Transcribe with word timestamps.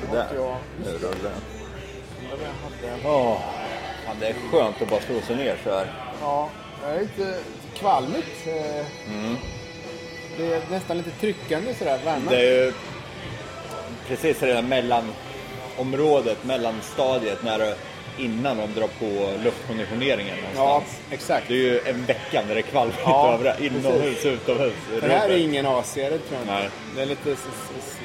Sådär. 0.00 0.26
Nu 0.84 0.90
rullar 0.92 1.16
den. 1.22 3.00
Åh, 3.04 3.38
fan, 4.06 4.16
det 4.20 4.26
är 4.28 4.34
skönt 4.50 4.82
att 4.82 4.90
bara 4.90 5.00
slå 5.00 5.20
sig 5.20 5.36
ner 5.36 5.56
så 5.64 5.70
här. 5.70 5.86
Ja, 6.20 6.48
det 6.82 6.86
är 6.90 7.00
lite 7.00 7.38
kvalmigt. 7.74 8.46
eh. 8.46 8.86
Det 10.38 10.54
är 10.54 10.62
nästan 10.70 10.96
lite 10.98 11.10
tryckande 11.10 11.74
sådär, 11.74 12.00
värmen. 12.04 12.26
Det 12.28 12.36
är 12.36 12.64
ju 12.64 12.72
precis 14.08 14.42
i 14.42 14.46
det 14.46 14.62
mellanområdet, 15.84 16.44
mellanstadiet, 16.44 17.42
när 17.44 17.58
du, 17.58 17.74
innan 18.24 18.56
de 18.56 18.74
drar 18.80 18.88
på 18.98 19.30
luftkonditioneringen 19.44 20.36
Ja, 20.54 20.64
någonstans. 20.64 21.00
exakt. 21.10 21.48
Det 21.48 21.54
är 21.54 21.58
ju 21.58 21.80
en 21.80 22.04
vecka 22.04 22.42
när 22.48 22.54
det 22.54 22.60
är 22.60 22.62
kvalmigt 22.62 22.98
Ja, 23.04 23.34
överallt, 23.34 23.60
inomhus, 23.60 24.24
utomhus. 24.24 24.72
Det 25.00 25.08
här 25.08 25.28
är 25.28 25.36
ingen 25.38 25.66
AC, 25.66 25.94
det 25.94 26.08
tror 26.08 26.18
jag 26.30 26.40
inte. 26.40 26.52
Nej. 26.52 26.68
Det 26.96 27.02
är 27.02 27.06
lite... 27.06 27.36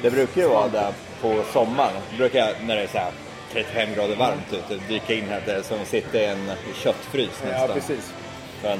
Det 0.02 0.10
brukar 0.10 0.40
ju 0.42 0.48
vara 0.48 0.68
där 0.68 0.92
på 1.20 1.42
sommaren. 1.52 1.92
Det 2.10 2.16
brukar 2.16 2.38
jag, 2.38 2.48
när 2.66 2.76
det 2.76 2.82
är 2.82 2.86
så 2.86 2.98
här 2.98 3.12
35 3.52 3.94
grader 3.94 4.16
varmt 4.16 4.52
ute, 4.52 4.80
dyka 4.88 5.14
in 5.14 5.28
här. 5.28 5.62
Som 5.62 5.80
att 5.82 5.88
sitta 5.88 6.18
i 6.22 6.24
en 6.26 6.50
köttfrys 6.82 7.30
Ja, 7.42 7.48
nästan. 7.50 7.68
precis. 7.74 8.12
För 8.60 8.78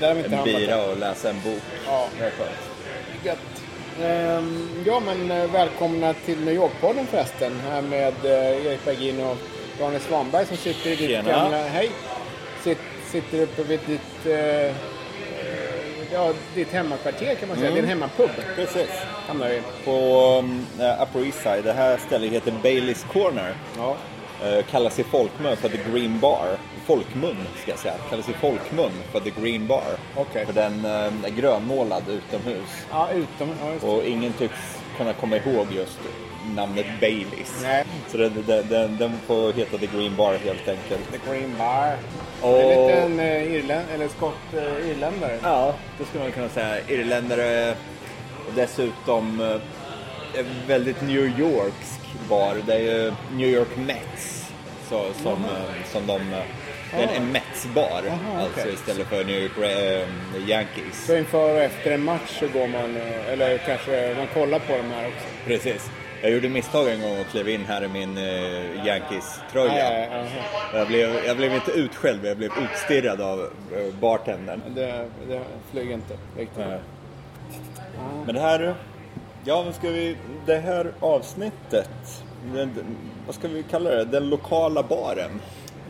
en, 0.00 0.24
en 0.34 0.44
bira 0.44 0.82
och 0.86 0.98
läsa 0.98 1.30
en 1.30 1.40
bok. 1.44 1.62
Ja. 1.86 2.06
Det 2.18 2.24
är 2.24 2.30
skönt. 2.30 2.50
Ehm, 4.02 4.68
ja, 4.86 5.00
men 5.00 5.30
eh, 5.30 5.50
välkomna 5.50 6.14
till 6.14 6.40
New 6.44 6.54
York-podden 6.54 7.06
förresten. 7.06 7.52
Här 7.70 7.82
med 7.82 8.14
eh, 8.24 8.66
Erik 8.66 8.84
Bergin 8.84 9.24
och 9.24 9.36
Daniel 9.78 10.00
Svanberg 10.00 10.46
som 10.46 10.56
sitter 10.56 10.90
i 10.90 10.96
ditt 10.96 11.08
Tjena. 11.08 11.30
gamla... 11.30 11.56
Hej! 11.58 11.90
Sitt, 12.62 12.78
sitter 13.06 13.42
uppe 13.42 13.62
vid 13.62 13.80
ditt... 13.86 14.26
Eh, 14.26 14.74
ja, 16.12 16.32
ditt 16.54 16.72
hemmakvarter 16.72 17.34
kan 17.34 17.48
man 17.48 17.58
säga. 17.58 17.70
Din 17.70 17.84
hemmapub 17.84 18.30
Precis. 18.56 18.90
hamnar 19.26 19.48
vi. 19.48 19.62
På 19.84 19.90
um, 20.38 20.66
Upper 21.02 21.26
East 21.26 21.42
Side. 21.42 21.64
Det 21.64 21.72
här 21.72 21.96
stället 21.96 22.32
heter 22.32 22.54
Baileys 22.62 23.06
Corner. 23.12 23.54
Ja. 23.76 23.96
Eh, 24.42 24.64
kallas 24.70 24.98
i 24.98 25.04
folkmun 25.04 25.56
för 25.56 25.68
The 25.68 25.78
Green 25.90 26.20
Bar. 26.20 26.46
Folkmun 26.86 27.36
ska 27.62 27.70
jag 27.70 27.78
säga. 27.78 27.94
Kallas 28.10 28.28
i 28.28 28.32
folkmun 28.32 28.90
för 29.12 29.20
The 29.20 29.30
Green 29.40 29.66
Bar. 29.66 29.82
Okej. 30.16 30.46
För 30.46 30.52
den 30.52 30.84
eh, 30.84 30.90
är 31.24 31.30
grönmålad 31.36 32.02
utomhus. 32.08 32.68
Ja, 32.90 33.08
utom... 33.14 33.50
Ja. 33.82 33.88
Och 33.88 34.04
ingen 34.04 34.32
tycks 34.32 34.78
kunna 34.96 35.12
komma 35.12 35.36
ihåg 35.36 35.66
just 35.72 35.98
namnet 36.56 36.86
Baileys. 37.00 37.52
Nej. 37.62 37.84
Så 38.08 38.16
den, 38.16 38.44
den, 38.46 38.68
den, 38.68 38.96
den 38.96 39.12
får 39.26 39.52
heta 39.52 39.78
The 39.78 39.86
Green 39.86 40.16
Bar 40.16 40.32
helt 40.44 40.68
enkelt. 40.68 41.12
The 41.12 41.30
Green 41.30 41.54
Bar. 41.58 41.96
Och- 42.40 42.52
Det 42.52 42.62
är 42.72 42.86
lite 42.86 43.00
en 43.00 43.20
eh, 43.20 43.54
irländ, 43.54 43.84
eller 43.94 44.08
skott 44.08 44.34
eh, 44.56 44.90
irländare. 44.90 45.38
Ja, 45.42 45.74
det 45.98 46.04
skulle 46.04 46.22
man 46.24 46.32
kunna 46.32 46.48
säga. 46.48 46.76
Irländare 46.88 47.70
och 48.46 48.52
dessutom 48.54 49.40
eh, 49.40 50.44
väldigt 50.66 51.02
New 51.02 51.40
Yorksk 51.40 52.00
bar. 52.28 52.56
Det 52.66 52.74
är 52.74 52.78
ju 53.04 53.12
New 53.36 53.48
York 53.48 53.76
Mets 53.76 54.50
så, 54.88 55.04
som, 55.22 55.32
eh, 55.32 55.84
som 55.92 56.06
de... 56.06 56.14
eh, 56.32 56.38
Det 56.96 57.02
är 57.02 57.16
en 57.16 57.32
Mets-bar 57.32 58.02
Jaha, 58.06 58.42
alltså 58.42 58.60
okej. 58.60 58.74
istället 58.74 59.06
för 59.06 59.24
New 59.24 59.42
York 59.42 59.58
eh, 59.58 60.48
Yankees. 60.50 61.06
Så 61.06 61.16
inför 61.16 61.54
och 61.54 61.60
efter 61.62 61.90
en 61.90 62.04
match 62.04 62.38
så 62.40 62.46
går 62.58 62.66
man, 62.68 62.96
eh, 62.96 63.32
eller 63.32 63.58
kanske 63.58 64.14
man 64.18 64.26
kollar 64.34 64.58
på 64.58 64.72
de 64.76 64.82
här 64.94 65.06
också. 65.06 65.26
Precis. 65.46 65.90
Jag 66.22 66.32
gjorde 66.32 66.48
misstag 66.48 66.88
en 66.90 67.00
gång 67.02 67.20
och 67.20 67.26
klev 67.26 67.48
in 67.48 67.64
här 67.68 67.84
i 67.84 67.88
min 67.88 68.18
eh, 68.18 68.86
Yankees-tröja. 68.86 69.74
Ja, 69.74 70.06
ja, 70.10 70.24
ja. 70.72 70.78
Jag, 70.78 70.86
blev, 70.88 71.10
jag 71.26 71.36
blev 71.36 71.54
inte 71.54 71.70
utskälld, 71.70 72.18
men 72.20 72.28
jag 72.28 72.36
blev 72.36 72.50
utstirrad 72.72 73.20
av 73.20 73.40
eh, 73.40 73.94
bartendern. 74.00 74.60
Det, 74.74 75.08
det 75.28 75.40
flyger 75.72 75.94
inte 75.94 76.14
riktigt. 76.38 76.58
Nej. 76.68 76.78
Men 78.26 78.34
det 78.34 78.40
här, 78.40 78.74
ja 79.44 79.62
vad 79.62 79.74
ska 79.74 79.88
vi, 79.90 80.16
det 80.46 80.58
här 80.58 80.92
avsnittet, 81.00 82.22
den, 82.54 82.96
vad 83.26 83.34
ska 83.34 83.48
vi 83.48 83.62
kalla 83.62 83.90
det, 83.90 84.04
den 84.04 84.28
lokala 84.28 84.82
baren. 84.82 85.40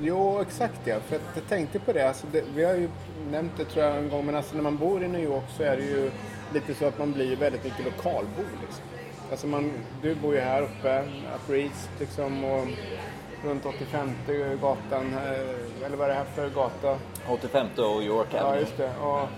Jo, 0.01 0.41
exakt 0.41 0.81
ja. 0.85 0.97
För 1.09 1.17
att 1.17 1.23
jag 1.35 1.49
tänkte 1.49 1.79
på 1.79 1.93
det. 1.93 2.09
Alltså 2.09 2.27
det. 2.33 2.45
Vi 2.55 2.65
har 2.65 2.75
ju 2.75 2.89
nämnt 3.31 3.53
det 3.57 3.65
tror 3.65 3.85
jag 3.85 3.97
en 3.99 4.09
gång, 4.09 4.27
men 4.27 4.37
alltså 4.37 4.55
när 4.57 4.63
man 4.63 4.77
bor 4.77 5.05
i 5.05 5.09
New 5.09 5.23
York 5.23 5.45
så 5.57 5.63
är 5.63 5.77
det 5.77 5.83
ju 5.83 6.11
lite 6.55 6.75
så 6.75 6.87
att 6.87 6.99
man 6.99 7.13
blir 7.13 7.37
väldigt 7.37 7.65
mycket 7.65 7.85
lokalbo. 7.85 8.43
Liksom. 8.63 8.85
Alltså 9.31 9.47
man, 9.47 9.73
du 10.03 10.15
bor 10.15 10.35
ju 10.35 10.41
här 10.41 10.63
uppe, 10.63 11.05
Upper 11.37 11.55
East 11.55 11.91
liksom, 12.01 12.45
och 12.45 12.67
runt 13.45 13.67
85 13.67 14.11
gatan, 14.61 15.15
eh, 15.15 15.87
eller 15.87 15.97
vad 15.97 16.05
är 16.05 16.09
det 16.09 16.15
här 16.15 16.25
för 16.35 16.49
gata? 16.49 16.99
85 17.29 17.67
och 17.77 18.03
York 18.03 18.29
Ja, 18.31 18.41
Avenue. 18.41 18.61
just 18.61 18.77
det. 18.77 18.91
Och 19.01 19.29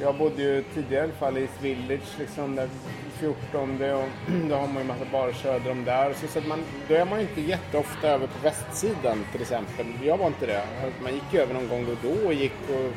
jag 0.00 0.14
bodde 0.18 0.42
ju 0.42 0.64
tidigare 0.74 1.00
i 1.04 1.04
alla 1.04 1.12
fall 1.12 1.38
i 1.38 1.40
East 1.40 1.62
Village, 1.62 2.18
liksom 2.18 2.54
där 2.56 2.68
14 3.12 3.82
och 3.82 4.08
då 4.48 4.54
har 4.54 4.66
man 4.68 4.82
ju 4.82 4.88
massa 4.88 5.04
barer 5.12 5.32
söder 5.32 5.70
om 5.70 5.84
där. 5.84 6.12
Så, 6.12 6.26
så 6.26 6.38
att 6.38 6.46
man, 6.46 6.64
då 6.88 6.94
är 6.94 7.04
man 7.04 7.20
ju 7.20 7.28
inte 7.28 7.40
jätteofta 7.40 8.08
över 8.08 8.26
på 8.26 8.38
västsidan 8.42 9.24
till 9.32 9.40
exempel. 9.42 9.86
Jag 10.02 10.18
var 10.18 10.26
inte 10.26 10.46
det. 10.46 10.62
Man 11.02 11.14
gick 11.14 11.32
ju 11.32 11.40
över 11.40 11.54
någon 11.54 11.68
gång 11.68 11.86
då 11.86 11.92
och 11.92 12.16
då 12.16 12.26
och 12.26 12.34
gick 12.34 12.52
och 12.68 12.92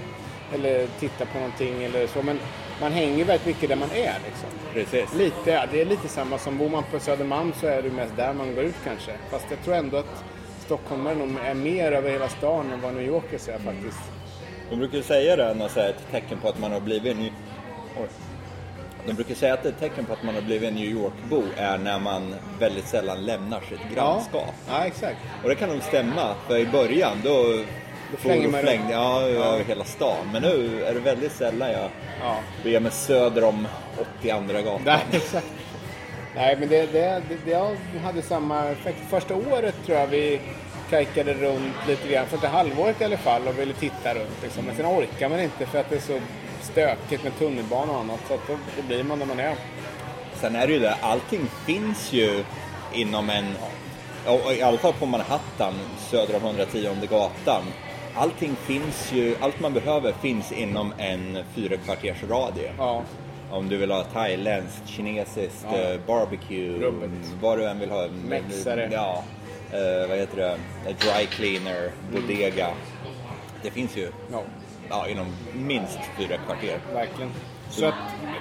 eller 0.54 0.88
tittade 1.00 1.32
på 1.32 1.38
någonting 1.38 1.84
eller 1.84 2.08
så. 2.08 2.22
Men 2.22 2.40
man 2.82 2.92
hänger 2.92 3.26
väldigt 3.26 3.48
mycket 3.48 3.70
där 3.70 3.76
man 3.76 3.92
är 3.92 4.16
liksom. 4.26 4.50
Precis. 4.74 5.16
Lite, 5.16 5.66
det 5.72 5.82
är 5.82 5.86
lite 5.86 6.08
samma 6.08 6.38
som 6.38 6.58
bor 6.58 6.70
man 6.70 6.84
på 6.92 7.00
Södermalm 7.00 7.54
så 7.54 7.68
är 7.68 7.82
det 7.82 7.90
mest 7.90 8.16
där 8.16 8.34
man 8.34 8.56
går 8.56 8.64
ut 8.64 8.76
kanske. 8.84 9.12
Fast 9.30 9.46
jag 9.50 9.62
tror 9.64 9.76
ändå 9.76 9.98
att 9.98 10.24
stockholmare 10.60 11.16
nog 11.16 11.30
är 11.46 11.54
mer 11.54 11.92
över 11.92 12.12
hela 12.12 12.30
stan 12.30 12.72
än 12.72 12.82
vad 12.82 12.94
New 12.94 13.06
Yorkers 13.06 13.48
är 13.48 13.60
faktiskt. 13.60 14.00
De 14.70 14.76
brukar 14.76 15.02
säga 15.02 15.36
det, 15.36 15.54
när 15.54 15.68
så 15.68 15.80
här, 15.80 15.90
ett 15.90 16.12
tecken 16.12 16.40
på 16.40 16.48
att 16.50 16.60
man 16.60 16.72
har 16.72 16.80
blivit 16.80 17.12
en 17.12 17.18
New... 17.18 17.32
De 19.08 19.14
brukar 19.14 19.36
säga 19.36 19.54
att 19.54 19.66
ett 19.66 19.80
tecken 19.80 20.06
på 20.06 20.14
att 20.14 20.24
man 20.24 20.36
har 20.36 20.42
blivit 20.42 20.70
en 20.70 20.76
New 20.76 20.86
York-bo 20.90 21.44
är 21.58 21.78
när 21.78 22.00
man 22.00 22.36
väldigt 22.60 22.88
sällan 22.88 23.26
lämnar 23.26 23.62
sitt 23.62 23.96
grannskap. 23.96 24.54
Ja, 24.70 24.86
exakt. 24.86 25.18
Och 25.44 25.50
det 25.50 25.56
kan 25.56 25.70
nog 25.70 25.84
stämma, 25.84 26.36
för 26.48 26.58
i 26.58 26.66
början 26.66 27.18
då, 27.24 27.44
då 28.12 28.18
flänger 28.18 28.48
man 28.48 28.62
flängde 28.62 28.94
ja, 28.94 29.22
över 29.22 29.64
hela 29.64 29.84
stan. 29.84 30.30
Men 30.34 30.42
nu 30.42 30.84
är 30.84 30.94
det 30.94 31.00
väldigt 31.00 31.32
sällan 31.32 31.72
jag 31.72 31.90
Ja. 32.22 32.38
beger 32.64 32.80
mig 32.80 32.92
söder 32.92 33.44
om 33.44 33.68
82 34.22 34.54
gatan. 34.54 34.82
Nej, 34.86 35.00
exakt. 35.12 35.48
Nej, 36.36 36.58
men 36.60 36.70
det, 36.70 36.86
det, 36.92 37.22
det, 37.30 37.38
det 37.94 38.00
hade 38.04 38.22
samma 38.22 38.66
effekt. 38.70 38.98
Första 39.10 39.36
året 39.36 39.76
tror 39.86 39.98
jag 39.98 40.08
vi 40.08 40.42
kajkade 40.90 41.34
runt 41.34 41.74
lite 41.88 42.08
grann. 42.08 42.26
Första 42.26 42.48
halvåret 42.48 43.02
i 43.02 43.04
alla 43.06 43.18
fall 43.18 43.48
och 43.48 43.60
ville 43.60 43.74
titta 43.74 44.14
runt. 44.14 44.44
Liksom. 44.44 44.66
Men 44.66 44.76
sen 44.76 44.86
orkar 44.86 45.30
man 45.30 45.40
inte 45.40 45.66
för 45.66 45.80
att 45.80 45.90
det 45.90 45.96
är 45.96 46.00
så 46.00 46.20
stökigt 46.66 47.24
med 47.24 47.38
tunnelbana 47.40 47.92
och 47.94 48.00
annat. 48.00 48.20
Så 48.28 48.34
att 48.34 48.48
då, 48.48 48.54
då 48.78 48.82
blir 48.88 49.04
man 49.04 49.20
där 49.20 49.26
man 49.26 49.40
är. 49.40 49.56
Sen 50.42 50.56
är 50.56 50.68
det 50.68 50.74
ju 50.74 50.80
det, 50.80 50.96
allting 51.02 51.48
finns 51.66 52.14
ju 52.14 52.44
inom 52.94 53.30
en, 53.30 53.46
i 54.58 54.62
alla 54.62 54.78
fall 54.78 54.94
på 54.94 55.06
Manhattan, 55.06 55.74
söder 56.12 56.36
om 56.36 56.46
110 56.46 56.90
gatan. 57.10 57.64
Allting 58.16 58.56
finns 58.56 59.12
ju, 59.14 59.36
allt 59.42 59.60
man 59.60 59.74
behöver 59.74 60.12
finns 60.22 60.52
inom 60.52 60.94
en 60.98 61.44
fyra 61.56 61.78
kvarters 61.78 62.24
radie. 62.30 62.72
Ja, 62.78 63.02
Om 63.52 63.70
du 63.70 63.78
vill 63.78 63.92
ha 63.92 64.04
thailändskt, 64.04 64.88
kinesiskt, 64.88 65.66
Ja. 65.72 65.78
eh, 65.78 66.00
barbecue, 66.08 66.80
Rubbet. 66.80 67.10
vad 67.42 67.58
du 67.58 67.66
än 67.68 67.80
vill 67.80 67.90
ha. 67.92 68.08
Mexare. 68.28 68.90
Ja, 68.92 69.24
eh, 69.72 70.10
vad 70.10 70.18
heter 70.18 70.38
det? 70.38 70.58
Dry 70.86 71.26
cleaner, 71.26 71.92
bodega. 72.14 72.68
Det 73.64 73.72
finns 73.72 73.98
ju 73.98 74.12
ja 74.32 74.42
ja, 74.90 75.08
inom 75.08 75.28
minst 75.54 76.00
fyra 76.18 76.38
kvarter. 76.38 76.80
verkligen. 76.94 77.32
Så 77.70 77.86
att, 77.86 77.94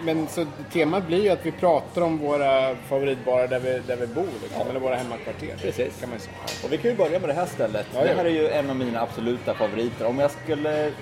men 0.04 0.28
så 0.28 0.46
temat 0.72 1.06
blir 1.06 1.22
ju 1.22 1.28
att 1.28 1.46
vi 1.46 1.52
pratar 1.52 2.02
om 2.02 2.18
våra 2.18 2.76
favoritbarer 2.76 3.48
där 3.48 3.60
vi, 3.60 3.82
där 3.86 3.96
vi 3.96 4.06
bor. 4.06 4.28
Liksom, 4.42 4.68
Eller 4.70 4.80
våra 4.80 4.94
hemmakvarter. 4.94 5.56
Precis. 5.60 6.00
Kan 6.00 6.10
man 6.10 6.18
säga. 6.18 6.36
Och 6.64 6.72
vi 6.72 6.78
kan 6.78 6.90
ju 6.90 6.96
börja 6.96 7.18
med 7.18 7.28
det 7.28 7.34
här 7.34 7.46
stället. 7.46 7.86
Ja, 7.94 8.00
det 8.00 8.10
ja. 8.10 8.16
här 8.16 8.24
är 8.24 8.30
ju 8.30 8.48
en 8.48 8.70
av 8.70 8.76
mina 8.76 9.00
absoluta 9.00 9.54
favoriter. 9.54 10.06
Om 10.06 10.18
jag 10.18 10.30
skulle... 10.30 10.92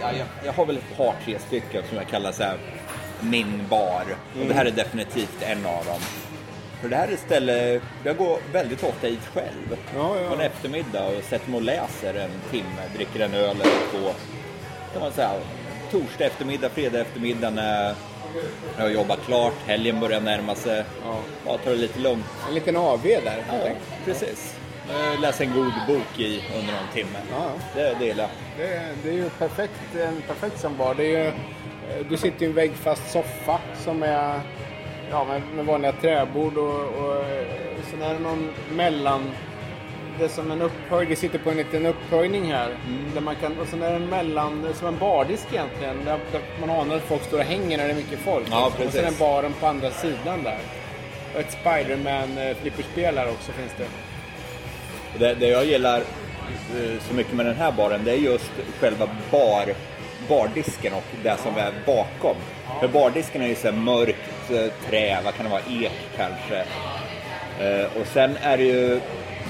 Ja, 0.00 0.12
jag, 0.18 0.26
jag 0.44 0.52
har 0.52 0.66
väl 0.66 0.76
ett 0.76 0.96
par, 0.96 1.14
tre 1.24 1.38
stycken 1.38 1.82
som 1.88 1.96
jag 1.96 2.06
kallar 2.06 2.32
så 2.32 2.42
här 2.42 2.58
min 3.20 3.62
bar. 3.70 4.04
Och 4.40 4.46
det 4.48 4.54
här 4.54 4.64
är 4.64 4.70
definitivt 4.70 5.42
en 5.42 5.66
av 5.66 5.84
dem. 5.84 6.00
För 6.80 6.88
det 6.88 6.96
här 6.96 7.08
är 7.08 7.12
ett 7.12 7.20
ställe, 7.20 7.80
jag 8.04 8.16
går 8.16 8.38
väldigt 8.52 8.84
ofta 8.84 9.06
hit 9.06 9.26
själv. 9.34 9.76
Ja, 9.94 10.20
ja. 10.20 10.28
På 10.28 10.34
en 10.34 10.40
eftermiddag 10.40 11.06
och 11.06 11.24
sätter 11.24 11.50
mig 11.50 11.56
och 11.56 11.62
läser 11.62 12.14
en 12.14 12.30
timme, 12.50 12.82
dricker 12.94 13.20
en 13.20 13.34
öl 13.34 13.56
eller 13.60 14.00
två. 14.00 14.10
Kan 14.96 15.02
man 15.02 15.12
säga. 15.12 15.30
Torsdag 15.90 16.24
eftermiddag, 16.24 16.68
fredag 16.68 17.00
eftermiddag 17.00 17.50
när 17.50 17.94
jag 18.76 18.84
har 18.84 18.90
jobbat 18.90 19.20
klart, 19.26 19.52
helgen 19.66 20.00
börjar 20.00 20.20
närma 20.20 20.54
sig. 20.54 20.84
Ja. 21.04 21.18
Ja, 21.46 21.58
tar 21.58 21.70
det 21.70 21.76
lite 21.76 21.98
lugnt. 21.98 22.24
En 22.48 22.54
liten 22.54 22.76
AV 22.76 23.02
där. 23.02 23.44
Ja, 23.48 23.70
precis. 24.04 24.56
Läsa 25.22 25.44
en 25.44 25.52
god 25.52 25.72
bok 25.88 26.18
i 26.18 26.42
under 26.58 26.72
någon 26.72 26.92
timme. 26.94 27.18
Ja. 27.30 27.50
Det 27.74 27.94
delar 27.98 28.24
jag. 28.24 28.30
Det, 28.68 28.94
det 29.02 29.08
är 29.08 29.14
ju 29.14 29.30
perfekt, 29.30 29.94
en 29.94 30.22
perfekt 30.22 30.60
som 30.60 30.76
bar. 30.76 30.94
Det 30.94 31.04
är 31.04 31.24
ju, 31.24 31.26
eh, 31.26 32.06
du 32.08 32.16
sitter 32.16 32.42
i 32.42 32.48
en 32.48 32.54
väggfast 32.54 33.12
soffa 33.12 33.60
som 33.84 34.02
är 34.02 34.40
ja, 35.10 35.24
med, 35.24 35.42
med 35.54 35.66
vanliga 35.66 35.92
träbord 35.92 36.56
och, 36.56 36.84
och 36.84 37.16
eh, 37.16 37.46
sen 37.90 38.02
är 38.02 38.14
det 38.14 38.20
någon 38.20 38.50
mellan 38.70 39.30
det 40.18 40.24
är 40.24 40.28
som 40.28 40.50
en 40.50 40.62
upphöjd. 40.62 41.08
Vi 41.08 41.16
sitter 41.16 41.38
på 41.38 41.50
en 41.50 41.56
liten 41.56 41.86
upphöjning 41.86 42.52
här. 42.52 42.76
Där 43.14 43.20
man 43.20 43.36
kan, 43.36 43.58
och 43.58 43.68
sen 43.68 43.82
är 43.82 43.90
det 43.90 43.96
en 43.96 44.08
mellan, 44.08 44.66
som 44.74 44.88
en 44.88 44.98
bardisk 44.98 45.46
egentligen. 45.52 46.04
Där, 46.04 46.18
där 46.32 46.40
man 46.60 46.70
anar 46.70 46.96
att 46.96 47.02
folk 47.02 47.22
står 47.22 47.38
och 47.38 47.44
hänger 47.44 47.78
när 47.78 47.84
det 47.84 47.90
är 47.90 47.96
mycket 47.96 48.18
folk. 48.18 48.46
Ja, 48.50 48.66
och 48.86 48.92
sen 48.92 49.04
är 49.04 49.18
baren 49.18 49.52
på 49.60 49.66
andra 49.66 49.90
sidan 49.90 50.42
där. 50.42 50.58
Och 51.34 51.40
ett 51.40 51.56
Spiderman 51.60 52.38
eh, 52.38 53.16
här 53.16 53.28
också 53.28 53.52
finns 53.52 53.72
det. 53.78 53.88
Det, 55.18 55.34
det 55.34 55.48
jag 55.48 55.64
gillar 55.64 55.98
eh, 55.98 57.00
så 57.08 57.14
mycket 57.14 57.32
med 57.32 57.46
den 57.46 57.56
här 57.56 57.72
baren, 57.72 58.04
det 58.04 58.12
är 58.12 58.16
just 58.16 58.50
själva 58.80 59.08
bar, 59.30 59.74
bardisken 60.28 60.92
och 60.92 61.04
det 61.22 61.36
som 61.36 61.56
är 61.56 61.72
bakom. 61.86 62.36
För 62.80 62.88
bardisken 62.88 63.42
är 63.42 63.48
ju 63.48 63.54
så 63.54 63.72
mörkt 63.72 64.50
eh, 64.50 64.88
trä, 64.88 65.18
vad 65.24 65.34
kan 65.34 65.44
det 65.44 65.50
vara, 65.50 65.62
ek 65.70 65.92
kanske. 66.16 66.64
Och 68.00 68.06
sen 68.06 68.36
är 68.42 68.56
det 68.56 68.64
ju, 68.64 69.00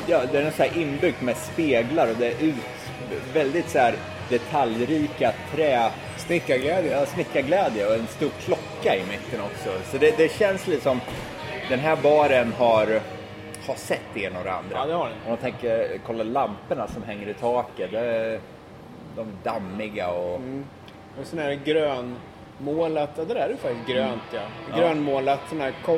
ja, 0.06 0.22
det 0.32 0.38
är 0.38 0.50
så 0.50 0.62
här 0.62 0.78
inbyggt 0.78 1.22
med 1.22 1.36
speglar 1.36 2.10
och 2.10 2.16
det 2.18 2.26
är 2.26 2.42
ut, 2.42 2.54
väldigt 3.34 3.68
så 3.68 3.78
här 3.78 3.94
detaljrika 4.28 5.32
trä, 5.54 5.90
Snickarglädje. 6.16 6.92
ja, 6.92 7.06
snickarglädje 7.06 7.86
och 7.86 7.94
en 7.94 8.06
stor 8.06 8.30
klocka 8.44 8.96
i 8.96 9.00
mitten 9.10 9.40
också. 9.40 9.90
Så 9.90 9.98
det, 9.98 10.16
det 10.16 10.32
känns 10.32 10.66
lite 10.66 10.82
som 10.82 11.00
den 11.68 11.78
här 11.78 11.96
baren 11.96 12.52
har, 12.52 13.00
har 13.66 13.74
sett 13.74 14.00
det 14.14 14.20
ena 14.22 14.38
och 14.38 14.44
det 14.44 14.52
andra. 14.52 14.76
Ja, 14.76 14.86
det 14.86 14.92
har 14.94 15.08
den. 15.08 15.18
Om 15.24 15.28
man 15.28 15.38
tänker, 15.38 15.98
kolla 16.06 16.24
lamporna 16.24 16.88
som 16.88 17.02
hänger 17.02 17.28
i 17.28 17.34
taket. 17.34 17.90
Det 17.90 18.40
de 19.16 19.28
är 19.28 19.52
dammiga 19.52 20.08
och... 20.08 20.40
Och 21.20 21.26
sen 21.26 21.38
är 21.38 21.48
det 21.48 21.56
grönmålat, 21.56 23.10
ja 23.16 23.24
det 23.24 23.34
där 23.34 23.48
är 23.48 23.56
faktiskt 23.56 23.88
grönt 23.88 24.22
ja. 24.32 24.40
Ja. 24.70 24.76
Grönmålat 24.78 25.40
sån 25.48 25.60
här 25.60 25.68
eh, 25.68 25.96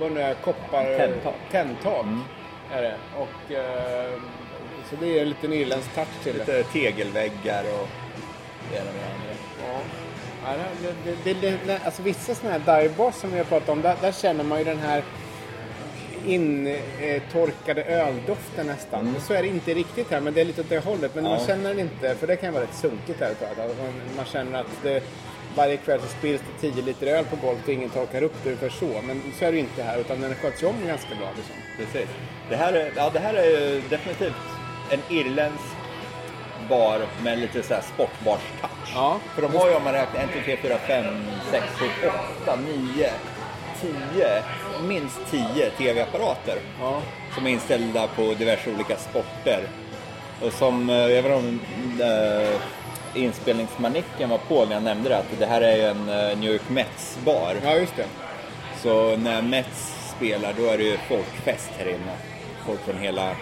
vad 0.00 0.14
det 0.14 0.22
är, 0.22 0.34
koppar... 0.34 0.98
Tändtak. 0.98 1.34
Tändtak 1.50 2.06
är 2.74 2.82
det. 2.82 2.94
Och, 3.16 3.52
eh, 3.52 4.12
så 4.90 4.96
det 5.00 5.18
är 5.18 5.22
en 5.22 5.28
liten 5.28 5.52
irländsk 5.52 5.94
touch 5.94 6.08
till 6.22 6.32
det. 6.32 6.38
Lite 6.38 6.62
tegelväggar 6.72 7.64
och 7.80 7.88
det 8.70 8.76
ena 8.76 8.84
med 8.84 8.94
det 8.94 9.14
andra. 9.14 9.72
Ja. 9.72 9.80
Ja, 10.44 10.54
det, 11.04 11.14
det, 11.24 11.40
det, 11.40 11.58
det, 11.66 11.80
alltså 11.84 12.02
vissa 12.02 12.34
sådana 12.34 12.58
här 12.58 12.80
divebars 12.82 13.14
som 13.14 13.30
vi 13.30 13.38
har 13.38 13.44
pratat 13.44 13.68
om, 13.68 13.82
där, 13.82 13.96
där 14.00 14.12
känner 14.12 14.44
man 14.44 14.58
ju 14.58 14.64
den 14.64 14.78
här 14.78 15.02
intorkade 16.26 17.84
öldoften 17.84 18.66
nästan. 18.66 19.14
Så 19.20 19.34
är 19.34 19.42
det 19.42 19.48
inte 19.48 19.74
riktigt 19.74 20.10
här, 20.10 20.20
men 20.20 20.34
det 20.34 20.40
är 20.40 20.44
lite 20.44 20.60
åt 20.60 20.68
det 20.68 20.78
hållet. 20.84 21.14
Men 21.14 21.24
Ja. 21.24 21.30
man 21.30 21.46
känner 21.46 21.68
den 21.68 21.78
inte, 21.78 22.14
för 22.14 22.26
det 22.26 22.36
kan 22.36 22.52
vara 22.54 22.62
rätt 22.62 22.74
sunkigt 22.74 23.20
här 23.20 23.34
Man 24.16 24.24
känner 24.24 24.60
att 24.60 24.82
det, 24.82 25.02
varje 25.58 25.76
kväll 25.76 26.00
så 26.00 26.08
spills 26.08 26.42
det 26.60 26.70
10 26.72 26.82
liter 26.82 27.06
öl 27.06 27.24
på 27.24 27.36
golvet 27.36 27.64
och 27.64 27.72
ingen 27.72 27.90
torkar 27.90 28.22
upp 28.22 28.34
det 28.42 28.48
ungefär 28.48 28.68
så. 28.68 29.02
Men 29.06 29.22
så 29.38 29.44
är 29.44 29.50
det 29.52 29.56
ju 29.56 29.62
inte 29.62 29.82
här, 29.82 29.98
utan 29.98 30.20
den 30.20 30.34
sköts 30.34 30.62
ju 30.62 30.66
om 30.66 30.86
ganska 30.86 31.14
bra. 31.14 31.28
Liksom. 31.36 31.54
Precis. 31.76 32.08
Det 32.50 32.56
här 32.56 32.72
är, 32.72 32.92
ja, 32.96 33.10
det 33.12 33.18
här 33.18 33.34
är 33.34 33.82
definitivt 33.90 34.42
en 34.90 35.00
irländsk 35.16 35.74
bar 36.68 37.00
med 37.22 37.38
lite 37.38 37.62
så 37.62 37.74
här 37.74 37.82
sportbars-touch. 37.82 38.92
Ja. 38.94 39.20
För 39.34 39.42
de 39.42 39.54
har 39.54 39.68
ju 39.68 39.74
om 39.74 39.84
man 39.84 39.92
räknar 39.92 40.24
1, 40.24 40.30
2, 40.32 40.40
3, 40.44 40.56
4, 40.56 40.78
5, 40.78 41.04
6, 41.50 41.64
7, 41.78 41.86
8, 42.42 42.58
9, 42.96 43.10
10, 43.80 44.42
minst 44.88 45.20
10 45.30 45.70
tv-apparater. 45.70 46.58
Ja. 46.80 47.02
Som 47.34 47.46
är 47.46 47.50
inställda 47.50 48.06
på 48.06 48.34
diverse 48.34 48.70
olika 48.74 48.96
sporter. 48.96 49.60
Och 50.42 50.52
som, 50.52 50.90
eh, 50.90 50.96
jag 50.96 51.22
vet 51.22 51.24
inte 51.24 51.34
om 51.34 51.60
äh, 52.00 52.60
inspelningsmanicken 53.14 54.28
var 54.30 54.38
på 54.38 54.64
när 54.64 54.72
jag 54.74 54.82
nämnde 54.82 55.08
det, 55.08 55.16
att 55.18 55.38
det 55.38 55.46
här 55.46 55.60
är 55.60 55.76
ju 55.76 55.82
en 55.82 56.08
eh, 56.08 56.38
New 56.38 56.52
York 56.52 56.68
Mets-bar. 56.68 57.54
ja, 57.64 57.74
just 57.74 57.96
det. 57.96 58.04
Så 58.82 59.16
när 59.16 59.42
Mets 59.42 59.94
spelar 60.16 60.54
då 60.58 60.66
är 60.66 60.78
det 60.78 60.84
ju 60.84 60.96
folkfest 61.08 61.70
här 61.78 61.88
inne. 61.88 62.12
Folk 62.66 62.80
från 62.80 62.98
hela 62.98 63.36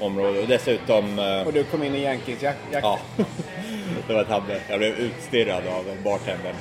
området. 0.00 0.42
Och 0.42 0.48
dessutom... 0.48 1.18
eh, 1.18 1.46
Och 1.46 1.52
du 1.52 1.64
kom 1.64 1.82
in 1.82 1.94
i 1.94 2.02
Yankees-jakt. 2.02 2.58
Ja, 2.70 2.98
det 4.06 4.14
var 4.14 4.22
ett 4.22 4.28
habbe. 4.28 4.60
Jag 4.68 4.78
blev 4.78 4.94
utstirrad 4.94 5.62
av 5.68 5.84
bartendern. 6.04 6.54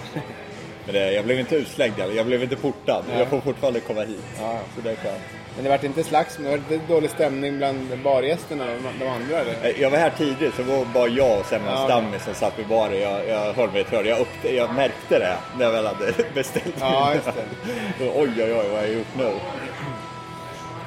Men 0.86 0.94
det, 0.96 1.12
jag 1.14 1.26
blev 1.26 1.40
inte 1.40 1.56
utslängd, 1.56 1.94
jag 2.16 2.26
blev 2.26 2.44
inte 2.44 2.56
portad. 2.56 3.04
Nej. 3.10 3.20
Jag 3.20 3.28
får 3.28 3.42
fortfarande 3.42 3.80
komma 3.80 4.02
hit. 4.02 4.24
Ja. 4.40 4.60
Så 4.76 4.82
det 4.82 4.92
är 4.92 4.96
skönt. 4.96 5.22
Men 5.56 5.64
det 5.64 5.70
vart 5.70 5.84
inte 5.84 6.04
slagsmål, 6.04 6.52
det 6.52 6.76
var 6.76 6.78
lite 6.82 6.94
dålig 6.94 7.10
stämning 7.10 7.58
bland 7.58 7.98
bargästerna, 8.04 8.66
de, 8.66 9.00
de 9.06 9.08
andra 9.12 9.40
eller? 9.40 9.54
Eh, 9.64 9.82
Jag 9.82 9.90
var 9.90 9.98
här 9.98 10.10
tidigt, 10.18 10.56
så 10.56 10.62
det 10.62 10.72
var 10.78 10.86
bara 10.86 11.08
jag 11.08 11.40
och 11.40 11.46
sen 11.46 11.62
en 11.62 11.68
Ja. 11.68 11.86
stammis 11.86 12.24
som 12.24 12.34
satt 12.34 12.60
vid 12.60 12.68
baren. 12.68 13.00
Jag, 13.02 13.28
jag 13.28 13.54
höll 13.54 13.72
mig 13.72 13.84
för 13.84 14.04
jag, 14.04 14.20
upp, 14.20 14.28
jag 14.54 14.74
märkte 14.76 15.20
det 15.20 15.38
när 15.58 15.66
jag 15.66 15.72
väl 15.72 15.86
hade 15.88 16.14
beställt 16.34 16.76
Ja, 16.80 17.14
just 17.14 17.26
det. 17.26 18.06
Och 18.10 18.18
Oj, 18.22 18.30
oj, 18.38 18.44
oj, 18.44 18.54
vad 18.54 18.78
har 18.80 18.84
jag 18.88 18.94
gjort 18.94 19.16
nu? 19.18 19.32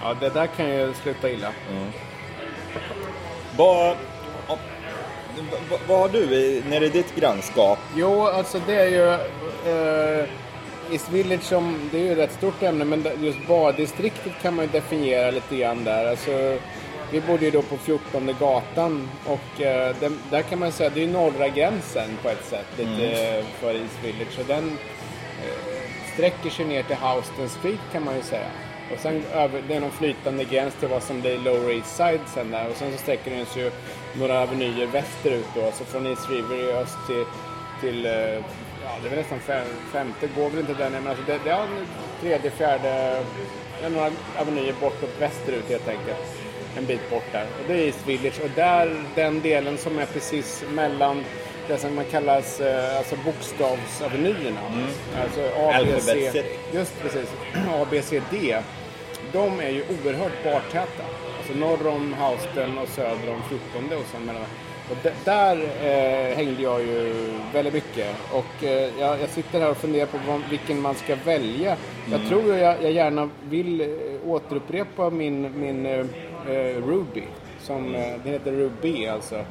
Ja, 0.02 0.14
det 0.20 0.28
där 0.28 0.46
kan 0.46 0.68
ju 0.68 0.94
sluta 1.02 1.30
illa. 1.30 1.48
Ja, 1.70 1.84
vad, 3.56 3.96
vad 5.88 5.98
har 5.98 6.08
du 6.08 6.18
i, 6.18 6.62
när 6.70 6.80
det 6.80 6.86
är 6.86 6.90
ditt 6.90 7.14
grannskap? 7.16 7.78
Jo, 7.96 8.26
alltså 8.26 8.60
det 8.66 8.74
är 8.74 8.88
ju... 8.88 9.08
Eh, 9.12 10.24
East 10.92 11.10
Village 11.10 11.42
som, 11.42 11.88
det 11.92 11.98
är 11.98 12.02
ju 12.02 12.12
ett 12.12 12.18
rätt 12.18 12.32
stort 12.32 12.62
ämne, 12.62 12.84
men 12.84 13.06
just 13.20 13.48
bardistriktet 13.48 14.32
kan 14.42 14.54
man 14.54 14.64
ju 14.64 14.70
definiera 14.70 15.30
lite 15.30 15.56
grann 15.56 15.84
där. 15.84 16.10
Alltså, 16.10 16.58
vi 17.12 17.20
bodde 17.20 17.44
ju 17.44 17.50
då 17.50 17.62
på 17.62 17.76
14 17.76 18.34
gatan 18.40 19.08
och 19.24 19.60
eh, 19.60 19.96
den, 20.00 20.18
där 20.30 20.42
kan 20.42 20.58
man 20.58 20.72
säga, 20.72 20.90
det 20.90 21.00
är 21.00 21.06
ju 21.06 21.12
norra 21.12 21.48
gränsen 21.48 22.10
på 22.22 22.28
ett 22.28 22.44
sätt 22.44 22.66
lite 22.78 23.36
eh, 23.38 23.44
för 23.44 23.74
East 23.74 24.04
Village. 24.04 24.38
Och 24.40 24.46
den 24.46 24.64
eh, 25.44 26.12
sträcker 26.14 26.50
sig 26.50 26.64
ner 26.64 26.82
till 26.82 26.96
Houston 26.96 27.48
Street 27.48 27.80
kan 27.92 28.04
man 28.04 28.16
ju 28.16 28.22
säga. 28.22 28.48
Och 28.92 28.98
sen 28.98 29.22
över, 29.34 29.62
det 29.68 29.74
är 29.74 29.80
någon 29.80 29.90
flytande 29.90 30.44
gräns 30.44 30.74
till 30.74 30.88
vad 30.88 31.02
som 31.02 31.20
blir 31.20 31.38
Lower 31.38 31.72
East 31.74 31.96
Side 31.96 32.20
sen 32.34 32.50
där. 32.50 32.68
Och 32.70 32.76
sen 32.76 32.92
så 32.92 32.98
sträcker 32.98 33.30
den 33.30 33.46
sig 33.46 33.62
ju 33.62 33.70
några 34.18 34.42
avenyer 34.42 34.86
västerut 34.86 35.46
då. 35.54 35.66
Alltså 35.66 35.84
från 35.84 36.06
East 36.06 36.30
River 36.30 36.54
i 36.54 36.72
öst 36.72 36.98
till, 37.06 37.24
till 37.80 38.06
eh, 38.06 38.44
ja 38.86 38.92
det 39.02 39.08
är 39.08 39.10
väl 39.10 39.18
nästan 39.18 39.40
fem, 39.40 39.66
femte, 39.92 40.28
går 40.36 40.50
väl 40.50 40.60
inte 40.60 40.74
den 40.74 40.92
men 40.92 41.06
alltså 41.06 41.24
det, 41.26 41.38
det 41.44 41.50
är 41.50 41.62
en 41.62 41.86
tredje, 42.20 42.50
fjärde, 42.50 43.22
det 43.80 43.86
är 43.86 43.90
några 43.90 44.10
avenyer 44.38 44.74
bortåt 44.80 45.20
västerut 45.20 45.68
helt 45.68 45.88
enkelt. 45.88 46.18
En 46.78 46.86
bit 46.86 47.10
bort 47.10 47.32
där. 47.32 47.46
Och 47.60 47.64
det 47.68 47.74
är 47.74 47.86
East 47.86 48.06
Village 48.06 48.40
och 48.44 48.50
där, 48.54 48.96
den 49.14 49.40
delen 49.40 49.78
som 49.78 49.98
är 49.98 50.06
precis 50.06 50.64
mellan 50.70 51.24
det 51.68 51.78
som 51.78 51.94
man 51.94 52.04
kallas 52.04 52.60
eh, 52.60 52.98
alltså 52.98 53.16
bokstavsavenyerna. 53.24 54.60
Alltså 55.22 55.40
A, 55.56 55.72
B, 55.84 56.00
C. 56.00 56.44
Just 56.72 57.02
precis. 57.02 57.28
A, 57.68 57.86
B, 57.90 58.02
C, 58.02 58.22
D. 58.30 58.56
De 59.32 59.60
är 59.60 59.70
ju 59.70 59.82
oerhört 59.82 60.44
bartäta. 60.44 61.04
Alltså 61.38 61.58
norr 61.58 61.86
om 61.86 62.14
Houston 62.14 62.78
och 62.78 62.88
söder 62.88 63.30
om 63.30 63.42
14 63.48 63.98
och 63.98 64.04
sen 64.12 64.24
mellan. 64.24 64.42
Och 64.90 64.96
där 65.24 65.56
eh, 65.82 66.36
hängde 66.36 66.62
jag 66.62 66.80
ju 66.80 67.14
väldigt 67.52 67.74
mycket. 67.74 68.06
Och 68.32 68.64
eh, 68.64 68.90
jag, 69.00 69.20
jag 69.20 69.28
sitter 69.28 69.60
här 69.60 69.70
och 69.70 69.76
funderar 69.76 70.06
på 70.06 70.18
vad, 70.28 70.40
vilken 70.50 70.80
man 70.80 70.94
ska 70.94 71.16
välja. 71.24 71.76
Jag 72.10 72.20
tror 72.28 72.54
jag, 72.56 72.82
jag 72.82 72.92
gärna 72.92 73.30
vill 73.48 73.80
eh, 73.80 73.86
återupprepa 74.26 75.10
min, 75.10 75.60
min 75.60 75.86
eh, 75.86 76.06
eh, 76.48 76.86
Ruby. 76.86 77.22
Som, 77.60 77.94
eh, 77.94 78.00
den 78.24 78.32
heter 78.32 78.52
Ruby 78.52 79.06
alltså. 79.06 79.44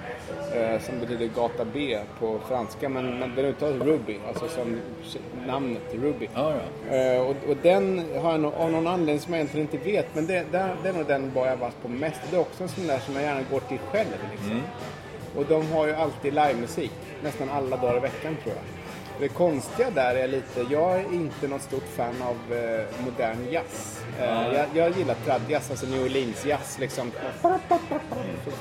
Som 0.81 0.99
betyder 0.99 1.25
gata 1.35 1.65
B 1.73 1.97
på 2.19 2.39
franska. 2.47 2.89
Men, 2.89 3.19
men 3.19 3.35
den 3.35 3.45
uttalas 3.45 3.81
Ruby. 3.81 4.17
Alltså 4.27 4.47
som 4.47 4.79
namnet 5.47 5.93
Ruby. 5.93 6.29
Ja, 6.33 6.53
Eh, 6.91 7.21
och, 7.21 7.35
och 7.49 7.57
den 7.61 8.05
har 8.21 8.31
jag 8.31 8.39
nog, 8.39 8.53
av 8.53 8.71
någon 8.71 8.87
anledning 8.87 9.19
som 9.19 9.33
jag 9.33 9.39
egentligen 9.39 9.67
inte 9.71 9.91
vet, 9.91 10.15
men 10.15 10.27
det, 10.27 10.45
det, 10.51 10.69
det 10.83 10.89
är 10.89 10.93
nog 10.93 11.05
den 11.05 11.31
bar 11.33 11.47
jag 11.47 11.57
varit 11.57 11.81
på 11.81 11.87
mest. 11.87 12.21
Det 12.31 12.35
är 12.35 12.41
också 12.41 12.63
en 12.63 12.69
sån 12.69 12.87
där 12.87 12.99
som 12.99 13.15
jag 13.15 13.23
gärna 13.23 13.41
går 13.51 13.59
till 13.59 13.79
själv. 13.91 14.07
Liksom. 14.31 14.61
Och 15.37 15.45
de 15.45 15.71
har 15.71 15.87
ju 15.87 15.93
alltid 15.93 16.33
livemusik, 16.33 16.91
nästan 17.23 17.49
alla 17.49 17.77
dagar 17.77 17.97
i 17.97 17.99
veckan 17.99 18.37
tror 18.43 18.55
jag. 18.55 18.63
Det 19.19 19.27
konstiga 19.27 19.89
där 19.89 20.15
är 20.15 20.27
lite, 20.27 20.65
jag 20.69 20.99
är 20.99 21.13
inte 21.13 21.47
något 21.47 21.61
stort 21.61 21.87
fan 21.95 22.21
av 22.21 22.57
eh, 22.57 22.85
modern 23.05 23.51
jazz. 23.51 24.03
Eh, 24.19 24.53
jag, 24.53 24.67
jag 24.73 24.97
gillar 24.97 25.15
tradjazz, 25.25 25.71
alltså 25.71 25.85
New 25.85 26.05
Orleans 26.05 26.45
jazz 26.45 26.77
liksom. 26.79 27.11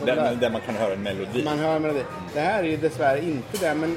Där. 0.04 0.36
Där, 0.40 0.50
man 0.50 0.60
kan 0.60 0.74
höra 0.74 0.92
en 0.92 1.02
melodi. 1.02 1.44
Man 1.44 1.58
hör 1.58 1.78
melodi. 1.78 2.02
Det 2.34 2.40
här 2.40 2.62
är 2.62 2.68
ju 2.68 2.76
dessvärre 2.76 3.24
inte 3.24 3.58
det, 3.60 3.74
men 3.74 3.96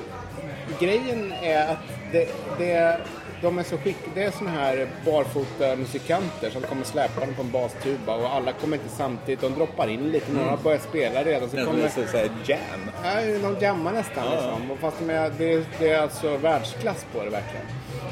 grejen 0.80 1.32
är 1.32 1.72
att 1.72 1.78
det, 2.12 2.30
det, 2.58 3.00
de 3.42 3.58
är 3.60 3.64
så 3.64 3.78
skick, 3.78 3.98
det 4.16 4.24
är 4.24 4.32
såna 4.32 4.50
här 4.52 4.88
barfota 5.06 5.76
musikanter 5.76 6.50
som 6.50 6.62
kommer 6.62 6.84
släpande 6.84 7.34
på 7.36 7.42
en 7.42 7.52
bastuba 7.52 8.16
och 8.16 8.34
alla 8.36 8.52
kommer 8.52 8.78
inte 8.78 8.90
samtidigt. 8.90 9.42
De 9.42 9.54
droppar 9.54 9.88
in 9.88 10.12
lite, 10.12 10.32
några 10.32 10.50
har 10.50 10.58
börjat 10.58 10.84
spela 10.84 11.24
redan. 11.24 11.50
Så 11.50 11.56
Det 11.56 11.62
är 11.62 11.66
kommer, 11.66 11.88
så, 11.90 12.02
så 12.12 12.18
här 12.18 12.30
jam. 12.46 12.60
Ja, 13.04 13.50
de 13.50 13.66
jammar 13.66 13.92
nästan 13.94 14.24
liksom. 14.32 14.72
Och 14.72 14.80
fast 14.80 14.98
de 15.00 15.10
är, 15.10 15.32
det, 15.38 15.54
är- 15.54 15.66
det 15.80 15.90
är 15.92 16.02
alltså 16.02 16.38
världsklass 16.38 17.06
på 17.14 17.24
det 17.24 17.30
verkligen. 17.30 17.66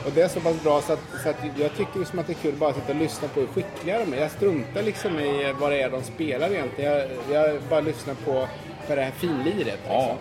Och 0.06 0.12
det 0.12 0.22
är 0.22 0.28
så 0.28 0.40
pass 0.40 0.64
bra 0.64 0.82
så 0.82 0.94
att, 0.94 1.00
så 1.24 1.30
att 1.30 1.36
jag 1.60 1.76
tycker 1.78 2.00
liksom 2.00 2.20
att 2.20 2.28
det 2.28 2.34
är 2.34 2.42
kul 2.42 2.54
bara 2.56 2.70
att 2.70 2.76
sitta 2.76 2.92
och 2.92 2.96
lyssna 3.00 3.28
på 3.28 3.40
hur 3.40 3.48
skickliga 3.48 4.00
de 4.00 4.14
är. 4.14 4.22
Jag 4.22 4.32
struntar 4.32 4.82
liksom 4.84 5.20
i 5.20 5.54
vad 5.60 5.72
det 5.72 5.82
är 5.82 5.90
de 5.90 6.04
spelar 6.04 6.52
egentligen. 6.52 6.92
Jag, 6.94 7.08
jag 7.32 7.62
bara 7.70 7.80
lyssnar 7.82 8.14
på, 8.14 8.48
på 8.88 8.96
det 8.96 9.02
här 9.02 9.12
finliret. 9.12 9.80
Ja. 9.88 10.16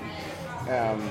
Liksom. 0.68 1.08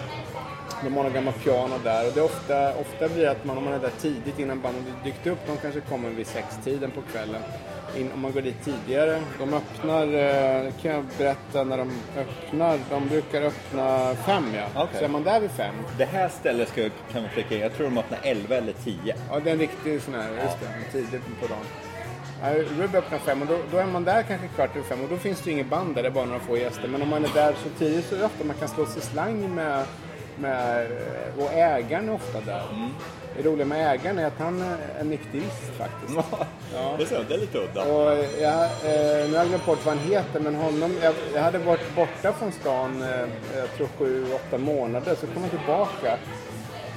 De 0.83 0.97
har 0.97 1.09
gamla 1.09 1.31
piano 1.31 1.75
där 1.83 2.07
och 2.07 2.13
det 2.13 2.19
är 2.19 2.25
ofta, 2.25 2.75
ofta 2.79 3.09
blir 3.09 3.23
det 3.23 3.31
att 3.31 3.45
man, 3.45 3.57
om 3.57 3.63
man 3.63 3.73
är 3.73 3.79
där 3.79 3.91
tidigt 4.01 4.39
innan 4.39 4.61
bandet 4.61 4.83
dykt 5.03 5.27
upp, 5.27 5.39
de 5.47 5.57
kanske 5.57 5.81
kommer 5.81 6.09
vid 6.09 6.27
sextiden 6.27 6.91
på 6.91 7.01
kvällen. 7.01 7.41
in, 7.97 8.11
om 8.11 8.21
man 8.21 8.31
går 8.31 8.41
dit 8.41 8.63
tidigare. 8.65 9.21
De 9.39 9.53
öppnar, 9.53 10.03
eh, 10.03 10.73
kan 10.81 10.91
jag 10.91 11.05
berätta 11.17 11.63
när 11.63 11.77
de 11.77 11.91
öppnar. 12.17 12.79
De 12.89 13.07
brukar 13.07 13.41
öppna 13.41 14.15
fem 14.15 14.45
ja. 14.55 14.83
Okej. 14.83 14.99
Så 14.99 15.05
är 15.05 15.09
man 15.09 15.23
där 15.23 15.39
vid 15.39 15.51
fem. 15.51 15.75
Det 15.97 16.05
här 16.05 16.29
stället 16.29 16.69
ska 16.69 16.81
jag, 16.81 16.91
kan 17.11 17.23
vi 17.23 17.29
flika. 17.29 17.57
Jag 17.57 17.73
tror 17.73 17.85
de 17.85 17.97
öppnar 17.97 18.19
11 18.23 18.55
eller 18.55 18.73
10. 18.73 19.15
Ja, 19.29 19.39
det 19.39 19.49
är 19.49 19.53
en 19.53 19.59
riktig 19.59 20.01
sån 20.01 20.13
här, 20.13 20.29
just 20.43 20.57
det, 20.59 20.91
tidigt 20.91 21.21
på 21.41 21.47
dagen. 21.47 21.65
Ja, 22.41 22.49
Ruby 22.79 22.97
öppnar 22.97 23.17
fem 23.17 23.41
och 23.41 23.47
då, 23.47 23.57
då 23.71 23.77
är 23.77 23.85
man 23.85 24.03
där 24.03 24.23
kanske 24.23 24.47
kvart 24.47 24.75
över 24.75 24.87
fem 24.87 25.01
och 25.01 25.09
då 25.09 25.17
finns 25.17 25.41
det 25.41 25.49
ju 25.49 25.51
inget 25.51 25.69
band 25.69 25.95
där, 25.95 26.01
det 26.01 26.09
är 26.09 26.11
bara 26.11 26.25
några 26.25 26.39
få 26.39 26.57
gäster. 26.57 26.87
Men 26.87 27.01
om 27.01 27.09
man 27.09 27.25
är 27.25 27.29
där 27.33 27.53
så 27.63 27.69
tidigt 27.79 28.05
så 28.05 28.15
är 28.15 28.19
det 28.19 28.25
ofta 28.25 28.43
man 28.43 28.55
kan 28.55 28.67
slå 28.67 28.85
sig 28.85 29.01
slang 29.01 29.55
med, 29.55 29.85
med 30.37 30.87
och 31.37 31.53
ägaren 31.53 32.09
är 32.09 32.13
ofta 32.13 32.41
där. 32.41 32.63
Det 33.37 33.49
roliga 33.49 33.65
med 33.65 33.93
ägaren 33.93 34.19
är 34.19 34.25
att 34.27 34.39
han 34.39 34.61
är 34.61 34.77
en 34.99 35.09
nykterist 35.09 35.63
faktiskt. 35.77 36.19
Ja. 36.73 36.95
Det 36.97 37.11
är, 37.11 37.25
det 37.29 37.33
är 37.33 37.39
lite 37.39 37.57
udda. 37.57 37.83
Och 37.83 38.25
jag, 38.41 38.63
eh, 38.63 39.29
nu 39.29 39.31
har 39.31 39.37
jag 39.37 39.47
glömt 39.47 39.65
bort 39.65 39.85
vad 39.85 39.97
han 39.97 40.07
heter, 40.07 40.39
men 40.39 40.55
honom, 40.55 40.95
jag, 41.03 41.13
jag 41.35 41.41
hade 41.41 41.57
varit 41.57 41.95
borta 41.95 42.33
från 42.33 42.51
stan, 42.51 43.01
eh, 43.01 43.57
jag 43.57 43.71
tror 43.77 43.87
sju, 43.97 44.25
åtta 44.33 44.57
månader, 44.57 45.15
så 45.15 45.27
kom 45.27 45.41
han 45.41 45.49
tillbaka 45.49 46.17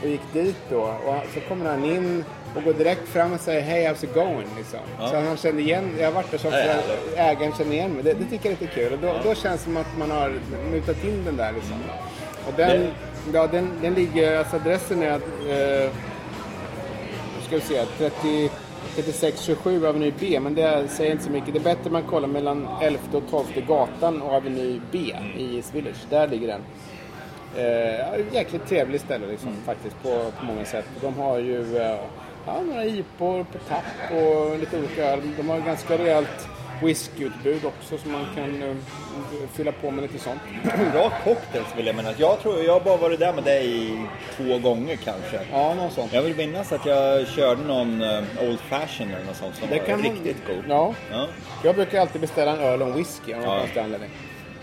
och 0.02 0.08
gick 0.08 0.32
dit 0.32 0.56
då. 0.70 0.80
Och 0.80 1.14
så 1.34 1.40
kommer 1.48 1.70
han 1.70 1.84
in 1.84 2.24
och 2.56 2.62
går 2.62 2.72
direkt 2.72 3.08
fram 3.08 3.32
och 3.32 3.40
säger 3.40 3.60
Hey, 3.62 3.86
how's 3.86 4.04
it 4.04 4.14
going? 4.14 4.48
Liksom. 4.56 4.80
Så 4.98 5.16
han 5.16 5.36
kände 5.36 5.62
igen, 5.62 5.96
jag 5.98 6.06
har 6.06 6.12
varit 6.12 6.30
där 6.30 6.38
så 6.38 6.48
Ja, 6.48 6.58
ja. 6.58 6.74
ofta, 6.78 7.20
ägaren 7.22 7.52
känner 7.52 7.72
igen 7.72 7.92
mig. 7.92 8.02
Det, 8.02 8.12
det 8.12 8.24
tycker 8.24 8.50
jag 8.50 8.56
är 8.56 8.60
lite 8.60 8.74
kul. 8.74 8.92
Och 8.92 8.98
då, 8.98 9.14
då 9.28 9.34
känns 9.34 9.60
det 9.60 9.64
som 9.64 9.76
att 9.76 9.98
man 9.98 10.10
har 10.10 10.32
mutat 10.70 11.04
in 11.04 11.24
den 11.24 11.36
där 11.36 11.52
liksom. 11.52 11.82
Och 12.46 12.52
den, 12.56 12.88
ja, 13.32 13.46
den, 13.46 13.70
den 13.82 13.94
ligger, 13.94 14.38
alltså 14.38 14.56
adressen 14.56 15.02
är 15.02 15.14
eh, 15.14 15.90
ska 17.46 17.56
vi 17.56 17.60
se, 17.60 17.84
30, 17.98 18.50
3627 18.94 19.86
Aveny 19.86 20.12
B, 20.20 20.40
men 20.40 20.54
det 20.54 20.88
säger 20.88 21.12
inte 21.12 21.24
så 21.24 21.30
mycket. 21.30 21.54
Det 21.54 21.60
är 21.60 21.74
bättre 21.74 21.90
man 21.90 22.02
kollar 22.02 22.28
mellan 22.28 22.68
11 22.82 22.98
och 23.12 23.22
12 23.30 23.44
gatan 23.68 24.22
och 24.22 24.34
Aveny 24.34 24.80
B 24.92 24.98
i 25.36 25.56
East 25.56 25.74
Village. 25.74 26.06
Där 26.10 26.28
ligger 26.28 26.46
den. 26.46 26.60
Eh, 27.56 28.34
jäkligt 28.34 28.66
trevligt 28.68 29.02
ställe 29.02 29.26
liksom, 29.26 29.56
faktiskt 29.64 30.02
på, 30.02 30.30
på 30.38 30.44
många 30.44 30.64
sätt. 30.64 30.84
De 31.00 31.14
har 31.14 31.38
ju 31.38 31.76
eh, 31.76 31.98
ja, 32.46 32.60
några 32.66 32.84
IPor 32.84 33.44
på 33.52 33.58
tapp 33.68 34.12
och 34.12 34.58
lite 34.58 34.78
olika 34.78 35.04
öl. 35.04 35.20
De 35.36 35.48
har 35.48 35.60
ganska 35.60 35.98
rejält 35.98 36.48
whiskyutbud 36.82 37.64
också 37.64 37.98
så 37.98 38.08
man 38.08 38.26
kan 38.34 38.62
eh, 38.62 38.76
fylla 39.52 39.72
på 39.72 39.90
med 39.90 40.02
lite 40.02 40.18
sånt. 40.18 40.40
Bra 40.92 41.12
cocktails 41.24 41.66
vill 41.76 41.86
jag 41.86 41.96
minnas. 41.96 42.18
Jag 42.18 42.40
tror 42.40 42.64
jag 42.64 42.72
har 42.72 42.80
bara 42.80 42.96
varit 42.96 43.20
där 43.20 43.32
med 43.32 43.44
dig 43.44 43.90
två 44.36 44.58
gånger 44.58 44.96
kanske. 44.96 45.40
Ja, 45.52 45.74
någon 45.74 45.90
sån. 45.90 46.08
Jag 46.12 46.22
vill 46.22 46.36
minnas 46.36 46.72
att 46.72 46.86
jag 46.86 47.28
körde 47.28 47.62
någon 47.62 48.02
eh, 48.02 48.22
Old 48.40 48.60
Fashion 48.60 49.08
eller 49.10 49.24
något 49.24 49.36
sånt 49.36 49.56
som 49.56 49.68
Det 49.70 49.78
var 49.78 49.86
kan 49.86 50.00
man- 50.02 50.10
riktigt 50.10 50.46
god. 50.46 50.64
Ja. 50.68 50.94
Ja. 51.10 51.26
Jag 51.64 51.74
brukar 51.74 52.00
alltid 52.00 52.20
beställa 52.20 52.52
en 52.52 52.60
öl 52.60 52.82
och 52.82 52.88
en 52.88 52.94
whisky 52.94 53.32
av 53.34 53.40
någon 53.40 53.48
Ja. 53.54 53.58
konstig 53.60 53.80
anledning. 53.80 54.10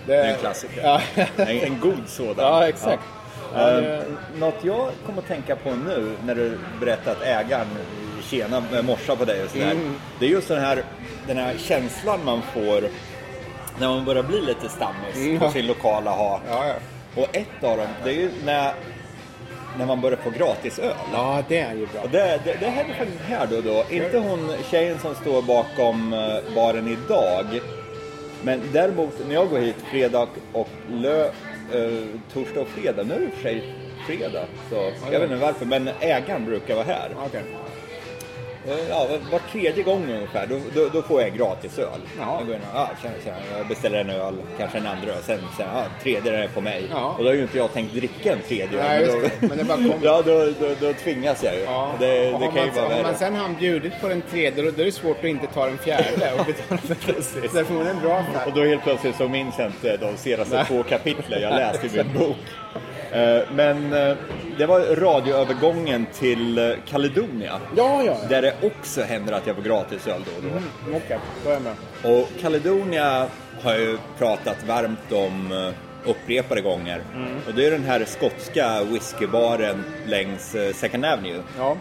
Det 0.08 0.16
är 0.16 0.34
en 0.34 0.40
klassiker. 0.40 0.82
Ja. 0.84 1.02
En, 1.36 1.48
en 1.48 1.80
god 1.80 2.04
sådan. 2.08 2.36
Ja, 2.46 2.68
exakt. 2.68 3.04
Ja. 3.56 3.60
Det- 3.72 4.06
Något 4.38 4.56
jag 4.64 4.90
kommer 5.06 5.20
att 5.22 5.28
tänka 5.28 5.56
på 5.56 5.70
nu 5.76 6.16
när 6.26 6.36
du 6.36 6.58
berättar 6.80 7.12
att 7.12 7.22
ägaren 7.24 7.68
tjena 8.38 8.64
morsa 8.84 9.16
på 9.16 9.26
dig 9.26 9.44
och 9.44 9.50
sådär. 9.52 9.72
Mm. 9.72 9.96
Det 10.20 10.26
är 10.26 10.30
just 10.30 10.48
den 10.48 10.62
här, 10.62 10.84
den 11.28 11.38
här 11.38 11.56
känslan 11.58 12.20
man 12.26 12.42
får 12.54 12.84
när 13.80 13.88
man 13.88 14.06
börjar 14.06 14.24
bli 14.24 14.42
lite 14.42 14.70
stammis 14.70 15.16
Mm, 15.16 15.40
på 15.40 15.50
sin 15.50 15.68
lokala 15.68 16.12
ha. 16.12 16.42
Ja, 16.50 16.66
ja. 16.68 16.74
Och 17.22 17.36
ett 17.36 17.64
av 17.64 17.78
dem, 17.78 17.88
det 18.04 18.10
är 18.10 18.14
ju 18.14 18.30
när, 18.46 18.74
när 19.78 19.86
man 19.86 20.02
börjar 20.02 20.18
få 20.18 20.30
gratisöl. 20.30 20.94
ja, 21.14 21.44
det 21.48 21.60
är 21.60 21.74
ju 21.76 21.88
bra. 21.88 22.02
Och 22.02 22.10
det, 22.10 22.40
det, 22.46 22.58
det 22.60 22.66
händer 22.70 22.96
faktiskt 22.96 23.20
här 23.28 23.48
då 23.48 23.56
och 23.58 23.64
då. 23.64 23.84
Inte 23.90 24.18
hon 24.18 24.54
tjejen 24.72 25.00
som 25.00 25.16
står 25.16 25.42
bakom 25.42 26.14
eh, 26.14 26.56
baren 26.56 26.88
idag. 26.88 27.46
Men 28.44 28.62
däremot 28.74 29.14
när 29.28 29.34
jag 29.36 29.50
går 29.50 29.58
hit 29.60 29.76
fredag 29.92 30.28
och 30.54 30.70
lö, 30.92 31.26
eh, 31.26 31.32
torsdag 32.34 32.62
och 32.62 32.68
fredag. 32.68 33.04
Nu 33.04 33.14
är 33.14 33.20
det 33.20 33.26
i 33.26 33.28
och 33.30 33.34
för 33.34 33.42
sig 33.42 33.64
fredag. 34.08 34.46
Så 34.70 34.92
jag 35.12 35.20
vet 35.20 35.32
inte 35.32 35.46
varför. 35.46 35.66
Men 35.66 35.90
ägaren 36.00 36.46
brukar 36.46 36.76
vara 36.76 36.86
här. 36.86 37.10
Okej. 37.26 37.42
Eh, 38.68 38.90
Ja, 38.90 39.08
var- 39.32 39.42
tredje 39.52 39.84
gång 39.84 40.04
ungefär, 40.12 40.48
då, 40.48 40.60
då, 40.76 40.90
då 40.94 41.02
får 41.02 41.22
jag 41.22 41.38
gratis 41.38 41.80
öl. 41.80 41.88
Jag 42.20 42.46
går 42.48 42.56
in 42.56 42.62
och, 42.74 42.80
ah, 42.80 42.90
tjena, 43.02 43.14
tjena, 43.24 43.38
jag 43.58 43.68
beställer 43.68 43.98
en 44.00 44.10
öl, 44.10 44.34
kanske 44.58 44.78
en 44.78 44.88
andra 44.88 45.12
öl, 45.12 45.24
sen, 45.24 45.40
sen 45.58 45.68
ah, 45.76 45.84
tredje 46.04 46.44
är 46.44 46.48
på 46.48 46.62
mig. 46.62 46.84
Ja. 46.92 47.16
Och 47.18 47.24
då 47.24 47.30
har 47.30 47.36
ju 47.36 47.42
inte 47.42 47.58
jag 47.58 47.74
tänkt 47.74 47.94
dricka 47.94 48.32
en 48.34 48.42
tredje 48.48 48.80
öl. 48.80 48.86
Nej, 48.88 49.00
men 49.00 49.16
då, 49.22 49.28
det. 49.40 49.48
Men 49.48 49.58
det 49.58 49.64
bara 49.64 49.78
kommer. 49.78 49.98
ja, 50.02 50.22
då, 50.26 50.46
då, 50.60 50.76
då 50.88 50.94
tvingas 50.94 51.44
jag 51.44 51.56
ju. 51.56 51.62
Ja. 51.62 51.92
Det, 52.00 52.08
det 52.08 52.32
kan 52.32 52.40
ju 52.40 52.66
man, 52.66 52.76
vara 52.76 52.86
Om 52.86 52.92
värre. 52.92 53.04
man 53.04 53.16
sen 53.16 53.36
har 53.36 53.50
bjudit 53.60 53.94
på 54.02 54.08
den 54.08 54.22
tredje, 54.22 54.64
då 54.64 54.72
då 54.72 54.82
är 54.82 54.86
det 54.86 54.92
svårt 54.92 55.18
att 55.20 55.24
inte 55.24 55.48
ta 55.48 55.66
den 55.66 55.78
fjärde 55.78 56.32
och 56.40 56.46
betala 56.46 56.82
för 56.82 57.52
det 57.54 57.60
är 57.60 57.64
förmodligen 57.64 57.98
en 57.98 58.04
bra 58.04 58.18
affär. 58.18 58.48
Och 58.48 58.54
då 58.54 58.64
helt 58.64 58.84
plötsligt 58.84 59.16
så 59.16 59.28
minns 59.28 59.56
jag 59.60 59.68
inte 59.68 59.98
de 59.98 60.18
senaste 60.18 60.56
Nej. 60.56 60.66
två 60.68 60.84
kapitlen 60.84 61.42
jag 61.42 61.52
läst 61.56 61.84
i 61.84 61.98
min 61.98 62.14
bok. 62.20 62.38
Eh, 63.14 63.42
Men 63.56 63.94
eh, 63.94 64.16
det 64.58 64.66
var 64.66 64.80
radioövergången 64.96 66.06
till 66.14 66.58
eh, 66.58 66.70
Caledonia. 66.90 67.60
Ja, 67.76 68.04
ja. 68.04 68.18
Där 68.30 68.42
det 68.42 68.54
också 68.62 69.02
händer 69.02 69.34
att 69.34 69.48
jag 69.48 69.56
får 69.56 69.64
gratis 69.64 70.08
öl 70.08 70.22
då 70.26 70.38
och 70.38 70.44
då. 70.44 70.50
Mm, 70.50 71.02
Okej, 71.06 71.20
då 71.44 71.50
är 71.50 71.54
jag 71.54 71.62
med. 71.62 71.76
Och 72.04 72.30
Caledonia 72.42 73.28
har 73.62 73.72
jag 73.72 73.82
ju 73.82 73.98
pratat 74.18 74.64
varmt 74.68 75.12
om 75.12 75.72
upprepade 76.06 76.62
gånger. 76.62 77.02
Och 77.48 77.54
det 77.54 77.66
är 77.66 77.72
den 77.72 77.84
här 77.84 78.06
skotska 78.06 78.84
whiskybaren 78.84 79.84
längs 80.08 80.56
Second 80.74 81.06
Avenue. 81.06 81.40
Ja. 81.58 81.78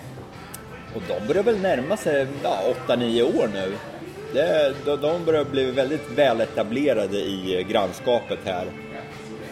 Och 0.95 1.03
de 1.09 1.27
börjar 1.27 1.43
väl 1.43 1.61
närma 1.61 1.97
sig 1.97 2.27
ja, 2.43 2.59
8-9 2.87 3.39
år 3.39 3.49
nu. 3.55 3.73
Det, 4.35 4.73
de, 4.85 5.25
börjar 5.25 5.45
bli 5.45 5.71
väldigt 5.71 6.11
väletablerade 6.15 7.17
i 7.17 7.67
grannskapet 7.69 8.39
här. 8.45 8.67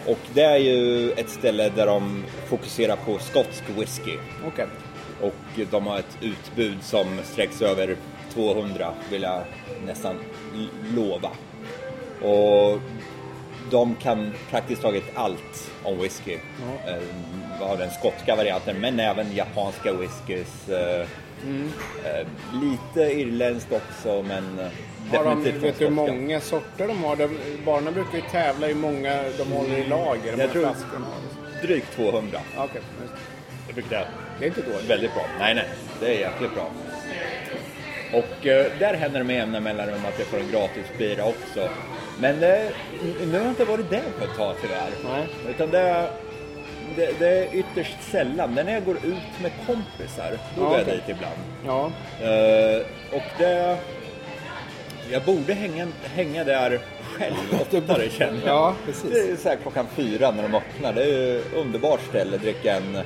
Och 0.07 0.19
det 0.33 0.43
är 0.43 0.57
ju 0.57 1.11
ett 1.11 1.29
ställe 1.29 1.69
där 1.69 1.85
de 1.85 2.23
fokuserar 2.49 2.95
på 2.95 3.19
skotsk 3.19 3.63
whisky. 3.77 4.17
Okej. 4.47 4.67
Och 5.21 5.59
de 5.71 5.87
har 5.87 5.99
ett 5.99 6.17
utbud 6.21 6.77
som 6.83 7.05
sträcks 7.23 7.61
över 7.61 7.95
200 8.33 8.93
vill 9.11 9.21
jag 9.21 9.41
nästan 9.85 10.15
lova. 10.95 11.29
Och 12.21 12.79
de 13.71 13.95
kan 13.95 14.31
praktiskt 14.49 14.81
taget 14.81 15.03
allt 15.15 15.71
om 15.83 15.99
whisky. 15.99 16.37
Ja. 16.85 16.91
Eh, 16.91 16.97
Av 17.71 17.77
den 17.77 17.91
skotska 17.91 18.35
varianten 18.35 18.77
men 18.79 18.99
även 18.99 19.35
japanska 19.35 19.93
whiskys. 19.93 20.69
eh, 20.69 21.01
eh, 22.05 22.27
lite 22.61 23.01
irländskt 23.19 23.71
också 23.71 24.23
men 24.27 24.59
eh, 24.59 25.17
Har 25.17 25.23
de, 25.25 25.43
definitivt 25.43 25.63
vet 25.63 25.79
du 25.79 25.85
hur 25.85 25.91
många 25.91 26.41
sorter 26.41 26.87
de 26.87 27.03
har? 27.03 27.15
De, 27.15 27.29
barnen 27.65 27.93
brukar 27.93 28.15
ju 28.17 28.23
tävla 28.31 28.69
i 28.69 28.73
många 28.73 29.23
de 29.37 29.51
håller 29.51 29.77
i 29.77 29.87
lager. 29.87 30.31
hur 30.31 30.37
många 30.37 30.47
tror- 30.53 30.61
de 30.93 31.03
har. 31.03 31.61
Drygt 31.67 31.95
200. 31.95 32.39
Ja, 32.55 32.63
Okej, 32.63 32.81
just 33.01 33.13
det. 33.13 33.19
Jag 33.67 33.75
tycker 33.75 33.89
det. 33.97 34.07
det 34.39 34.45
är 34.45 34.47
inte 34.47 34.61
dåligt. 34.61 34.89
Väldigt 34.89 35.13
bra. 35.13 35.23
Nej, 35.39 35.55
nej. 35.55 35.65
Det 35.99 36.05
är 36.15 36.19
jäkligt 36.19 36.53
bra. 36.53 36.69
Och 38.13 38.47
eh, 38.47 38.65
där 38.79 38.93
händer 38.93 39.19
det 39.19 39.25
med 39.25 39.35
jämna 39.35 39.59
mellanrum 39.59 39.99
att 40.07 40.19
jag 40.19 40.27
får 40.27 40.39
en 40.39 40.51
gratis 40.51 40.85
bira 40.97 41.23
också. 41.25 41.69
Men 42.19 42.43
eh, 42.43 42.59
nu 43.25 43.31
har 43.31 43.39
jag 43.39 43.49
inte 43.49 43.65
varit 43.65 43.89
där 43.89 44.03
på 44.19 44.23
ett 44.23 44.37
tag 44.37 44.55
tyvärr. 44.61 44.89
Nej. 45.03 45.27
Utan 45.49 45.69
det, 45.71 46.09
det, 46.95 47.19
det 47.19 47.27
är 47.27 47.55
ytterst 47.55 47.97
sällan. 48.11 48.53
Men 48.53 48.65
när 48.65 48.73
jag 48.73 48.85
går 48.85 48.95
ut 48.97 49.41
med 49.41 49.51
kompisar, 49.67 50.31
då 50.55 50.61
Ja, 50.63 50.69
går 50.69 50.77
jag 50.77 50.87
dit 50.87 51.03
ibland. 51.07 51.35
Ja, 51.65 51.91
Eh, 52.27 52.81
och 53.17 53.23
det... 53.37 53.77
Jag 55.11 55.21
borde 55.23 55.53
hänga, 55.53 55.87
hänga 56.15 56.43
där 56.43 56.79
själv 57.17 57.35
oftare 57.61 58.09
känner 58.09 58.39
jag. 58.47 58.47
ja 58.55 58.75
Det 58.85 58.91
precis. 58.91 59.29
är 59.29 59.35
så 59.35 59.49
här 59.49 59.57
klockan 59.61 59.85
fyra 59.95 60.31
när 60.31 60.43
de 60.43 60.55
öppnar. 60.55 60.93
Det 60.93 61.03
är 61.03 61.07
ju 61.07 61.39
ett 61.39 61.53
underbart 61.55 61.99
ställe. 62.09 62.37
Dricka 62.37 62.75
en 62.75 62.97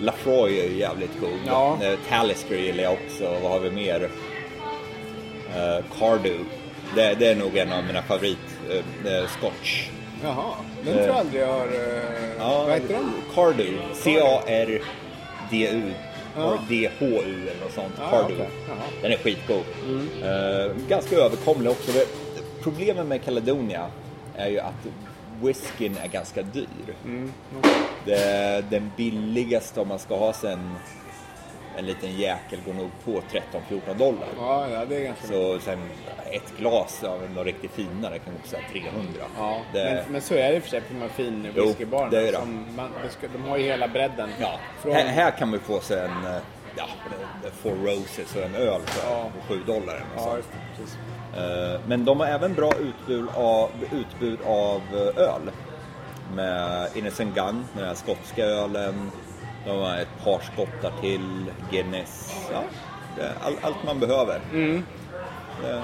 Lafroy 0.00 0.58
är 0.60 0.68
ju 0.68 0.76
jävligt 0.78 1.20
god. 1.20 1.38
Ja. 1.46 1.78
Eh, 1.82 1.98
Talisker 2.08 2.56
gillar 2.56 2.82
jag 2.84 2.92
också. 2.92 3.36
Vad 3.42 3.52
har 3.52 3.60
vi 3.60 3.70
mer? 3.70 4.00
Uh, 4.00 5.84
Cardew. 5.98 6.44
Det, 6.94 7.14
det 7.14 7.26
är 7.28 7.36
nog 7.36 7.56
en 7.56 7.72
av 7.72 7.84
mina 7.84 8.02
favorit 8.02 8.38
eh, 8.70 9.12
eh, 9.16 9.26
scotch. 9.28 9.88
Jaha, 10.24 10.54
den 10.84 10.94
tror 10.94 11.06
jag 11.06 11.16
aldrig 11.16 11.42
jag 11.42 11.46
har... 11.52 11.66
eh, 11.66 12.66
vad 12.66 12.72
heter 12.74 12.94
den? 12.94 13.12
Cardew. 13.34 13.78
C-A-R-D-U. 13.94 15.92
Ja. 16.36 16.58
D-H-U 16.68 17.14
eller 17.24 17.64
något 17.64 17.72
sånt. 17.74 17.92
Ja, 17.98 18.10
Cardew. 18.10 18.34
okej. 18.42 18.50
Jaha. 18.68 18.76
Den 19.02 19.12
är 19.12 19.16
skitgod. 19.16 19.64
Eh, 20.22 20.76
ganska 20.88 21.16
överkomlig 21.16 21.70
också. 21.70 21.92
Problemet 22.62 23.06
med 23.06 23.24
Caledonia 23.24 23.86
är 24.36 24.48
ju 24.48 24.60
att 24.60 24.86
whiskyn 25.42 25.96
är 26.02 26.08
ganska 26.08 26.42
dyr. 26.42 26.66
Mm, 27.04 27.32
Det, 28.04 28.64
den 28.70 28.92
billigaste 28.96 29.80
om 29.80 29.88
man 29.88 29.98
ska 29.98 30.16
ha 30.18 30.32
sig 30.32 30.56
en, 31.72 31.78
en 31.78 31.86
liten 31.86 32.12
jäkel 32.16 32.58
går 32.66 32.74
nog 32.74 32.90
på 33.04 33.10
13-14 33.70 33.94
dollar. 33.98 34.28
Ja, 34.38 34.68
ja, 34.68 34.84
det 34.84 34.96
är 34.96 35.04
ganska 35.04 35.26
Så 35.26 35.58
sen 35.58 35.78
ett 36.30 36.56
glas 36.58 37.04
av 37.04 37.30
någon 37.34 37.44
riktigt 37.44 37.70
finare 37.70 38.18
kan 38.18 38.34
kosta 38.42 38.56
300. 38.72 39.00
Ja, 39.38 39.60
det, 39.72 39.84
men, 40.04 40.12
men 40.12 40.20
så 40.22 40.34
är 40.34 40.48
det 40.50 40.56
i 40.56 40.58
och 40.58 40.62
för 40.62 40.70
sig 40.70 40.80
på 40.80 40.94
de 40.94 41.00
här 41.00 41.08
fin 41.08 41.48
whiskybarerna. 41.54 42.10
det 42.10 42.28
är 42.28 42.32
det. 42.32 42.38
som 42.38 42.66
man, 42.76 42.90
det 43.04 43.08
ska, 43.10 43.26
de 43.28 43.48
har 43.50 43.56
ju 43.56 43.64
hela 43.64 43.88
bredden. 43.88 44.28
ja. 44.40 44.52
Från, 44.82 44.92
här, 44.94 45.04
här 45.06 45.30
kan 45.30 45.50
man 45.50 45.60
få 45.60 45.80
sig 45.80 45.98
en, 46.04 46.24
eh, 46.26 46.40
ja, 46.76 46.86
Four 47.62 47.74
Roses 47.86 48.36
och 48.36 48.42
en 48.42 48.54
öl 48.54 48.80
för 48.84 49.10
Ja. 49.10 49.30
7 49.48 49.60
dollar. 49.66 50.04
något 50.14 50.26
Ja. 50.26 50.36
Precis. 50.76 50.96
Eh, 51.36 51.80
Men 51.86 52.04
de 52.04 52.20
har 52.20 52.26
även 52.26 52.54
bra 52.54 52.72
utbud 52.80 53.28
av, 53.34 53.70
utbud 53.92 54.38
av 54.46 54.80
eh, 54.92 55.22
öl. 55.22 55.50
Med 56.34 56.88
Innocent 56.94 57.34
Gun, 57.34 57.64
den 57.74 57.84
här 57.84 57.94
skotska 57.94 58.44
ölen. 58.44 59.10
De 59.64 59.78
har 59.78 59.98
ett 59.98 60.24
par 60.24 60.40
skottar 60.40 60.92
till, 61.00 61.52
Guinness. 61.70 62.48
Ja, 62.52 62.62
all, 63.40 63.54
allt 63.62 63.84
man 63.84 64.00
behöver. 64.00 64.40
Det, 65.62 65.82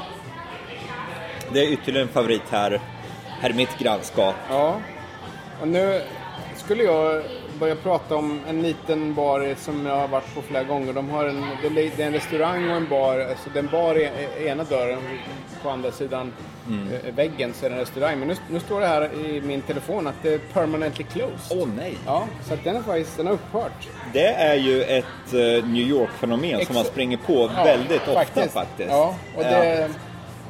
det 1.53 1.61
är 1.61 1.73
ytterligare 1.73 2.07
en 2.07 2.13
favorit 2.13 2.43
här, 2.51 2.81
här 3.27 3.51
i 3.51 3.55
mitt 3.55 3.79
grannskap. 3.79 4.35
Ja. 4.51 4.81
Och 5.61 5.69
nu 5.69 6.03
skulle 6.57 6.83
jag 6.83 7.23
börja 7.59 7.75
prata 7.77 8.17
om 8.17 8.41
en 8.49 8.63
liten 8.63 9.15
bar 9.15 9.55
som 9.59 9.87
jag 9.87 9.97
har 9.97 10.09
varit 10.09 10.35
på 10.35 10.43
flera 10.43 10.63
gånger. 10.65 10.93
De 10.93 11.11
har 11.11 11.25
en, 11.25 11.45
det 11.75 11.83
är 12.03 12.07
en 12.07 12.13
restaurang 12.13 12.71
och 12.71 12.77
en 12.77 12.89
bar. 12.89 13.21
Alltså 13.31 13.51
den 13.55 13.67
bar 13.73 13.95
är 13.95 14.11
är 14.41 14.47
ena 14.47 14.65
dörren, 14.65 14.99
på 15.63 15.71
andra 15.71 15.91
sidan 15.93 16.33
eh, 17.05 17.15
väggen 17.15 17.53
så 17.55 17.67
är 17.67 17.71
det 17.71 17.75
en 17.77 17.81
restaurang. 17.81 18.19
Men 18.19 18.29
nu, 18.29 18.35
nu 18.51 18.61
står 18.61 18.81
det 18.81 18.87
här 18.87 19.27
i 19.27 19.41
min 19.41 19.61
telefon 19.63 20.07
att 20.07 20.15
det 20.23 20.35
är 20.35 20.39
permanently 20.39 21.05
closed. 21.05 21.59
Åh 21.63 21.69
nej! 21.77 21.95
Ja, 22.07 22.27
så 22.49 22.55
att 22.55 22.65
den 22.65 22.77
är 22.77 22.83
faktiskt, 22.83 23.17
den 23.17 23.27
har 23.27 23.35
upphört. 23.35 23.89
Det 24.13 24.27
är 24.27 24.55
ju 24.55 24.83
ett 24.83 25.05
eh, 25.33 25.41
New 25.69 25.87
York-fenomen 25.89 26.67
som 26.67 26.75
man 26.75 26.85
springer 26.85 27.17
på 27.17 27.51
Ja, 27.57 27.65
väldigt 27.65 28.09
ofta 28.09 28.49
faktiskt. 28.49 28.89
Ja, 28.91 29.15
och 29.37 29.43
Ja. 29.45 29.49
det, 29.51 29.89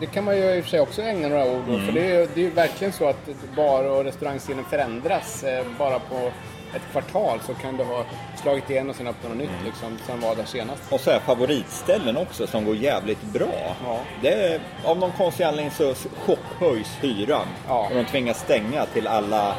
det 0.00 0.06
kan 0.06 0.24
man 0.24 0.36
ju 0.36 0.42
i 0.54 0.60
och 0.60 0.64
för 0.64 0.70
sig 0.70 0.80
också 0.80 1.02
ägna 1.02 1.28
några 1.28 1.44
ord 1.50 1.60
åt. 1.62 1.68
Mm. 1.68 1.86
För 1.86 1.92
det 1.92 2.00
är, 2.00 2.20
ju- 2.20 2.28
det 2.34 2.40
är 2.40 2.44
ju 2.44 2.50
verkligen 2.50 2.92
så 2.92 3.08
att 3.08 3.28
bar 3.56 3.84
och 3.84 4.04
restaurangscenen 4.04 4.64
förändras. 4.64 5.44
Eh, 5.44 5.64
bara 5.78 5.98
på 5.98 6.30
ett 6.76 6.82
kvartal 6.92 7.40
så 7.46 7.54
kan 7.54 7.76
du 7.76 7.84
ha 7.84 8.04
slagit 8.42 8.70
igen 8.70 8.90
och 8.90 8.96
sen 8.96 9.06
öppna 9.06 9.28
något 9.28 9.38
Mm. 9.38 9.46
nytt 9.52 9.64
liksom, 9.64 9.98
sen 10.06 10.20
var 10.20 10.34
där 10.36 10.44
senast. 10.44 10.82
Och 10.92 11.00
så 11.00 11.10
är 11.10 11.18
favoritställen 11.20 12.16
också 12.16 12.46
som 12.46 12.64
går 12.64 12.76
jävligt 12.76 13.22
bra. 13.22 13.74
Ja. 13.84 13.98
Det 14.22 14.32
är, 14.32 14.60
av 14.84 14.98
någon 14.98 15.12
konstig 15.12 15.44
anledning 15.44 15.70
så 15.70 15.94
chockhöjs 16.26 16.88
hyran. 17.00 17.46
Ja. 17.68 17.86
Och 17.88 17.94
de 17.94 18.04
tvingas 18.04 18.40
stänga 18.40 18.86
till 18.86 19.06
alla, 19.06 19.54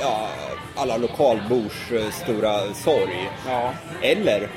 ja, 0.00 0.28
alla 0.76 0.96
lokalbors 0.96 1.92
eh, 1.92 2.10
stora 2.10 2.58
sorg. 2.74 3.30
Ja, 3.48 3.70
Eller 4.02 4.48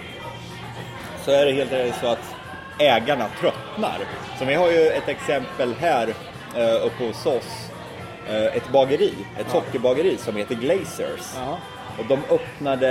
så 1.25 1.31
är 1.31 1.45
det 1.45 1.51
helt 1.51 1.74
enkelt 1.74 1.95
så 2.01 2.07
att 2.07 2.35
ägarna 2.79 3.25
tröttnar. 3.39 4.00
Så 4.39 4.45
vi 4.45 4.53
har 4.53 4.71
ju 4.71 4.88
ett 4.88 5.07
exempel 5.09 5.74
här 5.79 6.13
eh, 6.55 6.85
uppe 6.85 7.03
hos 7.07 7.25
oss. 7.25 7.64
Eh, 8.29 8.46
ett 8.58 8.72
bageri, 8.72 9.13
ett 9.39 9.50
sockerbageri 9.51 10.17
som 10.17 10.36
heter 10.36 10.55
Glazers. 10.55 11.34
ja. 11.36 11.58
Och 12.00 12.05
de 12.05 12.20
öppnade, 12.36 12.88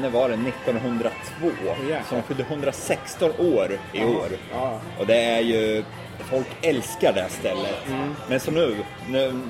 när 0.00 0.10
var 0.10 0.28
det? 0.28 0.34
1902. 0.34 1.46
jäklar. 1.80 2.02
så 2.08 2.14
de 2.14 2.22
fyllde 2.22 2.42
116 2.42 3.30
år 3.38 3.78
i 3.92 4.04
år. 4.04 4.28
Ja. 4.52 4.80
Och 4.98 5.06
det 5.06 5.24
är 5.24 5.40
ju, 5.40 5.84
folk 6.30 6.46
älskar 6.62 7.12
det 7.12 7.20
här 7.20 7.28
stället. 7.28 7.88
Mm. 7.88 8.14
Men 8.28 8.40
så 8.40 8.50
nu, 8.50 8.76
nu, 9.08 9.40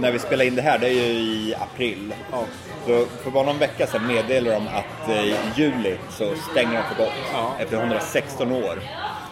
när 0.00 0.12
vi 0.12 0.18
spelar 0.18 0.44
in 0.44 0.54
det 0.54 0.62
här, 0.62 0.78
det 0.78 0.86
är 0.88 0.92
ju 0.92 1.02
i 1.02 1.54
april. 1.54 2.14
Ja. 2.32 2.44
Så 2.86 3.04
för 3.22 3.30
bara 3.30 3.44
någon 3.44 3.58
vecka 3.58 3.86
sedan 3.86 4.06
meddelade 4.06 4.54
de 4.54 4.68
att 4.68 5.08
eh, 5.08 5.24
i 5.24 5.36
juli 5.56 5.96
så 6.10 6.34
stänger 6.50 6.72
de 6.72 6.94
för 6.94 7.04
gott. 7.04 7.14
Ja. 7.32 7.52
Efter 7.58 7.76
116 7.76 8.52
år. 8.52 8.78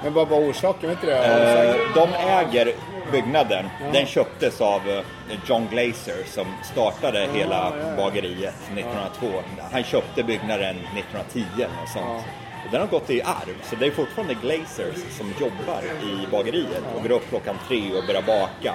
Men 0.05 0.13
vad 0.13 0.29
var 0.29 0.39
orsaken? 0.39 0.91
Vet 0.91 1.01
du 1.01 1.07
det? 1.07 1.17
Eh, 1.17 1.77
de 1.95 2.09
äger 2.15 2.75
byggnaden. 3.13 3.65
Den 3.93 4.07
köptes 4.07 4.61
av 4.61 4.89
eh, 4.89 5.03
John 5.47 5.69
Glazer 5.71 6.25
som 6.27 6.47
startade 6.65 7.29
hela 7.35 7.55
ja, 7.55 7.89
ja. 7.89 7.97
bageriet 7.97 8.55
1902. 8.77 9.27
Han 9.73 9.85
köpte 9.85 10.23
byggnaden 10.23 10.77
1910 10.77 11.45
och 11.83 11.89
sånt. 11.89 12.05
Ja. 12.07 12.23
Och 12.65 12.73
den 12.73 12.81
har 12.81 12.89
gått 12.89 13.11
i 13.11 13.23
arv, 13.23 13.57
så 13.63 13.77
det 13.77 13.87
är 13.87 13.91
fortfarande 13.91 14.35
Glazers 14.35 15.17
som 15.19 15.35
jobbar 15.41 15.83
i 16.03 16.31
bageriet 16.31 16.83
och 16.95 17.03
går 17.03 17.11
upp 17.11 17.29
klockan 17.29 17.57
tre 17.69 17.93
och 17.99 18.07
börjar 18.07 18.23
baka. 18.23 18.75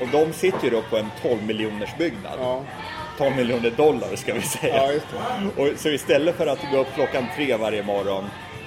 Och 0.00 0.08
de 0.12 0.32
sitter 0.32 0.64
ju 0.64 0.70
då 0.70 0.82
på 0.82 0.96
en 0.96 1.10
12 1.22 1.42
miljoners 1.42 1.96
byggnad. 1.98 2.38
Ja. 2.38 2.62
12 3.18 3.36
miljoner 3.36 3.70
dollar 3.70 4.16
ska 4.16 4.34
vi 4.34 4.42
säga. 4.42 4.92
Ja, 4.92 5.00
Och, 5.56 5.68
så 5.76 5.88
istället 5.88 6.36
för 6.36 6.46
att 6.46 6.58
gå 6.72 6.78
upp 6.78 6.94
klockan 6.94 7.26
tre 7.36 7.56
varje 7.56 7.82
morgon, 7.82 8.24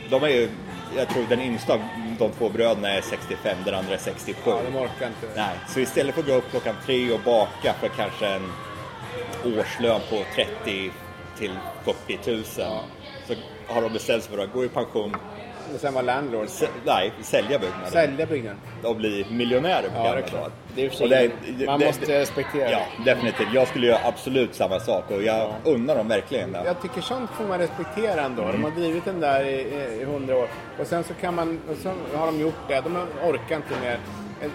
de 0.10 0.24
är 0.24 0.28
ju, 0.28 0.50
jag 0.98 1.10
tror 1.10 1.26
den 1.30 1.42
yngsta 1.42 1.80
de 2.20 2.32
två 2.32 2.50
bröderna 2.50 2.92
är 2.92 3.02
65, 3.02 3.58
den 3.66 3.76
andra 3.76 3.94
är 3.94 3.98
67. 3.98 4.42
Ja, 4.46 4.62
de 4.66 4.76
orkar 4.76 5.08
inte. 5.08 5.28
Nej, 5.36 5.56
så 5.68 5.80
istället 5.80 6.16
för 6.16 6.22
att 6.22 6.28
gå 6.28 6.34
upp 6.34 6.50
klockan 6.52 6.76
tre 6.86 7.12
och 7.12 7.20
baka 7.20 7.74
för 7.74 7.88
kanske 7.88 8.28
en 8.28 8.52
årslön 9.46 10.02
på 10.10 10.24
30 10.36 10.92
till 11.38 11.52
40 11.84 12.32
000 12.32 12.44
så 12.46 12.82
har 13.68 13.82
de 13.82 13.94
bestämt 13.94 14.24
sig 14.24 14.36
för 14.36 14.44
att 14.44 14.54
gå 14.54 14.66
i 14.66 14.70
pension, 14.70 15.16
Och 15.74 15.80
sen 15.80 15.94
var 15.94 16.02
landlord. 16.04 16.46
sä- 16.48 16.68
nej, 16.86 17.12
sälja 17.22 17.60
byggnaden 17.60 17.92
Sälja 17.92 18.26
byggnaden. 18.26 18.60
och 18.84 18.96
bli 18.96 19.26
miljonärer 19.32 19.90
på 19.90 19.96
Ja, 19.96 20.04
det 20.04 20.10
är 20.10 20.14
gamla 20.22 20.40
dagar. 20.40 20.52
Det 20.76 20.86
är 20.86 21.04
Och 21.04 21.10
det- 21.10 21.66
man 21.66 21.80
det- 21.80 21.86
måste 21.86 22.06
det- 22.06 22.20
respektera 22.22 22.72
Ja, 22.72 22.80
definitivt. 23.06 23.48
Jag 23.54 23.68
skulle 23.68 23.88
göra 23.88 24.00
absolut 24.04 24.56
samma 24.56 24.80
sak 24.80 25.12
och 25.12 25.24
jag 25.24 25.54
unnar 25.64 25.96
dem 25.96 26.08
verkligen 26.08 26.52
det. 26.52 26.62
Jag 26.66 26.82
tycker 26.82 27.02
sånt 27.02 27.30
får 27.32 27.44
man 27.44 27.60
respektera 27.60 28.22
ändå. 28.22 28.52
De 28.52 28.64
har 28.64 28.72
drivit 28.72 29.06
den 29.06 29.20
där 29.20 29.46
i, 29.46 30.04
hundra 30.06 30.38
år. 30.38 30.48
Och 30.80 30.88
sen 30.88 31.04
så 31.04 31.14
kan 31.14 31.36
man, 31.36 31.60
och 31.72 31.78
så 31.78 32.18
har 32.18 32.26
de 32.26 32.40
gjort 32.40 32.68
det. 32.68 32.82
De 32.82 32.98
orkar 33.24 33.56
inte 33.56 33.74
mer. 33.82 33.98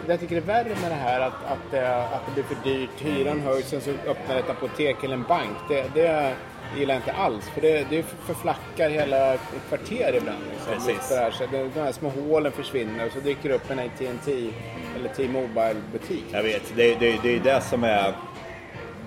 Jag 0.08 0.20
tycker 0.20 0.34
det 0.34 0.40
är 0.40 0.46
värre 0.64 0.74
med 0.82 0.90
det 0.90 0.94
här 0.94 1.20
att, 1.20 1.32
att, 1.32 1.70
det, 1.70 1.96
att 1.96 2.26
det 2.26 2.32
blir 2.34 2.42
för 2.44 2.56
dyrt. 2.70 2.90
Hyran 2.98 3.40
höjs, 3.40 3.68
sen 3.68 3.80
så 3.80 3.90
öppnar 3.90 4.36
ett 4.36 4.50
apotek 4.50 5.04
eller 5.04 5.14
en 5.14 5.22
bank. 5.28 5.56
Det, 5.68 5.84
det 5.94 6.32
gillar 6.78 6.94
jag 6.94 7.00
inte 7.00 7.12
alls. 7.12 7.48
För 7.48 7.60
det, 7.60 7.86
det 7.90 8.02
förflackar 8.02 8.90
hela 8.90 9.36
kvarter 9.68 10.14
ibland. 10.16 10.44
Liksom, 10.50 10.72
Precis. 10.72 11.08
Det 11.08 11.16
här. 11.16 11.30
Så 11.30 11.46
det, 11.50 11.68
de 11.74 11.80
här 11.80 11.92
små 11.92 12.08
hålen 12.08 12.52
försvinner 12.52 13.06
och 13.06 13.12
så 13.12 13.20
dyker 13.20 13.48
det 13.48 13.54
upp 13.54 13.70
en 13.70 13.78
AT&T 13.78 14.50
eller 14.96 15.08
T-Mobile 15.08 15.76
butik. 15.92 16.24
Jag 16.32 16.42
vet, 16.42 16.72
det, 16.76 16.94
det, 16.94 17.22
det 17.22 17.36
är 17.36 17.40
det 17.40 17.60
som 17.60 17.84
är 17.84 18.14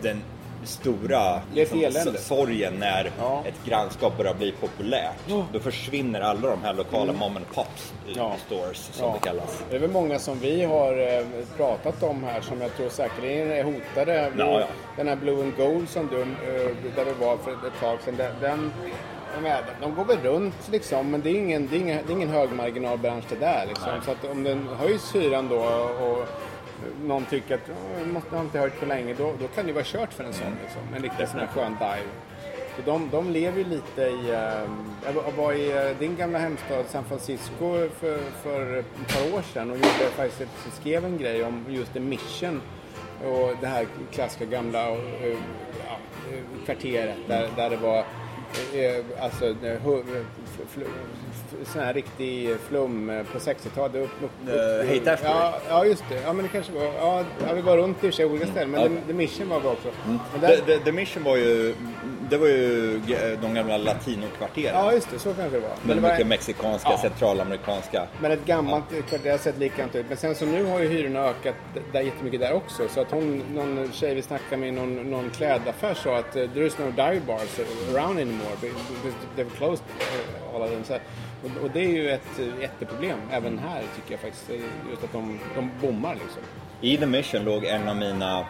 den 0.01 0.23
stora 0.65 1.41
s- 1.55 2.27
sorgen 2.27 2.73
när 2.79 3.11
Ja. 3.19 3.43
ett 3.47 3.65
grannskap 3.65 4.17
börjar 4.17 4.33
bli 4.33 4.51
populärt. 4.51 5.15
Ja. 5.27 5.45
Då 5.53 5.59
försvinner 5.59 6.21
alla 6.21 6.49
de 6.49 6.63
här 6.63 6.73
lokala 6.73 7.13
mom 7.13 7.37
and 7.37 7.45
pop 7.53 7.67
Ja. 8.15 8.33
stores 8.45 8.89
som 8.93 9.07
Ja. 9.07 9.13
det 9.21 9.27
kallas. 9.29 9.63
Det 9.69 9.75
är 9.75 9.79
väl 9.79 9.89
många 9.91 10.19
som 10.19 10.39
vi 10.39 10.63
har 10.63 11.17
eh, 11.17 11.25
pratat 11.57 12.03
om 12.03 12.23
här 12.23 12.41
som 12.41 12.61
jag 12.61 12.75
tror 12.77 12.89
säkerligen 12.89 13.51
är 13.51 13.63
hotade. 13.63 14.31
Ja. 14.37 14.63
Den 14.97 15.07
här 15.07 15.15
Blue 15.15 15.41
and 15.43 15.55
Gold 15.57 15.89
som 15.89 16.07
du, 16.07 16.21
eh, 16.21 16.71
där 16.95 17.05
vi 17.05 17.25
var 17.25 17.37
för 17.37 17.51
ett 17.51 17.79
tag 17.81 17.97
sedan. 18.05 18.17
Den, 18.41 18.71
de 19.81 19.95
går 19.95 20.05
väl 20.05 20.17
runt 20.23 20.55
liksom, 20.71 21.11
men 21.11 21.21
det 21.21 21.29
är 21.29 21.35
ingen, 21.35 21.67
det 21.67 21.75
är 21.75 21.79
ingen, 21.79 21.99
det 22.07 22.13
är 22.13 22.15
ingen 22.15 22.29
högmarginalbransch 22.29 23.23
det 23.29 23.35
där. 23.35 23.65
Liksom. 23.67 23.89
Så 24.05 24.11
att 24.11 24.31
om 24.31 24.43
den 24.43 24.67
höjs 24.79 25.15
hyran 25.15 25.47
då 25.49 25.55
och 26.05 26.27
någon 27.05 27.25
tycker 27.25 27.55
att 27.55 27.69
"Åh, 27.69 27.99
den 27.99 28.13
måste 28.13 28.35
inte 28.37 28.59
höjt 28.59 28.73
för 28.73 28.85
länge, 28.85 29.13
då, 29.13 29.33
då 29.39 29.47
kan 29.47 29.67
det 29.67 29.73
vara 29.73 29.83
kört 29.83 30.13
för 30.13 30.23
en 30.23 30.33
sån. 30.33 30.47
Liksom. 30.63 30.81
En 30.95 31.01
riktig 31.03 31.27
sån 31.27 31.39
här 31.39 31.47
skön 31.47 31.73
dive. 31.79 32.09
Så 32.75 32.81
de, 32.85 33.09
de 33.11 33.29
lever 33.29 33.57
ju 33.57 33.63
lite 33.63 34.01
i... 34.01 34.31
ehm, 34.35 34.91
jag 35.05 35.13
var- 35.13 35.31
var 35.31 35.53
i 35.53 35.71
eh, 35.71 35.97
din 35.99 36.15
gamla 36.15 36.39
hemstad 36.39 36.85
San 36.89 37.03
Francisco 37.03 37.89
för, 37.99 38.17
för 38.43 38.77
ett 38.77 39.13
par 39.13 39.37
år 39.37 39.41
sedan 39.53 39.69
och 39.71 39.75
gjorde 39.77 40.09
faktiskt 40.15 40.41
ett, 40.41 40.73
skrev 40.81 41.05
en 41.05 41.17
grej 41.17 41.43
om 41.43 41.65
just 41.69 41.93
The 41.93 41.99
Mission 41.99 42.61
och 43.25 43.51
det 43.61 43.67
här 43.67 43.85
klassiska 44.11 44.45
gamla 44.45 44.89
eh, 44.89 44.97
ja, 45.87 45.97
eh, 46.31 46.65
kvarteret 46.65 47.17
där, 47.27 47.49
där 47.55 47.69
det 47.69 47.77
var 47.77 47.97
eh, 47.97 49.23
alltså 49.23 49.55
sån 51.65 51.81
här 51.81 51.93
riktig 51.93 52.55
flum 52.69 53.09
eh, 53.09 53.23
på 53.23 53.37
60-talet. 53.39 53.95
Upp, 53.95 54.09
upp, 54.23 54.23
upp, 54.23 54.49
Eh, 54.49 54.89
Haight-Ashbury. 54.89 55.17
ja, 55.23 55.53
ja, 55.69 55.85
just 55.85 56.03
det. 56.09 56.21
Ja, 56.21 56.33
men 56.33 56.43
det 56.45 56.49
kanske 56.51 56.71
var... 56.73 56.83
Ja, 56.83 57.23
vi 57.55 57.61
var 57.61 57.77
runt 57.77 57.97
i 57.97 57.99
och 57.99 58.01
för 58.01 58.11
sig 58.11 58.25
olika 58.25 58.47
ställen, 58.47 58.71
men 58.71 58.81
Ja. 58.81 58.87
The, 58.87 59.07
The 59.07 59.13
Mission 59.13 59.49
var 59.49 59.59
bra 59.59 59.71
också. 59.71 59.87
Men 60.05 60.41
där, 60.41 60.47
The, 60.57 60.61
the, 60.61 60.79
the 60.79 60.91
Mission 60.91 61.23
var 61.23 61.37
ju, 61.37 61.75
det 62.33 62.37
var 62.37 62.47
ju 62.47 62.99
de 63.41 63.53
gamla 63.53 63.77
latinokvarteren. 63.77 64.75
Ja, 64.75 64.93
just 64.93 65.11
det. 65.11 65.19
Så 65.19 65.33
kanske 65.33 65.57
det 65.57 65.59
var. 65.59 65.69
Men 65.83 65.95
det 65.95 66.01
var 66.01 66.09
mycket 66.11 66.27
mexikanska, 66.27 66.89
Ja. 66.89 66.97
centralamerikanska. 66.97 68.07
men 68.21 68.31
ett 68.31 68.45
gammalt 68.45 68.89
kvarter 68.89 69.19
det 69.23 69.29
har 69.29 69.37
sett 69.37 69.57
likadant 69.57 69.95
ut. 69.95 70.05
Men 70.07 70.17
sen 70.17 70.35
så 70.35 70.45
nu 70.45 70.65
har 70.65 70.79
ju 70.79 70.87
hyrorna 70.87 71.19
ökat 71.19 71.55
där 71.91 72.01
jättemycket 72.01 72.39
där 72.39 72.53
också. 72.53 72.87
Så 72.89 73.01
att 73.01 73.11
hon, 73.11 73.43
någon 73.53 73.91
tjej 73.91 74.15
vi 74.15 74.21
snackade 74.21 74.57
med 74.57 74.69
i 74.69 74.71
någon, 74.71 75.11
någon 75.11 75.29
klädaffär 75.29 75.93
sa 75.93 76.17
att 76.17 76.35
uh, 76.35 76.49
there 76.49 76.65
is 76.65 76.77
no 76.77 76.85
dive 76.85 77.21
bars 77.27 77.59
around 77.93 78.19
anymore. 78.19 78.55
They've 79.37 79.49
closed 79.57 79.85
uh, 79.99 80.55
all 80.55 80.61
of 80.61 80.69
them. 80.69 80.83
Så, 80.83 80.93
och, 80.93 81.63
och 81.63 81.69
det 81.73 81.79
är 81.79 81.89
ju 81.89 82.09
ett 82.09 82.39
uh, 82.39 82.61
jätteproblem 82.61 83.19
även 83.31 83.57
här 83.57 83.81
tycker 83.95 84.11
jag 84.11 84.19
faktiskt. 84.19 84.49
Just 84.89 85.03
att 85.03 85.11
de, 85.13 85.39
de 85.55 85.71
bommar 85.81 86.13
liksom. 86.13 86.41
I 86.81 86.97
The 86.97 87.05
Mission 87.05 87.43
låg 87.43 87.65
en 87.65 87.87
av 87.89 87.95
mina 87.95 88.45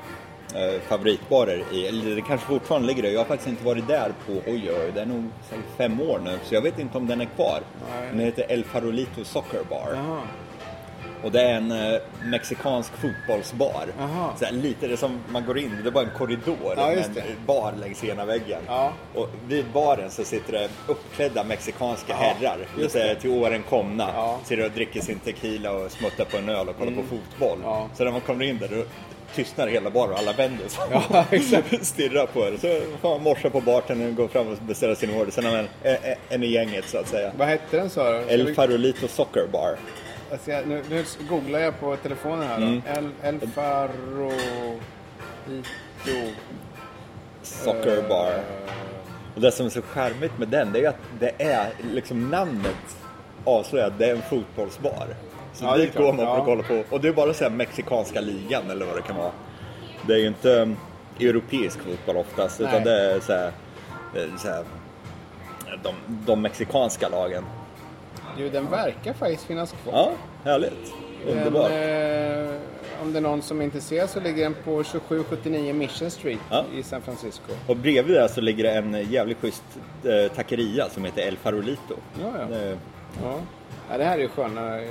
eh, 0.56 0.82
favoritbarer 0.88 1.63
i, 1.72 1.88
eller 1.88 2.16
det 2.16 2.22
kanske 2.22 2.48
fortfarande 2.48 2.88
ligger 2.88 3.04
där. 3.04 3.10
Jag 3.10 3.20
har 3.20 3.26
faktiskt 3.26 3.50
inte 3.50 3.66
varit 3.66 3.88
där 3.88 4.12
på, 4.26 4.34
oj 4.34 4.72
oj, 4.72 4.92
det 4.96 5.02
är 5.02 5.06
nog 5.06 5.24
säkert 5.50 5.66
fem 5.78 6.02
år 6.02 6.20
nu. 6.24 6.39
Så 6.44 6.56
jag 6.56 6.62
vet 6.62 6.80
inte 6.80 6.98
om 6.98 7.08
den 7.08 7.22
är 7.22 7.26
kvar. 7.26 7.60
Nej. 7.89 8.10
Den 8.12 8.20
heter 8.20 8.46
El 8.50 8.63
Farolito 8.63 9.24
Soccer 9.24 9.63
Bar. 9.70 9.89
Jaha. 9.96 10.22
Och 11.24 11.32
det 11.32 11.42
är 11.42 11.54
en 11.54 11.72
eh, 11.72 12.00
mexikansk 12.24 12.92
fotbollsbar. 12.98 13.86
Aha. 14.00 14.36
Så 14.39 14.46
här, 14.46 14.52
lite 14.52 14.88
det 14.88 14.98
som 14.98 15.20
man 15.30 15.46
går 15.46 15.58
in, 15.58 15.78
det 15.84 15.89
är 15.89 15.92
bara 15.92 16.04
en 16.04 16.18
korridor 16.18 16.74
Ja, 16.78 16.88
med 16.88 16.98
en 17.18 17.46
bar 17.46 17.74
längs 17.82 18.04
ena 18.04 18.26
väggen. 18.26 18.62
Ja. 18.68 18.94
Och 19.13 19.30
vid 19.48 19.66
baren 19.74 20.12
så 20.12 20.24
sitter 20.24 20.54
det 20.54 20.70
uppklädda 20.88 21.44
mexikanska 21.44 22.16
herrar. 22.16 22.58
Just 22.80 22.92
säger 22.92 23.16
det. 23.16 23.22
till 23.22 23.30
åren 23.30 23.63
komna. 23.70 24.10
Ja. 24.16 24.39
Sitter 24.44 24.66
och 24.66 24.72
dricker 24.72 25.02
sin 25.02 25.20
tequila 25.20 25.72
och 25.72 25.92
smuttar 25.92 26.26
på 26.26 26.38
en 26.38 26.50
öl 26.50 26.70
och 26.70 26.78
kollar 26.78 26.92
på 26.92 27.04
fotboll. 27.04 27.58
Mm. 27.58 27.70
Ja. 27.70 27.89
Så 27.96 28.04
när 28.04 28.12
man 28.12 28.22
kommer 28.22 28.46
in 28.46 28.58
där 28.58 28.68
då 28.68 28.84
tystnar 29.36 29.67
hela 29.67 29.89
baren 29.89 30.12
och 30.12 30.19
alla 30.19 30.34
vänder 30.34 30.67
sig. 30.67 30.84
Ja, 30.91 31.26
exakt. 31.30 31.86
Stirrar 31.86 32.26
på 32.26 32.39
er. 32.39 32.58
Så 32.62 32.98
får 33.02 33.10
man 33.10 33.24
morsa 33.24 33.50
på 33.50 33.62
bartendern, 33.62 34.15
går 34.15 34.28
fram 34.28 34.48
och 34.48 34.58
beställer 34.58 34.96
sin 34.96 35.15
order. 35.15 35.32
Sen 35.32 35.46
har 35.46 35.52
man 35.52 35.67
en, 36.30 36.43
i 36.43 36.48
gänget 36.48 36.86
så 36.88 36.98
att 36.98 37.08
säsäga. 37.08 37.32
Vad 37.38 37.48
hette 37.48 37.78
den 37.78 37.89
sa 37.89 38.12
du? 38.12 38.17
El 38.17 38.56
Farolito 38.56 39.08
Soccer 39.08 39.48
Bar. 39.52 39.78
ska, 40.41 40.62
nu, 40.65 40.84
nu 40.89 41.06
googlar 41.30 41.60
jag 41.60 41.80
på 41.80 41.96
telefonen 41.96 42.48
här 42.48 42.60
då. 42.60 42.65
Mm. 42.65 42.82
El, 42.86 43.10
El 43.24 43.50
Farolito. 43.50 44.34
Soccer 47.41 47.98
Eh, 47.98 48.10
Bar. 48.10 48.43
Och 49.36 49.41
det 49.41 49.52
som 49.52 49.65
är 49.65 49.69
så 49.69 49.82
charmigt 49.82 50.38
med 50.39 50.48
den, 50.48 50.72
det 50.72 50.80
är 50.80 50.82
ju 50.82 50.88
att 50.88 50.96
det 51.19 51.43
är 51.43 51.69
liksom 51.93 52.30
namnet 52.30 52.98
avslöjar 53.43 53.88
att 53.88 54.00
det 54.00 54.06
är 54.06 54.15
en 54.15 54.22
fotbollsbar. 54.22 55.08
Så 55.54 55.66
Ja, 55.66 55.78
dit 55.78 55.96
går 55.98 56.13
man 56.13 56.18
för 56.18 56.38
att 56.39 56.46
kolla 56.46 56.63
på. 56.63 56.84
Och 56.89 57.02
det 57.02 57.08
är 57.08 57.13
bara 57.13 57.34
så 57.34 57.44
här 57.44 57.52
mexikanska 57.52 58.22
ligan 58.22 58.72
eller 58.72 58.86
vad 58.86 58.96
det 58.96 59.02
kan 59.02 59.18
vara. 59.18 59.32
Det 60.08 60.13
är 60.13 60.18
ju 60.18 60.28
inte 60.28 60.50
um, 60.62 60.78
europeisk 61.20 61.80
fotboll 61.80 62.18
oftast, 62.18 62.60
Nej. 62.60 62.70
utan 62.70 62.84
det 62.84 63.02
är 63.12 63.20
så 63.20 63.34
här, 63.34 63.52
eh, 64.16 64.36
så 64.38 64.48
här 64.48 64.63
de, 65.84 65.94
de 66.26 66.42
mexikanska 66.42 67.10
lagen. 67.10 67.44
Du, 68.38 68.50
den 68.50 68.70
verkar 68.72 69.13
faktiskt 69.13 69.44
finnas 69.44 69.72
kvar. 69.84 69.94
Ja, 69.94 70.12
härligt. 70.52 70.94
Den, 71.26 71.38
Underbart. 71.38 71.72
eh, 71.72 73.02
om 73.04 73.13
det 73.13 73.20
är 73.20 73.22
någon 73.22 73.42
som 73.42 73.60
är 73.62 73.66
intresserad 73.66 74.10
så 74.10 74.20
ligger 74.20 74.44
den 74.44 74.54
på 74.54 74.84
2779 74.84 75.74
Mission 75.74 76.12
Street 76.12 76.39
Ja. 76.50 76.66
i 76.76 76.84
San 76.84 77.02
Francisco. 77.02 77.52
Och 77.68 77.76
bredvid 77.78 78.16
där 78.16 78.28
så 78.28 78.42
ligger 78.42 78.63
det 78.63 78.72
en 78.72 79.12
jävligt 79.12 79.38
schysst 79.42 79.63
eh, 80.04 80.32
taqueria 80.36 80.89
som 80.89 81.06
heter 81.06 81.22
El 81.22 81.38
Farolito. 81.38 81.96
Ja, 82.22 82.32
ja. 82.39 82.46
Det, 82.46 82.78
Ja. 83.24 83.36
Ja, 83.89 83.97
det 83.97 84.03
här 84.03 84.17
är 84.17 84.21
ju 84.21 84.29
sköna, 84.29 84.81
eh, 84.81 84.89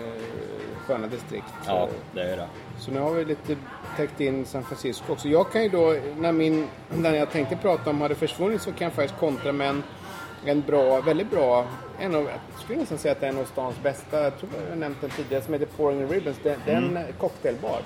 sköna 0.87 1.07
distrikt. 1.07 1.47
ja, 1.67 1.89
det 2.15 2.23
är 2.23 2.37
det. 2.37 2.49
så 2.79 2.91
nu 2.91 3.01
har 3.01 3.11
vi 3.11 3.25
lite 3.25 3.57
täckt 3.97 4.21
in 4.21 4.45
San 4.45 4.65
Francisco 4.65 5.13
också. 5.13 5.29
Jag 5.29 5.53
kan 5.53 5.63
ju 5.63 5.69
då, 5.69 5.97
när, 6.17 6.33
min, 6.33 6.69
när 6.89 7.15
jag 7.15 7.31
tänkte 7.31 7.57
prata 7.57 7.91
om 7.91 8.01
hade 8.01 8.15
försvunnit 8.15 8.63
så 8.63 8.73
kan 8.73 8.85
jag 8.85 8.93
faktiskt 8.93 9.21
kontra 9.21 9.53
med 9.53 9.69
en, 9.69 9.83
en 10.45 10.61
bra, 10.61 11.01
väldigt 11.01 11.31
bra, 11.31 11.67
en 12.01 12.15
av, 12.15 12.23
jag 12.23 12.63
skulle 12.65 12.79
nästan 12.79 12.99
säga 12.99 13.13
att 13.13 13.21
det 13.21 13.27
är 13.27 13.31
en 13.31 13.39
av 13.39 13.45
stans 13.45 13.83
bästa, 13.83 14.23
jag 14.23 14.39
tror 14.39 14.51
jag 14.65 14.71
har 14.71 14.77
nämnt 14.77 15.01
den 15.01 15.11
tidigare, 15.11 15.43
som 15.43 15.55
heter 15.55 15.67
Pouring 15.67 16.09
Ribbons. 16.09 16.37
Det, 16.43 16.57
det 16.65 16.73
är 16.73 16.77
en 16.77 16.99
cocktailbar 17.19 17.81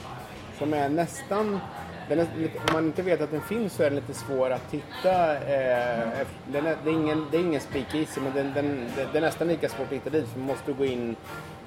som 0.59 0.75
är 0.75 0.89
nästan 0.89 1.61
den 2.09 2.19
är 2.19 2.25
om 2.69 2.73
man 2.73 2.85
inte 2.87 3.03
vet 3.03 3.21
att 3.21 3.31
den 3.31 3.41
finns 3.41 3.73
så 3.73 3.83
är 3.83 3.91
den 3.91 3.97
lite 3.97 4.15
svår 4.15 4.51
att 4.51 4.73
hitta. 4.73 5.33
Eh, 5.37 6.27
den 6.47 6.67
är, 6.67 6.77
det, 6.85 6.91
är 6.91 6.95
ingen, 6.95 7.27
det 7.31 7.37
är 7.37 7.41
ingen 7.41 7.61
speakeasy 7.61 8.21
men 8.21 8.33
den, 8.35 8.53
den, 8.55 8.89
det, 9.13 9.19
är 9.19 9.23
nästan 9.23 9.49
lika 9.49 9.69
svårt 9.69 9.87
att 9.87 9.93
hitta 9.93 10.11
dit 10.11 10.29
för 10.29 10.39
man 10.39 10.49
måste 10.49 10.73
gå 10.73 10.85
in 10.85 11.17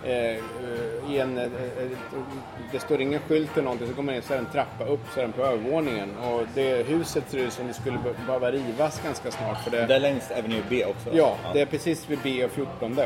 eh, 0.04 0.12
i 1.14 1.20
en... 1.20 1.38
Eh, 1.38 1.50
det 2.72 2.80
står 2.80 3.02
ingen 3.02 3.20
skylt 3.20 3.52
eller 3.54 3.64
någonting 3.64 3.88
så 3.88 3.94
går 3.94 4.04
man 4.04 4.16
in 4.16 4.22
så 4.22 4.34
är 4.34 4.38
det 4.38 4.44
en 4.44 4.52
trappa 4.52 4.86
upp 4.86 5.00
så 5.14 5.20
är 5.20 5.24
den 5.24 5.32
på 5.32 5.42
övervåningen. 5.42 6.18
Och 6.18 6.42
det 6.56 6.88
huset 6.88 7.24
ser 7.28 7.38
ut 7.38 7.54
som 7.54 7.68
det 7.68 7.74
skulle 7.74 7.98
be- 7.98 8.14
behöva 8.26 8.52
rivas 8.52 9.02
ganska 9.04 9.32
snart. 9.32 9.64
För 9.64 9.72
det, 9.72 9.86
Det 9.86 9.96
är 9.96 10.00
längs 10.00 10.32
Avenue 10.32 10.62
B 10.70 10.86
också. 10.86 11.10
Ja, 11.18 11.36
det 11.54 11.62
är 11.62 11.66
precis 11.66 12.10
vid 12.10 12.20
B 12.24 12.46
och 12.46 12.52
14 12.52 13.00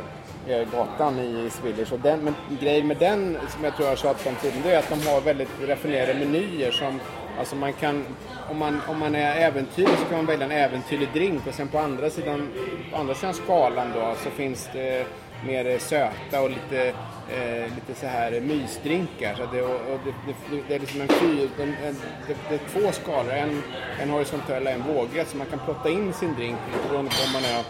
eh, 0.47 0.71
gatan 0.71 1.19
i 1.19 1.49
Swedish. 1.49 1.93
Och 1.93 1.99
den, 1.99 2.19
men 2.19 2.35
grejen 2.61 2.87
med 2.87 2.97
den, 2.97 3.37
som 3.49 3.63
jag 3.63 3.75
tror 3.75 3.85
jag 3.85 3.91
har 3.91 3.97
tjatat 3.97 4.27
om 4.27 4.35
tidigare, 4.35 4.75
är 4.75 4.79
att 4.79 4.89
de 4.89 5.07
har 5.07 5.21
väldigt 5.21 5.49
raffinerade 5.67 6.13
menyer 6.25 6.71
som 6.71 6.99
Alltså 7.39 7.55
man 7.55 7.73
kan, 7.73 8.05
om 8.49 8.57
man, 8.57 8.81
om 8.87 8.99
man 8.99 9.15
är 9.15 9.47
äventyrlig 9.47 9.97
så 9.97 10.05
kan 10.05 10.17
man 10.17 10.25
välja 10.25 10.45
en 10.45 10.51
äventyrlig 10.51 11.09
drink 11.13 11.47
och 11.47 11.53
sen 11.53 11.67
på 11.67 11.79
andra 11.79 12.09
sidan, 12.09 12.49
på 12.91 12.97
andra 12.97 13.15
sidan 13.15 13.33
skalan 13.33 13.91
då 13.95 14.15
så 14.23 14.29
finns 14.29 14.69
det 14.73 15.05
mer 15.45 15.79
söta 15.79 16.41
och 16.41 16.49
lite, 16.49 16.87
eh, 17.29 17.75
lite 17.75 17.99
så 17.99 18.07
här 18.07 18.41
mysdrinkar. 18.41 19.35
Så 19.35 19.45
det, 19.55 19.61
och, 19.61 19.93
och 19.93 19.99
det, 20.05 20.33
det, 20.51 20.61
det 20.67 20.75
är 20.75 20.79
liksom 20.79 21.01
en 21.01 21.07
fyr, 21.07 21.49
en, 21.59 21.75
en, 21.83 21.95
det, 22.27 22.35
det 22.49 22.55
är 22.55 22.59
två 22.69 22.91
skalor, 22.91 23.31
en, 23.31 23.63
en 23.99 24.09
horisontell 24.09 24.63
och 24.63 24.71
en 24.71 24.83
vågrätt 24.83 25.27
så 25.29 25.37
man 25.37 25.47
kan 25.47 25.59
plotta 25.59 25.89
in 25.89 26.13
sin 26.13 26.35
drink 26.35 26.57
lite 26.71 26.87
beroende 26.89 27.11
på 27.11 27.23
om 27.25 27.33
man 27.33 27.43
är 27.43 27.63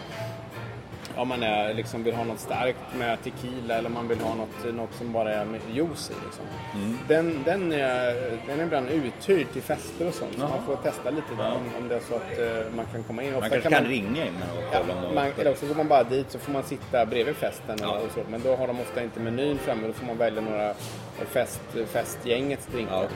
om 1.16 1.28
man 1.28 1.42
är, 1.42 1.74
liksom, 1.74 2.02
vill 2.02 2.14
ha 2.14 2.24
något 2.24 2.38
starkt 2.40 2.78
med 2.98 3.22
tequila 3.22 3.74
eller 3.74 3.88
om 3.88 3.94
man 3.94 4.08
vill 4.08 4.20
ha 4.20 4.34
något, 4.34 4.74
något 4.74 4.94
som 4.94 5.12
bara 5.12 5.34
är 5.34 5.44
med 5.44 5.60
juice 5.72 6.10
i. 6.10 6.14
Liksom. 6.24 6.44
Mm. 6.74 6.98
Den, 7.08 7.42
den, 7.44 7.72
är, 7.72 8.38
den 8.46 8.60
är 8.60 8.64
ibland 8.64 8.88
uthyrd 8.90 9.46
till 9.52 9.62
fester 9.62 10.08
och 10.08 10.14
sånt. 10.14 10.32
Så 10.34 10.40
man 10.40 10.62
får 10.66 10.76
testa 10.76 11.10
lite 11.10 11.34
där, 11.38 11.52
om, 11.52 11.82
om 11.82 11.88
det 11.88 11.94
är 11.94 12.00
så 12.00 12.14
att 12.14 12.38
eh, 12.38 12.72
man 12.76 12.86
kan 12.92 13.02
komma 13.02 13.22
in. 13.22 13.32
Man 13.32 13.42
Ofta 13.42 13.50
kanske 13.50 13.70
kan, 13.70 13.84
ringa 13.84 14.26
in 14.26 14.32
och 14.56 14.62
Ja, 14.72 14.80
kolla 14.80 14.94
om 14.94 15.02
de- 15.08 15.14
man, 15.14 15.26
eller 15.38 15.50
också 15.50 15.66
går 15.66 15.74
man 15.74 15.88
bara 15.88 16.02
dit 16.04 16.26
så 16.30 16.38
får 16.38 16.52
man 16.52 16.62
sitta 16.62 17.06
bredvid 17.06 17.36
festen 17.36 17.74
och, 17.74 17.80
Ja. 17.82 17.98
och 17.98 18.10
så. 18.14 18.20
Men 18.30 18.42
då 18.42 18.56
har 18.56 18.66
de 18.66 18.80
ofta 18.80 19.02
inte 19.02 19.20
menyn 19.20 19.58
framme. 19.58 19.86
Då 19.86 19.92
får 19.92 20.06
man 20.06 20.16
välja 20.18 20.40
några 20.40 20.74
fest, 21.32 21.60
festgängets 21.92 22.66
drinkar. 22.66 22.94
Ja. 23.02 23.08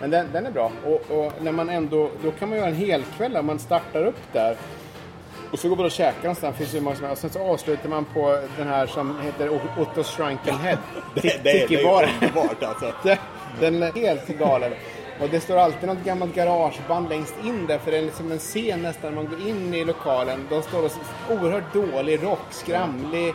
Men 0.00 0.10
den, 0.10 0.26
den 0.32 0.46
är 0.46 0.50
bra. 0.50 0.72
Och, 0.86 1.10
och 1.18 1.32
när 1.42 1.52
man 1.52 1.68
ändå, 1.68 2.10
då 2.22 2.30
kan 2.30 2.48
man 2.48 2.58
göra 2.58 2.68
en 2.68 2.74
helkväll 2.74 3.32
där 3.32 3.42
man 3.42 3.58
startar 3.58 4.04
upp 4.06 4.20
där. 4.32 4.56
Och 5.52 5.58
så 5.58 5.68
går 5.68 5.76
man 5.76 5.86
och 5.86 5.92
käkar 5.92 6.22
någonstans. 6.22 6.56
Finns 6.56 6.70
det 6.70 6.78
hur 6.78 6.84
många 6.84 6.96
som 6.96 7.06
helst. 7.06 7.22
Sen 7.22 7.30
så 7.30 7.40
avslutar 7.40 7.88
man 7.88 8.04
på 8.04 8.38
den 8.58 8.68
här 8.68 8.86
som 8.86 9.20
heter 9.20 9.48
Otto's 9.48 10.16
Shrunken 10.16 10.54
Head. 10.54 10.78
det, 11.14 11.20
det, 11.44 11.66
det 11.68 11.74
är 11.74 12.08
underbart 12.14 12.62
alltså. 12.62 12.92
Den 13.60 13.82
är 13.82 13.92
helt 13.92 14.28
galen. 14.28 14.72
Och 15.20 15.28
det 15.28 15.40
står 15.40 15.56
alltid 15.56 15.88
något 15.88 16.04
gammalt 16.04 16.34
garageband 16.34 17.08
längst 17.08 17.34
in 17.44 17.66
där 17.66 17.78
för 17.78 17.90
det 17.90 17.98
är 17.98 18.02
liksom 18.02 18.32
en 18.32 18.38
scen 18.38 18.82
nästan 18.82 19.14
när 19.14 19.22
man 19.22 19.30
går 19.30 19.48
in 19.48 19.74
i 19.74 19.84
lokalen. 19.84 20.46
De 20.50 20.62
står 20.62 20.84
och 20.84 20.92
oerhört 21.30 21.74
dålig 21.74 22.22
rock, 22.22 22.46
skramlig, 22.50 23.34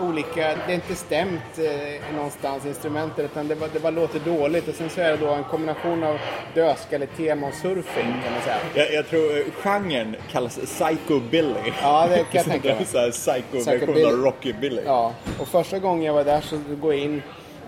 olika, 0.00 0.40
det 0.66 0.72
är 0.72 0.74
inte 0.74 0.94
stämt 0.94 1.58
eh, 1.58 2.14
någonstans 2.14 2.66
instrumenter 2.66 3.24
utan 3.24 3.48
det 3.48 3.56
bara, 3.56 3.70
det 3.72 3.80
bara 3.80 3.90
låter 3.90 4.18
dåligt 4.20 4.68
och 4.68 4.74
sen 4.74 4.90
så 4.90 5.00
är 5.00 5.10
det 5.10 5.16
då 5.16 5.28
en 5.28 5.44
kombination 5.44 6.04
av 6.04 6.18
dödskalletema 6.54 7.46
och 7.46 7.54
surfing 7.54 8.04
kan 8.24 8.32
man 8.32 8.42
säga. 8.44 8.56
Jag, 8.74 8.92
jag 8.94 9.08
tror 9.08 9.38
eh, 9.38 9.44
genren 9.62 10.16
kallas 10.32 10.58
psychobilly. 10.58 11.72
Ja, 11.82 12.06
det 12.08 12.16
kan 12.16 12.24
jag 12.32 12.44
tänka 12.62 12.74
mig. 12.74 12.84
Så 12.86 12.98
här 12.98 13.10
psycho-version 13.10 14.06
av 14.06 14.12
rockybilly. 14.24 14.82
Ja, 14.86 15.12
och 15.40 15.48
första 15.48 15.78
gången 15.78 16.02
jag 16.04 16.12
var 16.14 16.24
där 16.24 16.40
så 16.40 16.58
går 16.80 16.94
jag 16.94 17.02
in, 17.04 17.22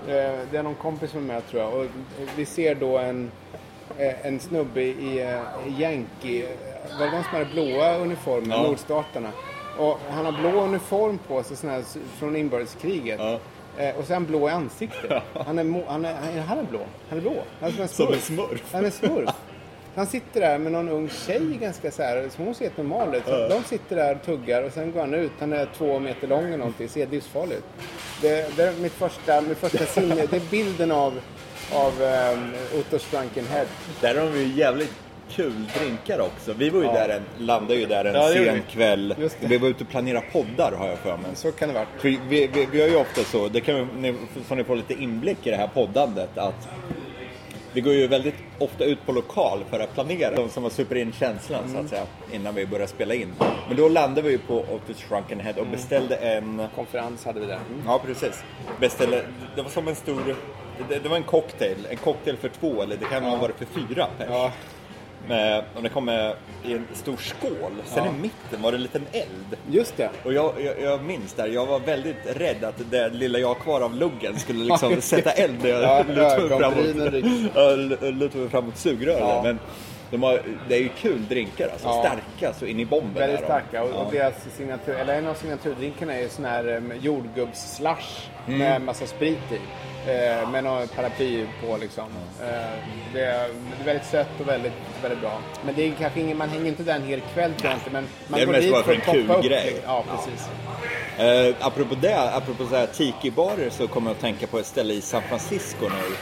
eh, 0.08 0.14
det 0.50 0.56
är 0.56 0.62
någon 0.62 0.74
kompis 0.74 1.14
med 1.14 1.42
tror 1.50 1.62
jag, 1.62 1.74
och 1.74 1.86
vi 2.36 2.46
ser 2.46 2.74
då 2.74 2.98
en, 2.98 3.30
eh, 3.98 4.26
en 4.26 4.40
snubbe 4.40 4.80
i 4.82 5.20
eh, 5.22 5.80
Yankee, 5.80 6.46
var 6.98 7.06
det 7.06 7.12
de 7.16 7.22
som 7.24 7.32
hade 7.32 7.44
blåa 7.44 7.96
uniformer, 7.96 8.56
Ja. 8.56 8.62
nordstaterna? 8.62 9.28
Och 9.78 9.98
han 10.10 10.24
har 10.24 10.32
blå 10.32 10.62
uniform 10.64 11.18
på 11.28 11.42
sig, 11.42 11.56
sån 11.56 11.70
här, 11.70 11.84
från 12.18 12.36
inbördeskriget. 12.36 13.20
Ja. 13.20 13.38
Eh, 13.78 13.96
och 13.96 14.04
så 14.04 14.12
är 14.12 14.14
han 14.14 14.26
blå 14.26 14.48
i 14.48 14.52
ansiktet. 14.52 15.22
Han 15.46 15.58
är, 15.58 15.84
han 15.88 16.04
är, 16.04 16.14
han 16.14 16.38
är, 16.38 16.40
han 16.40 16.58
är 16.58 16.62
blå. 16.64 16.80
Han 17.08 17.18
är 17.18 17.22
blå. 17.22 17.34
Han 17.60 17.68
är 17.68 17.72
som 17.72 17.82
en 17.82 17.88
Som 17.88 18.06
en 18.12 18.20
smurf. 18.20 18.24
smurf. 18.48 18.62
Han 18.72 18.84
är 18.84 18.90
smurf. 18.90 19.30
Han 19.94 20.06
sitter 20.06 20.40
där 20.40 20.58
med 20.58 20.72
någon 20.72 20.88
ung 20.88 21.08
tjej 21.08 21.58
ganska 21.60 21.90
så 21.90 22.02
här, 22.02 22.28
som 22.28 22.44
hon 22.44 22.54
ser 22.54 22.64
helt 22.64 22.76
normal 22.76 23.14
ut. 23.14 23.22
Så 23.26 23.48
De 23.48 23.62
sitter 23.62 23.96
där 23.96 24.14
och 24.14 24.22
tuggar 24.22 24.62
och 24.62 24.72
sen 24.72 24.92
går 24.92 25.00
han 25.00 25.14
ut. 25.14 25.32
Han 25.40 25.52
är 25.52 25.68
två 25.78 25.98
meter 25.98 26.28
lång 26.28 26.44
eller 26.44 26.56
någonting, 26.56 26.88
ser 26.88 27.06
livsfarlig 27.06 27.56
ut. 27.56 27.64
Det, 28.20 28.56
det 28.56 28.62
är 28.62 28.72
mitt 28.72 28.92
första, 28.92 29.40
mitt 29.40 29.58
första 29.58 29.84
sinne, 29.86 30.14
det 30.30 30.36
är 30.36 30.50
bilden 30.50 30.92
av, 30.92 31.20
av 31.74 31.92
um, 32.32 32.52
Otto 32.80 32.98
Strunken 32.98 33.46
Head. 33.46 33.66
Där 34.00 34.14
har 34.14 34.26
de 34.32 34.38
ju 34.38 34.46
jävligt 34.46 34.94
kul 35.32 35.64
drinkar 35.78 36.18
också. 36.20 36.52
Vi 36.52 36.70
var 36.70 36.80
ju 36.80 36.86
Ja. 36.86 36.92
där 36.92 37.08
en, 37.08 37.46
landade 37.46 37.74
ju 37.80 37.86
där 37.86 38.04
en 38.04 38.14
Ja, 38.14 38.28
sen 38.32 38.54
vi. 38.54 38.60
kväll. 38.72 39.14
Vi 39.40 39.58
var 39.58 39.68
ute 39.68 39.84
och 39.84 39.90
planerade 39.90 40.26
poddar 40.32 40.72
har 40.72 40.88
jag 40.88 40.98
för 40.98 41.16
mig. 41.16 41.30
Så 41.34 41.52
kan 41.52 41.68
det 41.68 41.74
vara. 41.74 41.86
För 41.98 42.08
vi, 42.08 42.46
vi, 42.46 42.68
vi 42.72 42.80
har 42.80 42.88
ju 42.88 42.96
ofta 42.96 43.24
så, 43.24 43.48
det 43.48 43.60
kan 43.60 43.74
vi, 43.74 44.10
ni- 44.10 44.18
så 44.48 44.54
ni 44.54 44.64
får 44.64 44.76
lite 44.76 44.94
inblick 44.94 45.46
i 45.46 45.50
det 45.50 45.56
här 45.56 45.66
poddandet, 45.74 46.38
att 46.38 46.68
vi 47.74 47.80
går 47.80 47.92
ju 47.94 48.06
väldigt 48.06 48.34
ofta 48.58 48.84
ut 48.84 49.06
på 49.06 49.12
lokal 49.12 49.58
för 49.70 49.80
att 49.80 49.94
planera, 49.94 50.36
de 50.36 50.48
som 50.48 50.62
har 50.62 50.70
super 50.70 50.96
in 50.96 51.12
känslan 51.12 51.60
så 51.74 51.78
att 51.78 51.88
säga, 51.88 52.02
innan 52.32 52.54
vi 52.54 52.66
börjar 52.66 52.86
spela 52.86 53.14
in. 53.14 53.32
Men 53.68 53.76
då 53.76 53.88
landade 53.88 54.22
vi 54.22 54.30
ju 54.30 54.38
på 54.38 54.54
Otis 54.54 54.96
Shrunken 55.08 55.40
Head 55.40 55.54
och 55.60 55.66
beställde 55.66 56.16
en, 56.16 56.62
Konferens 56.74 57.24
hade 57.24 57.40
vi 57.40 57.46
där. 57.46 57.58
ja 57.86 58.00
precis, 58.06 58.44
beställde, 58.80 59.24
det 59.56 59.62
var 59.62 59.70
som 59.70 59.88
en 59.88 59.94
stor, 59.94 60.36
det, 60.88 60.98
det 60.98 61.08
var 61.08 61.16
en 61.16 61.22
cocktail, 61.22 61.86
en 61.90 61.96
cocktail 61.96 62.36
för 62.36 62.48
två 62.48 62.82
eller 62.82 62.96
det 62.96 63.04
kan 63.04 63.24
ha 63.24 63.36
varit 63.36 63.56
för 63.58 63.64
fyra 63.66 64.06
pers. 64.18 64.26
Ja, 64.30 64.52
Med, 65.28 65.64
och 65.76 65.82
det 65.82 65.88
kom 65.88 66.04
med 66.04 66.34
i 66.64 66.72
en 66.72 66.86
stor 66.92 67.16
skål, 67.16 67.72
sen 67.84 68.06
i 68.06 68.10
mitten 68.22 68.62
var 68.62 68.72
det 68.72 68.76
en 68.76 68.82
liten 68.82 69.06
eld. 69.12 69.56
just 69.70 69.96
det. 69.96 70.10
Och 70.24 70.32
jag, 70.32 70.52
jag, 70.60 70.80
jag 70.82 71.02
minns 71.04 71.32
där, 71.32 71.46
jag 71.46 71.66
var 71.66 71.80
väldigt 71.80 72.16
rädd 72.36 72.64
att 72.64 72.90
det 72.90 73.08
lilla 73.08 73.38
jag 73.38 73.48
har 73.48 73.54
kvar 73.54 73.80
av 73.80 73.94
luggen 73.94 74.38
skulle 74.38 74.64
liksom 74.64 75.00
sätta 75.00 75.30
eld 75.30 75.62
när 75.62 75.68
jag 75.70 75.82
Ja, 75.82 76.02
lutade 78.10 78.38
mig 78.38 78.48
framåt, 78.50 78.76
sugröret. 78.76 79.42
Men 79.44 79.58
de 80.10 80.22
har, 80.22 80.42
det 80.68 80.74
är 80.74 80.78
ju 80.80 80.88
kul 80.88 81.26
drinkar 81.28 81.68
alltså, 81.72 81.88
Ja. 81.88 82.02
starka 82.38 82.54
så 82.58 82.66
in 82.66 82.80
i 82.80 82.84
bomben. 82.86 83.14
Väldigt 83.14 83.38
är 83.38 83.42
de. 83.42 83.46
starka. 83.46 83.82
Och, 83.82 83.90
Ja. 83.90 83.94
och 83.94 84.12
deras 84.12 84.34
signatur, 84.56 84.94
eller 84.94 85.14
en 85.18 85.26
av 85.26 85.34
signaturdrinkarna 85.34 86.14
är 86.14 86.28
sån 86.28 86.44
här 86.44 86.68
um, 86.76 86.92
jordgubbs-slush 87.00 88.28
Mm. 88.46 88.58
med 88.58 88.82
massa 88.82 89.06
sprit 89.06 89.38
i. 89.52 89.58
Eh, 90.06 90.50
med 90.50 90.64
någon 90.64 90.88
paraply 90.88 91.46
på 91.60 91.76
liksom. 91.76 92.04
Eh, 92.42 92.48
det, 93.12 93.24
är, 93.24 93.48
väldigt 93.84 94.06
sött 94.06 94.40
och 94.40 94.48
väldigt, 94.48 94.72
väldigt 95.02 95.20
bra. 95.20 95.38
Men 95.64 95.74
det 95.74 95.82
är 95.82 95.94
kanske 95.98 96.20
ingen, 96.20 96.36
man 96.36 96.48
hänger 96.48 96.66
inte 96.66 96.82
där 96.82 96.94
en 96.94 97.04
hel 97.04 97.20
kväll 97.20 97.54
tror 97.54 97.70
jag 97.70 97.78
inte. 97.78 97.90
Men 97.90 98.04
man 98.28 98.38
Det 98.38 98.42
är 98.42 98.46
går 98.46 98.52
mest 98.52 98.62
dit 98.62 98.72
bara 98.72 98.82
för 98.82 98.92
en 98.92 99.00
kul 99.00 99.30
upp 99.30 99.44
grej. 99.44 99.76
Ja, 99.86 100.04
precis. 100.10 100.48
Eh, 101.18 101.66
apropå 101.66 101.94
det, 102.00 102.34
apropå 102.34 102.66
så 102.66 102.76
här 102.76 102.86
tiki-barer 102.86 103.70
så 103.70 103.88
kommer 103.88 104.10
jag 104.10 104.14
att 104.14 104.20
tänka 104.20 104.46
på 104.46 104.58
ett 104.58 104.66
ställe 104.66 104.94
i 104.94 105.00
San 105.00 105.22
Francisco 105.22 105.84
nu. 105.84 106.16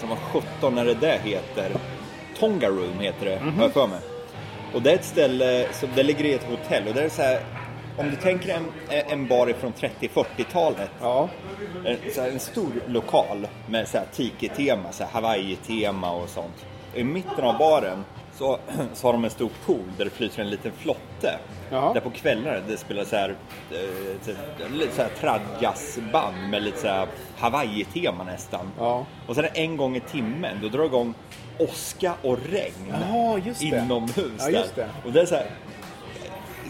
Som 0.00 0.08
var 0.08 0.16
17 0.16 0.74
när 0.74 0.84
det 0.84 0.94
där 0.94 1.18
heter. 1.18 1.70
Tonga 2.38 2.68
Room 2.68 3.00
heter 3.00 3.26
det, 3.26 3.38
har 3.56 3.62
jag 3.62 3.72
för 3.72 3.86
mig. 3.86 4.00
Och 4.74 4.82
det 4.82 4.90
är 4.90 4.94
ett 4.94 5.04
ställe, 5.04 5.66
som, 5.72 5.88
det 5.94 6.02
ligger 6.02 6.24
i 6.24 6.32
ett 6.32 6.44
hotell 6.44 6.88
och 6.88 6.94
det 6.94 7.02
är 7.02 7.08
så 7.08 7.22
här, 7.22 7.40
om 7.96 8.10
du 8.10 8.16
tänker 8.16 8.54
en, 8.54 8.64
en 9.10 9.26
bar 9.28 9.46
ifrån 9.50 9.72
30-40-talet. 9.72 10.90
Ja. 11.00 11.28
En, 11.84 11.96
en 12.32 12.40
stor 12.40 12.72
lokal 12.86 13.48
med 13.68 13.88
så 13.88 13.98
här 13.98 14.06
tiki-tema, 14.12 14.92
så 14.92 15.04
här 15.04 15.10
Hawaii-tema 15.10 16.10
och 16.12 16.28
sånt. 16.28 16.66
I 16.94 17.04
mitten 17.04 17.44
av 17.44 17.58
baren 17.58 18.04
så, 18.38 18.58
så 18.94 19.06
har 19.08 19.12
de 19.12 19.24
en 19.24 19.30
stor 19.30 19.50
pool 19.66 19.84
där 19.98 20.04
det 20.04 20.10
flyter 20.10 20.42
en 20.42 20.50
liten 20.50 20.72
flotte. 20.72 21.38
Jaha. 21.70 21.92
Där 21.94 22.00
på 22.00 22.10
kvällarna 22.10 22.60
det 22.68 22.76
spelar 22.76 23.04
så 23.04 23.16
här, 23.16 23.34
eh, 23.70 23.76
så- 24.22 25.02
här 25.02 25.10
tradjazzband 25.20 26.36
med 26.50 26.62
lite 26.62 26.78
så 26.80 26.88
här 26.88 27.06
Hawaii-tema 27.38 28.24
nästan. 28.24 28.70
Ja. 28.78 29.06
Och 29.26 29.34
sen 29.34 29.44
en 29.54 29.76
gång 29.76 29.96
i 29.96 30.00
timmen 30.00 30.58
då 30.62 30.68
drar 30.68 30.80
det 30.80 30.86
igång 30.86 31.14
åska 31.58 32.14
och 32.22 32.38
regn 32.50 32.94
det. 33.60 33.66
inomhus. 33.66 34.48
Ja, 34.52 34.62
där. 34.74 34.88
Och 35.04 35.12
det 35.12 35.20
är 35.20 35.26
så 35.26 35.34
här, 35.34 35.46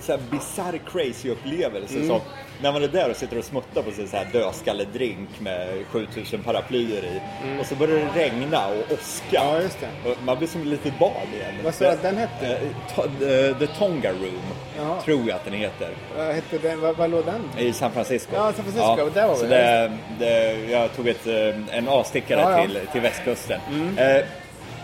så 0.05 0.13
här 0.13 0.21
bizarr 0.31 0.81
crazy 0.93 1.31
upplevelse. 1.31 1.95
Mm. 1.95 2.09
Som 2.09 2.21
när 2.63 2.73
man 2.73 2.83
är 2.83 2.89
där 2.89 3.11
och 3.11 3.17
sitter 3.17 3.39
och 3.39 3.45
smuttar 3.45 3.83
på 3.83 3.91
sin 3.91 4.09
så 4.09 4.17
här 4.17 4.29
dödskalledrink 4.33 5.29
med 5.41 5.69
7000 5.91 6.43
paraplyer 6.43 7.05
i. 7.05 7.21
Och 7.61 7.67
så 7.67 7.75
börjar 7.75 7.97
det 7.97 8.21
regna 8.21 8.67
och 8.67 8.93
åska. 8.93 9.41
Mm. 9.41 9.55
Ja, 9.55 9.61
just 9.63 9.79
det. 9.81 10.11
Och 10.11 10.17
man 10.25 10.39
blir 10.39 10.49
som 10.49 10.61
ett 10.61 10.67
litet 10.67 10.99
barn 10.99 11.29
igen. 11.35 11.55
Vad 11.65 11.75
sa 11.75 11.85
du 11.85 11.91
att 11.91 12.03
den 12.03 12.17
hette? 12.17 12.47
Eh, 12.47 13.29
eh, 13.29 13.59
The 13.59 13.67
Tonga 13.67 14.11
Room, 14.11 14.43
Jaha. 14.79 15.01
tror 15.01 15.29
jag 15.29 15.37
att 15.37 15.45
den 15.45 15.55
heter. 15.55 15.89
Vad 16.17 16.35
hette 16.35 16.59
den? 16.59 16.81
Vad, 16.81 16.97
vad 16.97 17.11
låg 17.11 17.25
den? 17.25 17.67
I 17.67 17.73
San 17.73 17.93
Francisco. 17.93 18.33
Ja, 18.35 18.53
San 18.53 18.65
Francisco, 18.65 19.11
där 19.15 19.27
var 19.27 19.35
vi. 19.35 19.41
Så 19.41 19.47
det, 19.47 19.93
det, 20.19 20.55
jag 20.71 20.97
tog 20.97 21.09
ett, 21.09 21.27
eh, 21.27 21.77
en 21.79 21.89
avstickare 21.89 22.41
Ja, 22.41 22.59
ja. 22.59 22.67
Till, 22.67 22.81
till 22.93 23.01
västkusten. 23.01 23.61
Eh, 23.97 24.25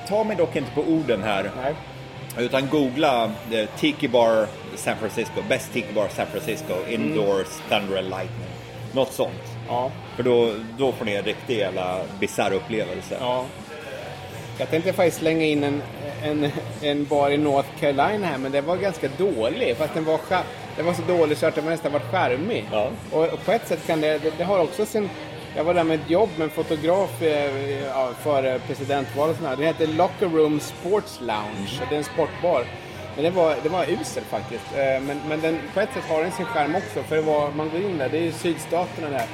ta 0.08 0.24
mig 0.24 0.36
dock 0.36 0.56
inte 0.56 0.70
på 0.70 0.80
orden 0.80 1.22
här. 1.22 1.50
Nej. 1.62 1.74
Utan 2.38 2.68
googla 2.68 3.24
eh, 3.24 3.68
Tiki 3.78 4.08
Bar 4.08 4.46
San 4.80 4.96
Francisco, 4.96 5.42
Best 5.48 5.72
Tiki 5.72 5.92
Bar 5.94 6.08
San 6.08 6.26
Francisco, 6.26 6.74
Indoors 6.88 7.48
Thunder 7.68 7.98
and 7.98 8.10
Lightning. 8.10 8.50
Något 8.92 9.12
sånt. 9.12 9.42
Ja. 9.68 9.90
För 10.16 10.22
då, 10.22 10.54
då 10.78 10.92
får 10.92 11.04
ni 11.04 11.12
en 11.14 11.24
riktig 11.24 11.58
jävla 11.58 12.00
bisarr 12.20 12.52
upplevelse. 12.52 13.16
Ja. 13.20 13.44
Jag 14.58 14.70
tänkte 14.70 14.92
faktiskt 14.92 15.18
slänga 15.18 15.44
in 15.44 15.64
en, 15.64 15.82
en, 16.22 16.50
en 16.82 17.04
bar 17.04 17.30
i 17.30 17.36
North 17.36 17.68
Carolina 17.80 18.26
här, 18.26 18.38
men 18.38 18.52
den 18.52 18.66
var 18.66 18.76
ganska 18.76 19.08
dålig. 19.18 19.76
Fast 19.76 19.94
den 19.94 20.04
var, 20.04 20.20
den 20.76 20.86
var 20.86 20.94
så 20.94 21.02
dålig 21.02 21.36
så 21.36 21.46
att 21.46 21.54
den 21.54 21.64
var 21.64 21.70
nästan 21.70 21.92
var 21.92 22.00
charmig. 22.00 22.64
Ja. 22.72 22.90
Och, 23.12 23.28
och 23.28 23.44
på 23.44 23.52
ett 23.52 23.68
sätt 23.68 23.86
kan 23.86 24.00
det, 24.00 24.18
det, 24.18 24.32
det 24.38 24.44
har 24.44 24.58
också 24.58 24.86
sin... 24.86 25.10
Jag 25.56 25.64
var 25.64 25.74
där 25.74 25.84
med 25.84 26.00
ett 26.00 26.10
jobb 26.10 26.28
med 26.36 26.44
en 26.44 26.50
fotograf 26.50 27.22
eh, 27.22 27.86
ja, 27.86 28.10
före 28.22 28.58
presidentvalet. 28.58 29.36
Den 29.40 29.62
heter 29.62 29.86
Locker 29.86 30.26
Room 30.26 30.60
Sports 30.60 31.20
Lounge. 31.20 31.80
och 31.80 31.86
Det 31.88 31.94
är 31.94 31.98
en 31.98 32.04
sportbar. 32.04 32.64
Men 33.14 33.24
det 33.24 33.30
var, 33.30 33.54
det 33.62 33.68
var 33.68 33.84
usel 33.90 34.24
faktiskt. 34.24 34.64
Eh, 34.76 35.00
Men, 35.00 35.20
men 35.28 35.40
den, 35.40 35.58
på 35.74 35.80
ett 35.80 35.92
sätt 35.94 36.04
har 36.08 36.22
den 36.22 36.32
sin 36.32 36.46
charm 36.46 36.76
också. 36.76 37.02
För 37.02 37.16
det 37.16 37.22
var, 37.22 37.50
man 37.50 37.70
går 37.70 37.80
in 37.80 37.98
där, 37.98 38.08
det 38.08 38.18
är 38.18 38.22
ju 38.22 38.32
sydstaterna 38.32 39.10
där. 39.10 39.26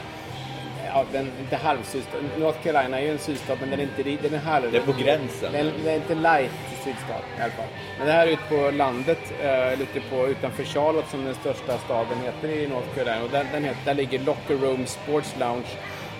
Ja, 0.86 1.04
den, 1.12 1.30
inte 1.40 1.56
halvsydstat. 1.56 2.20
North 2.38 2.58
Carolina 2.62 3.00
är 3.00 3.04
ju 3.04 3.10
en 3.10 3.18
sydstat 3.18 3.58
men 3.60 3.70
den 3.70 3.80
är 3.80 3.82
inte 3.82 4.28
den 4.28 4.34
är 4.34 4.44
halv. 4.44 4.72
Det 4.72 4.78
är 4.78 4.82
på 4.82 4.92
gränsen. 4.92 5.52
Den, 5.52 5.66
den 5.66 5.92
är 5.92 5.96
inte 5.96 6.14
light 6.14 6.50
sydstat 6.84 7.22
i 7.38 7.42
alla 7.42 7.52
fall. 7.52 7.66
Men 7.98 8.06
det 8.06 8.12
här 8.12 8.26
är 8.26 8.30
ute 8.30 8.42
på 8.48 8.70
landet, 8.70 9.18
eh, 9.42 9.78
lite 9.78 10.00
på, 10.10 10.26
utanför 10.28 10.64
Charlotte 10.64 11.10
som 11.10 11.24
den 11.24 11.34
största 11.34 11.78
staden 11.78 12.18
heter 12.24 12.48
i 12.48 12.66
North 12.68 12.88
Carolina. 12.94 13.22
Och 13.24 13.30
där, 13.30 13.46
den 13.52 13.64
heter, 13.64 13.80
där 13.84 13.94
ligger 13.94 14.18
Locker 14.18 14.54
Room 14.54 14.86
Sports 14.86 15.34
Lounge. 15.40 15.68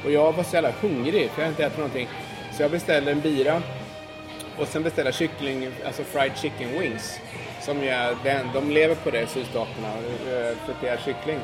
Och 0.05 0.13
jag 0.13 0.33
var 0.33 0.43
så 0.45 0.55
jävla 0.55 0.71
hungrig 0.81 1.31
för 1.31 1.43
jag 1.43 1.47
har 1.47 1.51
inte 1.51 1.65
ätit 1.65 1.79
någonting. 1.79 2.09
Så 2.53 2.63
jag 2.63 2.71
beställde 2.71 3.11
en 3.11 3.21
bira 3.21 3.63
och 4.59 4.69
sen 4.69 4.83
beställa 4.83 5.13
kyckling, 5.13 5.69
alltså 5.87 6.05
fried 6.05 6.33
chicken 6.37 6.81
wings. 6.81 7.21
Som 7.67 7.83
är, 7.83 8.17
den, 8.25 8.47
de 8.55 8.71
lever 8.71 8.95
på 8.95 9.11
det 9.11 9.21
i 9.23 9.27
sydstaterna, 9.27 9.89
eh, 9.89 10.57
friterad 10.67 10.99
kyckling. 11.05 11.39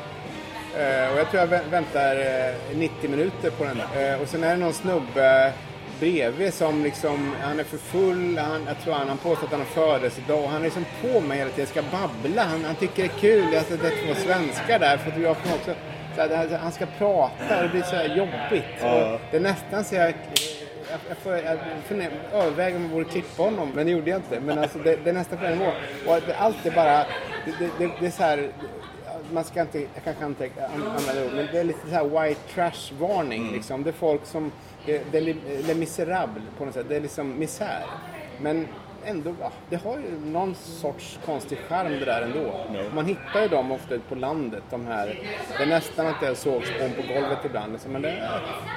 Eh, 0.79 1.13
och 1.13 1.19
jag 1.19 1.31
tror 1.31 1.41
jag 1.43 1.49
vä- 1.49 1.71
väntar 1.71 2.17
eh, 2.17 2.77
90 2.77 3.11
minuter 3.11 3.51
på 3.51 3.65
den. 3.65 3.81
Eh, 3.81 4.21
och 4.23 4.29
sen 4.29 4.45
är 4.45 4.51
det 4.51 4.57
någon 4.57 4.73
snubbe 4.73 5.53
bredvid 6.01 6.55
som 6.55 6.83
liksom, 6.85 7.35
han 7.43 7.61
är 7.61 7.65
för 7.65 7.77
full, 7.79 8.39
han, 8.39 8.65
jag 8.69 8.81
tror 8.85 8.95
han, 8.95 9.09
han 9.09 9.19
påstår 9.19 9.45
att 9.47 9.51
han 9.53 9.61
har 9.61 9.67
födelsedag 9.67 10.43
och 10.45 10.49
han 10.51 10.61
är 10.61 10.65
liksom 10.65 10.85
på 11.03 11.21
mig 11.21 11.39
hela 11.39 11.51
tiden, 11.51 11.67
ska 11.67 11.83
babbla, 11.83 12.43
han, 12.43 12.65
han 12.65 12.75
tycker 12.75 13.03
det 13.03 13.09
är 13.09 13.19
kul, 13.21 13.57
alltså, 13.57 13.77
det 13.77 13.87
är 13.87 14.07
två 14.07 14.15
svenskar 14.15 14.79
där, 14.79 14.97
fotografen 14.97 15.53
också. 15.55 15.71
Så 16.17 16.21
här, 16.21 16.59
han 16.63 16.73
ska 16.73 16.87
prata 16.99 17.57
och 17.57 17.63
det 17.63 17.69
blir 17.69 17.83
så 17.83 17.97
här 17.97 18.17
jobbigt. 18.17 18.65
Ja. 18.81 19.19
Det 19.31 19.37
är 19.37 19.41
nästan 19.41 19.85
så 19.85 19.95
jag 19.95 20.15
jag, 20.93 21.01
jag, 21.09 21.19
får, 21.19 21.33
jag 21.37 21.59
funderar, 21.89 22.13
överväger 22.33 22.77
om 22.77 22.83
jag 22.83 22.91
borde 22.91 23.05
klippa 23.05 23.43
honom, 23.43 23.73
men 23.75 23.87
det 23.87 23.93
gjorde 23.93 24.11
jag 24.11 24.19
inte. 24.19 24.41
Men 24.41 24.59
alltså, 24.59 24.79
det, 24.79 24.97
det 25.05 25.11
är 25.11 25.15
nästan 25.15 25.39
på 25.39 25.45
den 25.45 25.59
nivån. 25.59 25.75
Och 26.07 26.21
det, 26.27 26.37
allt 26.37 26.67
är 26.67 26.71
bara... 26.71 26.99
Det, 27.45 27.69
det, 27.79 27.91
det, 28.01 28.07
är 28.07 28.11
så 28.11 28.23
här... 28.23 28.49
Man 29.33 29.45
ska 29.45 29.61
inte... 29.61 29.79
Jag 29.79 30.05
kanske 30.05 30.27
inte 30.27 30.45
an- 30.45 30.93
använda 30.97 31.25
ord, 31.25 31.33
men 31.35 31.49
det 31.53 31.59
är 31.59 31.65
lite 31.65 31.89
så 31.89 31.95
här 31.95 32.05
white 32.05 32.41
trash-varning. 32.55 33.53
Liksom. 33.53 33.83
Det 33.83 33.91
är 33.91 33.93
folk 33.93 34.27
som... 34.27 34.53
Det, 34.87 35.03
det 35.13 35.19
är 35.19 35.23
Les 35.63 35.77
Misérables 35.77 36.45
på 36.59 36.65
något 36.65 36.75
sätt. 36.75 36.87
Det 36.89 36.97
är 36.97 37.01
liksom 37.01 37.39
misär. 37.39 37.85
Men 38.41 38.69
ändå, 39.05 39.35
ja, 39.41 39.53
det 39.71 39.77
har 39.77 39.99
ju 39.99 40.31
någon 40.31 40.55
sorts 40.55 41.19
konstig 41.27 41.59
charm 41.69 41.93
det 41.99 42.05
där 42.05 42.23
ändå. 42.23 42.55
Man 42.95 43.07
hittar 43.07 43.43
ju 43.43 43.49
dem 43.49 43.73
ofta 43.73 43.95
ute 43.95 44.09
på 44.09 44.15
landet, 44.15 44.63
de 44.71 44.87
här. 44.87 45.21
Det 45.59 45.63
är 45.63 45.67
nästan 45.67 46.07
att 46.07 46.21
det 46.21 46.27
är 46.27 46.35
sågspån 46.35 46.91
på 46.97 47.15
golvet 47.15 47.39
ibland. 47.45 47.79
Men 47.89 48.03
det, 48.03 48.29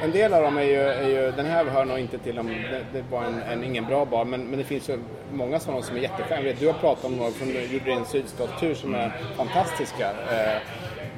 en 0.03 0.11
del 0.11 0.33
av 0.33 0.41
dem 0.41 0.57
är 0.57 0.63
ju, 0.63 0.81
är 0.81 1.07
ju, 1.09 1.31
den 1.31 1.45
här 1.45 1.65
hör 1.65 1.85
nog 1.85 1.99
inte 1.99 2.17
till 2.17 2.35
dem, 2.35 2.47
det, 2.47 2.85
det 2.93 3.03
var 3.11 3.23
en, 3.23 3.41
en, 3.41 3.63
ingen 3.63 3.85
bra 3.85 4.05
bar, 4.05 4.25
men, 4.25 4.43
men 4.43 4.59
det 4.59 4.65
finns 4.65 4.89
ju 4.89 4.99
många 5.31 5.59
sådana 5.59 5.81
som 5.81 5.97
är 5.97 6.01
jättecharmiga. 6.01 6.55
Du 6.59 6.67
har 6.67 6.73
pratat 6.73 7.05
om 7.05 7.15
några 7.15 7.31
du 7.39 7.65
gjorde 7.65 7.91
en 7.91 8.05
sydstatstur 8.05 8.75
som 8.75 8.95
är 8.95 9.11
fantastiska. 9.37 10.09
Eh, 10.09 10.61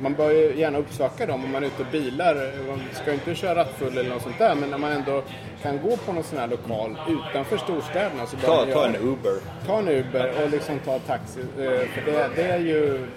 man 0.02 0.14
bör 0.14 0.32
ju 0.32 0.54
gärna 0.56 0.78
uppsöka 0.78 1.26
dem 1.26 1.44
om 1.46 1.52
man 1.52 1.64
är 1.64 1.68
ute 1.68 1.82
och 1.82 1.88
bilar. 1.92 2.36
Man 2.68 2.82
ska 3.02 3.14
inte 3.14 3.36
köra 3.36 3.56
rattfull 3.56 3.98
eller 3.98 4.10
något 4.10 4.22
sånt 4.22 4.38
där, 4.38 4.56
men 4.56 4.70
när 4.70 4.78
man 4.78 4.92
ändå 4.92 5.24
kan 5.64 5.78
gå 5.82 5.98
på 5.98 6.14
någon 6.14 6.24
sån 6.24 6.40
här 6.40 6.48
lokal 6.48 6.98
utanför 7.10 7.58
storstäderna 7.58 8.26
så 8.26 8.36
bör 8.38 8.46
Ta, 8.48 8.56
man 8.66 8.74
ta 8.74 8.86
en. 8.86 8.96
Uber. 8.96 9.34
Ta 9.68 9.80
en 9.80 9.88
Uber 9.88 10.32
och 10.44 10.50
liksom 10.50 10.80
ta 10.80 11.00
taxi. 11.00 11.40
eh, 11.40 11.66
För 11.66 12.12
det, 12.12 12.30
det 12.36 12.44
är 12.44 12.60
ju... 12.60 13.08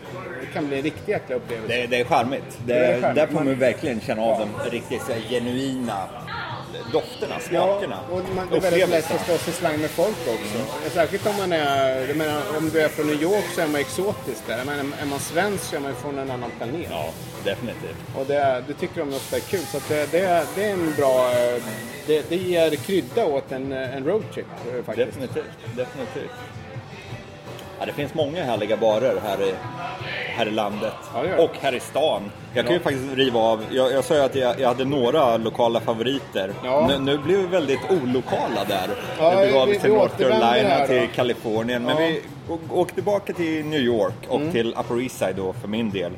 Det 0.40 0.46
kan 0.54 0.66
bli 0.68 0.76
en 0.76 0.82
riktig 0.82 1.12
jäkla 1.12 1.36
upplevelse. 1.36 1.76
Det, 1.76 1.86
det 1.86 1.96
är 2.00 2.04
charmigt. 2.04 2.58
Det, 2.66 2.72
Det 2.72 2.78
är 2.84 3.00
charmigt. 3.00 3.16
Där 3.16 3.26
får 3.26 3.44
man 3.44 3.54
verkligen 3.58 4.00
känna 4.00 4.22
av 4.22 4.38
de 4.64 4.70
riktigt 4.70 5.10
genuina 5.30 5.98
dofterna, 6.92 7.34
Ja, 7.34 7.40
smakerna, 7.40 7.98
och 8.10 8.20
man, 8.36 8.48
det 8.50 8.56
är 8.56 8.60
väldigt 8.60 8.88
lätt 8.88 9.10
att 9.14 9.24
slå 9.26 9.38
sig 9.38 9.52
slang 9.52 9.80
med 9.80 9.90
folk 9.90 10.16
också. 10.28 10.90
Särskilt 10.94 11.26
om 11.26 11.36
man 11.36 11.52
är, 11.52 12.06
jag 12.08 12.16
menar, 12.16 12.42
om 12.58 12.70
du 12.70 12.80
är 12.80 12.88
från 12.88 13.06
New 13.06 13.22
York 13.22 13.44
så 13.54 13.60
är 13.60 13.66
man 13.66 13.80
exotisk 13.80 14.46
där. 14.46 14.64
Menar, 14.64 14.84
är 15.02 15.06
man 15.06 15.18
svensk 15.20 15.64
så 15.64 15.76
är 15.76 15.80
man 15.80 15.94
från 15.94 16.18
en 16.18 16.30
annan 16.30 16.50
planet. 16.58 16.86
Ja, 16.90 17.10
definitivt. 17.44 17.96
Och 18.16 18.26
det, 18.26 18.64
det 18.68 18.74
tycker 18.74 19.00
de 19.00 19.14
ofta 19.14 19.36
är 19.36 19.40
kul. 19.40 19.60
Så 19.72 19.78
det, 19.88 20.12
det, 20.12 20.46
det 20.54 20.64
är 20.64 20.72
en 20.72 20.94
bra... 20.96 21.30
eh, 21.32 21.62
Det, 22.06 22.28
det 22.28 22.36
ger 22.36 22.70
krydda 22.76 23.24
åt 23.24 23.52
en, 23.52 23.72
eh, 23.72 23.96
en 23.96 24.04
roadtrip 24.04 24.46
eh, 24.68 24.84
faktiskt. 24.84 25.06
Definitivt, 25.08 25.44
definitivt. 25.76 26.30
Ja, 27.78 27.86
det 27.86 27.92
finns 27.92 28.14
många 28.14 28.44
härliga 28.44 28.76
barer 28.76 29.20
här 29.24 29.42
i, 29.42 29.54
här 30.30 30.46
i 30.46 30.50
landet. 30.50 30.92
Ja, 31.14 31.42
och 31.42 31.50
här 31.60 31.74
i 31.74 31.80
stan. 31.80 32.30
Jag 32.54 32.64
kan 32.64 32.72
Ja. 32.74 32.78
ju 32.78 32.84
faktiskt 32.84 33.14
riva 33.14 33.40
av, 33.40 33.64
jag, 33.70 33.92
jag 33.92 34.04
sa 34.04 34.14
ju 34.14 34.20
att 34.20 34.34
jag, 34.34 34.60
jag 34.60 34.68
hade 34.68 34.84
några 34.84 35.36
lokala 35.36 35.80
favoriter. 35.80 36.52
Ja. 36.64 36.86
Nu, 36.88 36.98
nu 36.98 37.18
blev 37.18 37.38
vi 37.38 37.46
väldigt 37.46 37.80
olokala 37.90 38.64
där. 38.68 38.88
Ja, 39.18 39.30
vi 39.40 39.46
begav 39.46 39.68
oss 39.68 39.78
till 39.78 39.90
North 39.92 40.16
Carolina, 40.18 40.86
till 40.86 41.08
Kalifornien. 41.14 41.82
Men 41.82 41.96
vi 41.96 42.22
åkte 42.70 42.94
tillbaka 42.94 43.32
till 43.32 43.64
New 43.64 43.80
York 43.80 44.14
och 44.28 44.40
till 44.52 44.74
Upper 44.78 45.02
East 45.02 45.18
Side 45.18 45.36
då 45.36 45.52
för 45.52 45.68
min 45.68 45.90
del. 45.90 46.12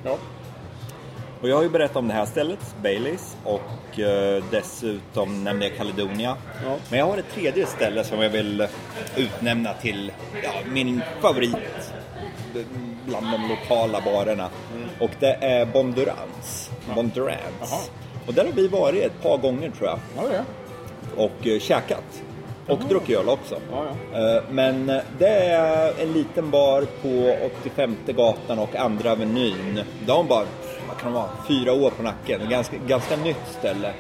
Och 1.43 1.49
jag 1.49 1.57
har 1.57 1.63
ju 1.63 1.69
berättat 1.69 1.97
om 1.97 2.09
det 2.09 2.15
här 2.15 2.27
stället, 2.27 2.75
Baileys, 2.83 3.37
och 3.45 4.01
eh, 4.01 4.45
dessutom 4.51 5.45
nämnde 5.45 5.67
jag 5.67 5.77
Caledonia. 5.77 6.37
Ja. 6.65 6.77
Men 6.91 6.99
jag 6.99 7.07
har 7.07 7.19
ett 7.19 7.35
tredje 7.35 7.67
ställe 7.67 8.05
som 8.05 8.23
jag 8.23 8.31
vill 8.31 8.67
utnämna 9.17 9.73
till 9.75 10.13
ja, 10.43 10.51
min 10.73 11.03
favorit 11.21 11.57
bland 13.07 13.27
de 13.33 13.49
lokala 13.49 14.01
barerna. 14.01 14.49
Och 15.01 15.11
det 15.21 15.33
är 15.41 15.67
Bondurans. 15.67 16.71
Bondurans. 16.95 17.41
Jaha. 17.61 17.81
Och 18.27 18.35
där 18.35 18.45
har 18.45 18.53
vi 18.53 18.69
varit 18.69 19.03
ett 19.05 19.23
par 19.23 19.37
gånger 19.39 19.71
tror 19.71 19.89
jag 19.89 19.99
Ja, 20.17 20.23
är. 20.33 20.45
och 21.25 21.47
eh, 21.47 21.59
käkat. 21.61 22.23
Och 22.69 22.79
druckit 22.79 23.19
öl 23.19 23.29
också. 23.29 23.57
Ja, 23.73 23.85
Eh, 24.19 24.43
Men 24.51 24.91
eh, 24.91 25.01
det 25.19 25.29
är 25.29 25.93
en 26.03 26.13
liten 26.13 26.51
bar 26.51 26.83
på 27.03 27.37
85 27.61 27.97
gatan 28.07 28.59
och 28.59 28.77
andra 28.77 29.13
avenyn. 29.13 29.81
De 30.07 30.13
har 30.13 30.25
bara, 30.25 30.45
vad 30.89 30.99
kan 30.99 31.13
det 31.13 31.19
vara, 31.19 31.29
fyra 31.49 31.73
år 31.73 31.91
på 31.91 32.03
nacken. 32.03 32.41
Ganska, 32.51 32.77
ganska 32.87 33.17
nytt 33.17 33.47
ställe. 33.59 33.93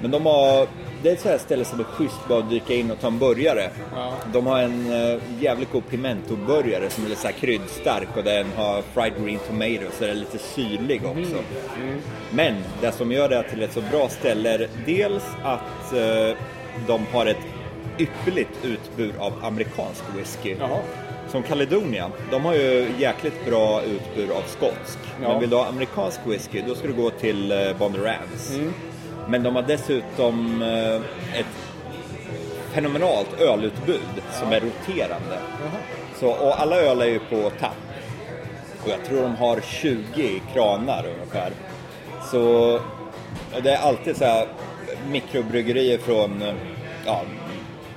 Men 0.00 0.10
de 0.10 0.26
har, 0.26 0.66
det 1.02 1.08
är 1.08 1.12
ett 1.12 1.20
sånt 1.20 1.32
här 1.32 1.38
ställe 1.38 1.64
som 1.64 1.80
är 1.80 1.84
schysst 1.84 2.28
bara 2.28 2.38
att 2.38 2.50
dyka 2.50 2.74
in 2.74 2.90
och 2.90 3.00
ta 3.00 3.06
en 3.06 3.18
burgare. 3.18 3.70
Ja. 3.94 4.12
De 4.32 4.46
har 4.46 4.58
en 4.58 4.92
uh, 4.92 5.22
jävligt 5.40 5.72
god 5.72 5.88
pimento-burgare 5.88 6.90
som 6.90 7.04
är 7.04 7.08
lite 7.08 7.20
så 7.20 7.26
här 7.26 7.34
kryddstark 7.34 8.08
och 8.16 8.24
den 8.24 8.46
har 8.56 8.82
fried 8.82 9.12
green 9.24 9.38
tomato 9.38 9.92
så 9.98 10.04
den 10.04 10.10
är 10.10 10.14
lite 10.14 10.38
syrlig 10.38 11.02
också. 11.06 11.42
Men 12.30 12.54
det 12.80 12.92
som 12.92 13.12
gör 13.12 13.28
det 13.28 13.42
till 13.42 13.62
ett 13.62 13.72
så 13.72 13.80
bra 13.80 14.08
ställe 14.08 14.54
är 14.54 14.68
dels 14.86 15.24
att 15.44 15.92
eh, 15.92 16.36
de 16.86 17.06
har 17.12 17.26
ett 17.26 17.46
ypperligt 17.98 18.64
utbud 18.64 19.14
av 19.18 19.32
amerikansk 19.42 20.02
whisky. 20.16 20.56
Jaha. 20.60 20.78
Som 21.28 21.42
Caledonia, 21.42 22.10
de 22.30 22.44
har 22.44 22.54
ju 22.54 22.88
jäkligt 22.98 23.46
bra 23.46 23.82
utbud 23.82 24.30
av 24.30 24.42
skotsk. 24.46 24.98
Ja. 25.22 25.28
Men 25.28 25.40
vill 25.40 25.50
du 25.50 25.56
ha 25.56 25.66
amerikansk 25.66 26.20
whisky, 26.26 26.62
då 26.66 26.74
ska 26.74 26.86
du 26.86 26.94
gå 26.94 27.10
till 27.10 27.52
eh, 27.52 27.58
Bondurans. 27.78 28.58
Men 29.28 29.42
de 29.42 29.54
har 29.56 29.62
dessutom 29.62 30.62
eh, 30.62 30.96
ett 31.40 31.46
fenomenalt 32.72 33.40
ölutbud 33.40 34.22
som 34.32 34.52
är 34.52 34.60
roterande. 34.60 35.38
Så, 36.20 36.30
och 36.30 36.60
alla 36.60 36.76
öl 36.76 37.00
är 37.00 37.06
ju 37.06 37.18
på 37.18 37.50
tapp. 37.60 37.76
Och 38.82 38.88
jag 38.88 39.04
tror 39.04 39.22
de 39.22 39.36
har 39.36 39.60
20 39.60 40.42
kranar 40.52 41.06
ungefär. 41.14 41.52
Så 42.30 42.80
det 43.62 43.70
är 43.70 43.78
alltid 43.78 44.16
så 44.16 44.24
här 44.24 44.46
mikrobryggerier 45.10 45.98
från 45.98 46.42
eh, 46.42 46.54
ja, 47.06 47.22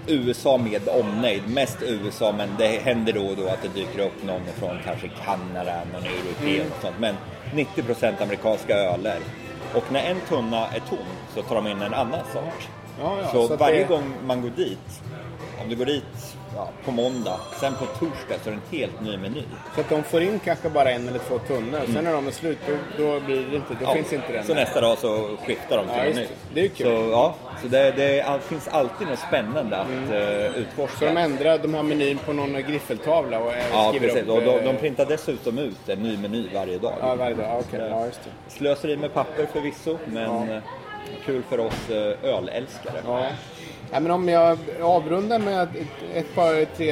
USA 0.07 0.57
med 0.57 0.87
omnejd. 0.87 1.41
Mest 1.47 1.77
USA, 1.81 2.31
men 2.37 2.49
det 2.57 2.67
händer 2.67 3.13
då 3.13 3.25
och 3.25 3.35
då 3.35 3.47
att 3.47 3.61
det 3.61 3.79
dyker 3.79 3.99
upp 3.99 4.23
någon 4.23 4.41
från 4.59 4.77
kanske 4.85 5.09
Kanada, 5.25 5.81
någon 5.93 6.03
europé 6.03 6.61
och 6.61 6.81
sånt. 6.81 6.95
Men 6.99 7.15
90% 7.53 8.23
amerikanska 8.23 8.75
öler. 8.75 9.19
Och 9.75 9.91
när 9.91 10.11
en 10.11 10.21
tunna 10.29 10.67
är 10.67 10.79
tom 10.79 10.97
så 11.35 11.41
tar 11.41 11.55
de 11.55 11.67
in 11.67 11.81
en 11.81 11.93
annan 11.93 12.25
sort. 12.33 12.69
Ja, 13.01 13.17
ja, 13.21 13.27
så 13.31 13.47
så 13.47 13.55
varje 13.55 13.77
det- 13.79 13.83
gång 13.87 14.13
man 14.27 14.41
går 14.41 14.49
dit, 14.49 15.01
om 15.63 15.69
du 15.69 15.75
går 15.75 15.85
dit 15.85 16.03
ja, 16.55 16.69
på 16.85 16.91
måndag, 16.91 17.39
sen 17.59 17.73
på 17.73 17.85
torsdag 17.85 18.35
så 18.43 18.49
är 18.49 18.53
det 18.53 18.59
en 18.73 18.79
helt 18.79 19.01
ny 19.01 19.17
meny. 19.17 19.43
Så 19.75 19.81
att 19.81 19.89
de 19.89 20.03
får 20.03 20.21
in 20.21 20.39
kanske 20.45 20.69
bara 20.69 20.91
en 20.91 21.07
eller 21.07 21.19
två 21.19 21.39
tunnor. 21.39 21.79
Sen 21.93 22.03
när 22.03 22.13
de 22.13 22.27
är 22.27 22.31
slut, 22.31 22.57
då, 22.67 22.73
då, 23.03 23.19
blir 23.19 23.45
det 23.51 23.55
inte, 23.55 23.73
då 23.81 23.91
finns 23.93 24.13
inte 24.13 24.33
den. 24.33 24.43
Så 24.45 24.53
nästa 24.53 24.81
dag 24.81 24.97
så 24.97 25.29
skiftar 25.45 25.77
de 25.77 25.85
till 25.87 25.95
Ja, 25.97 26.03
en 26.03 26.15
ny. 26.15 26.27
det. 26.53 26.59
Är 26.59 26.63
ju 26.63 26.69
kul. 26.69 26.85
Så, 26.87 26.91
ja, 27.11 27.35
så 27.61 27.67
det, 27.67 27.91
det 27.91 28.39
finns 28.41 28.67
alltid 28.67 29.07
något 29.07 29.19
spännande 29.19 29.77
att 29.77 29.87
uh, 30.11 30.57
utforska. 30.57 30.97
Så 30.99 31.05
de 31.05 31.17
ändrar, 31.17 31.57
de 31.57 31.73
har 31.73 31.83
menyn 31.83 32.17
på 32.25 32.33
någon 32.33 32.53
griffeltavla 32.53 33.39
och 33.39 33.53
eh, 33.53 33.63
Ja, 33.71 33.93
precis. 33.99 34.21
upp... 34.23 34.29
Och 34.29 34.41
de, 34.41 34.49
eh, 34.59 34.63
de 34.63 34.77
printar 34.77 35.05
dessutom 35.05 35.57
ut 35.57 35.89
en 35.89 35.99
ny 35.99 36.17
meny 36.17 36.47
varje 36.53 36.77
dag. 36.77 36.93
Ja, 37.01 37.15
varje 37.15 37.35
dag. 37.35 37.59
Okej, 37.67 37.87
ja 37.89 38.05
just 38.05 38.19
det. 38.23 38.51
Slöseri 38.53 38.97
med 38.97 39.13
papper 39.13 39.45
förvisso, 39.53 39.97
men 40.05 40.49
eh, 40.51 40.61
kul 41.25 41.43
för 41.49 41.59
oss 41.59 41.89
eh, 41.89 42.29
ölälskare. 42.29 43.01
Ja. 43.05 43.27
Ja, 43.91 43.99
men 43.99 44.11
om 44.11 44.29
jag 44.29 44.57
avrundar 44.81 45.39
med 45.39 45.61
ett, 45.63 45.69
ett 46.13 46.35
par, 46.35 46.65
tre, 46.75 46.91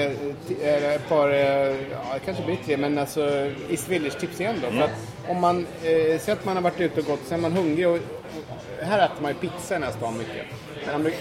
ett 0.95 1.09
par, 1.09 1.29
eh, 1.29 1.75
ja, 1.91 2.19
kanske 2.25 2.43
blir 2.43 2.57
tre, 2.65 2.77
men 2.77 2.97
alltså 2.97 3.51
East 3.69 3.89
Village-tips 3.89 4.41
igen 4.41 4.55
då. 4.61 4.71
För 4.71 4.81
att 4.81 5.29
om 5.29 5.41
man, 5.41 5.67
eh, 5.83 6.19
säger 6.19 6.33
att 6.33 6.45
man 6.45 6.55
har 6.55 6.63
varit 6.63 6.81
ute 6.81 6.99
och 6.99 7.05
gått, 7.05 7.19
sen 7.25 7.37
är 7.37 7.41
man 7.41 7.51
hungrig 7.51 7.87
och, 7.87 7.95
och 7.95 8.85
här 8.85 9.05
äter 9.05 9.21
man 9.21 9.31
ju 9.31 9.37
pizza 9.37 9.73
den 9.73 9.83
här 9.83 9.91
stan 9.91 10.17
mycket. 10.17 10.45
Men 10.85 11.11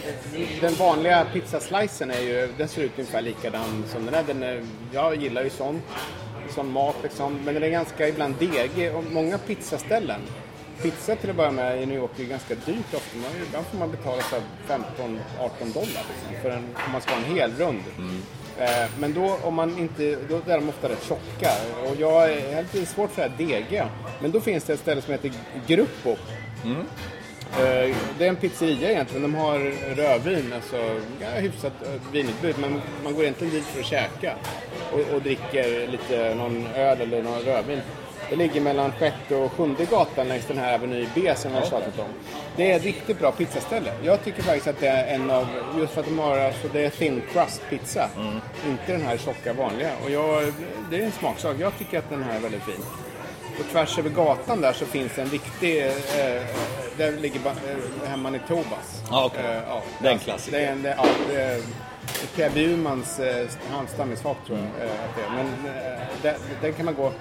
den 0.61 0.75
vanliga 0.75 1.27
pizzaslicen 1.33 2.11
är 2.11 2.21
ju, 2.21 2.49
den 2.57 2.69
ser 2.69 2.83
ut 2.83 2.93
ungefär 2.99 3.23
likadan 3.23 3.85
som 3.89 4.07
den 4.07 4.15
är. 4.15 4.23
Den 4.23 4.43
är 4.43 4.63
jag 4.93 5.17
gillar 5.17 5.43
ju 5.43 5.51
sånt, 5.51 5.83
sån 6.51 6.73
mat 6.73 6.97
liksom. 7.03 7.41
Men 7.45 7.55
den 7.55 7.63
är 7.63 7.69
ganska 7.69 8.09
ibland 8.09 8.35
degig 8.39 8.95
och 8.95 9.05
många 9.13 9.39
pizzaställen 9.39 10.21
Pizza 10.83 11.17
till 11.17 11.31
att 11.31 11.37
börja 11.37 11.51
med 11.51 11.83
i 11.83 11.87
New 11.87 11.97
York 11.97 12.11
är 12.21 12.25
ganska 12.25 12.55
dyrt 12.55 12.95
ofta. 12.95 13.17
Man, 13.19 13.31
ibland 13.47 13.67
får 13.67 13.79
man 13.79 13.91
betala 13.91 14.23
så 14.23 14.37
här 14.37 14.45
15-18 14.69 15.73
dollar 15.75 15.87
liksom, 15.87 16.43
för 16.43 16.51
en, 16.51 16.65
om 16.87 16.93
man 16.93 17.01
ska 17.01 17.11
ha 17.15 17.19
en 17.19 17.35
hel 17.37 17.53
rund. 17.59 17.83
Eh, 18.59 18.91
men 18.99 19.15
då, 19.15 19.39
om 19.43 19.55
man 19.55 19.79
inte, 19.79 20.17
då 20.29 20.37
är 20.47 20.59
de 20.59 20.69
ofta 20.69 20.89
rätt 20.89 21.05
tjocka. 21.09 21.51
Och 21.85 21.97
jag 21.99 22.33
är 22.33 22.63
lite 22.73 22.87
svårt 22.87 23.11
för 23.11 23.23
det 23.23 23.29
här 23.29 23.39
degiga. 23.39 23.89
Men 24.21 24.31
då 24.31 24.41
finns 24.41 24.65
det 24.65 24.73
ett 24.73 24.81
ställe 24.81 25.03
som 25.03 25.13
heter 25.13 25.33
Gruppo. 25.67 26.11
Eh, 26.11 26.17
Det 28.19 28.25
är 28.25 28.29
en 28.29 28.37
pizzeria 28.37 28.91
egentligen. 28.91 29.23
De 29.23 29.35
har 29.35 29.59
rödvin, 29.95 30.53
alltså 30.53 31.01
ja, 31.21 31.29
hyfsat 31.29 31.73
eh, 31.83 32.13
vinutbud. 32.13 32.55
Men 32.59 32.81
man 33.05 33.15
går 33.15 33.23
egentligen 33.23 33.53
dit 33.55 33.65
för 33.65 33.81
att 33.81 33.87
käka. 33.87 34.35
Och, 34.93 35.15
och 35.15 35.23
dricker 35.23 35.89
lite 35.89 36.35
någon 36.35 36.67
öl 36.67 37.01
eller 37.01 37.23
någon 37.23 37.41
rödvin. 37.41 37.81
Det 38.31 38.37
ligger 38.37 38.61
mellan 38.61 38.93
sjätte 38.93 39.37
och 39.37 39.53
sjunde 39.53 39.85
gatan 39.85 40.29
längs 40.29 40.47
den 40.47 40.59
här 40.59 40.75
Aveny 40.75 41.07
B 41.15 41.33
som 41.37 41.53
jag 41.53 41.61
har 41.61 41.67
tjatat 41.67 41.99
om. 41.99 42.09
Det 42.57 42.73
är 42.73 42.77
ett 42.77 42.85
riktigt 42.85 43.19
bra 43.19 43.33
pizzaställe. 43.33 43.93
Jag 44.03 44.25
tycker 44.25 44.43
faktiskt 44.43 44.67
att 44.67 44.81
det 44.81 44.89
är 44.89 45.15
en 45.15 45.31
av, 45.31 45.47
just 45.79 45.93
för 45.93 46.01
att 46.01 46.07
de 46.07 46.19
har, 46.19 46.39
alltså 46.39 46.69
det 46.73 46.85
är 46.85 46.91
thin 46.91 47.23
crust 47.33 47.63
pizza. 47.71 48.09
Inte 48.69 48.93
den 48.93 49.03
här 49.03 49.17
tjocka 49.17 49.53
vanliga. 49.53 49.91
Och 50.05 50.11
jag, 50.11 50.53
det 50.91 50.97
är 50.97 51.03
en 51.05 51.13
smaksak. 51.13 51.57
Jag 51.59 51.79
tycker 51.79 51.99
att 51.99 52.11
den 52.11 52.23
här 52.23 52.37
är 52.37 52.41
väldigt 52.41 52.63
fin. 52.63 52.85
Och 53.61 53.67
tvärs 53.73 53.99
över 53.99 54.11
gatan 54.11 54.61
där 54.61 54.73
så 54.73 54.87
finns 54.87 55.19
en 55.19 55.27
riktig, 55.27 55.87
eh, 55.87 55.93
där 56.97 57.13
ligger 57.13 57.41
eh, 57.47 58.09
hemma 58.11 58.37
i 58.37 58.41
Tobas. 58.49 59.03
Ja, 59.11 59.25
okej. 59.25 59.45
Eh, 59.45 59.63
ja, 59.69 59.83
Det 59.99 60.09
är 60.09 60.13
en 60.13 60.19
klassiker. 60.19 60.59
Det 60.59 60.65
är 60.65 60.73
en, 60.73 60.83
det, 60.83 60.95
ja, 60.99 61.07
det 61.29 61.43
är 61.43 61.61
Pierre 62.37 62.51
Bjurmans 62.51 63.19
eh, 63.21 63.47
hans 63.73 63.91
stammisfak 63.91 64.37
tror 64.47 64.59
jag 64.59 64.67
Mm. 64.67 64.89
eh, 64.89 65.05
att 65.05 65.17
det 65.17 65.23
är. 65.23 65.31
Men 65.31 66.35
eh, 66.35 66.41
den 66.63 66.73
kan 66.73 66.85
man 66.85 66.95
gå, 66.95 67.13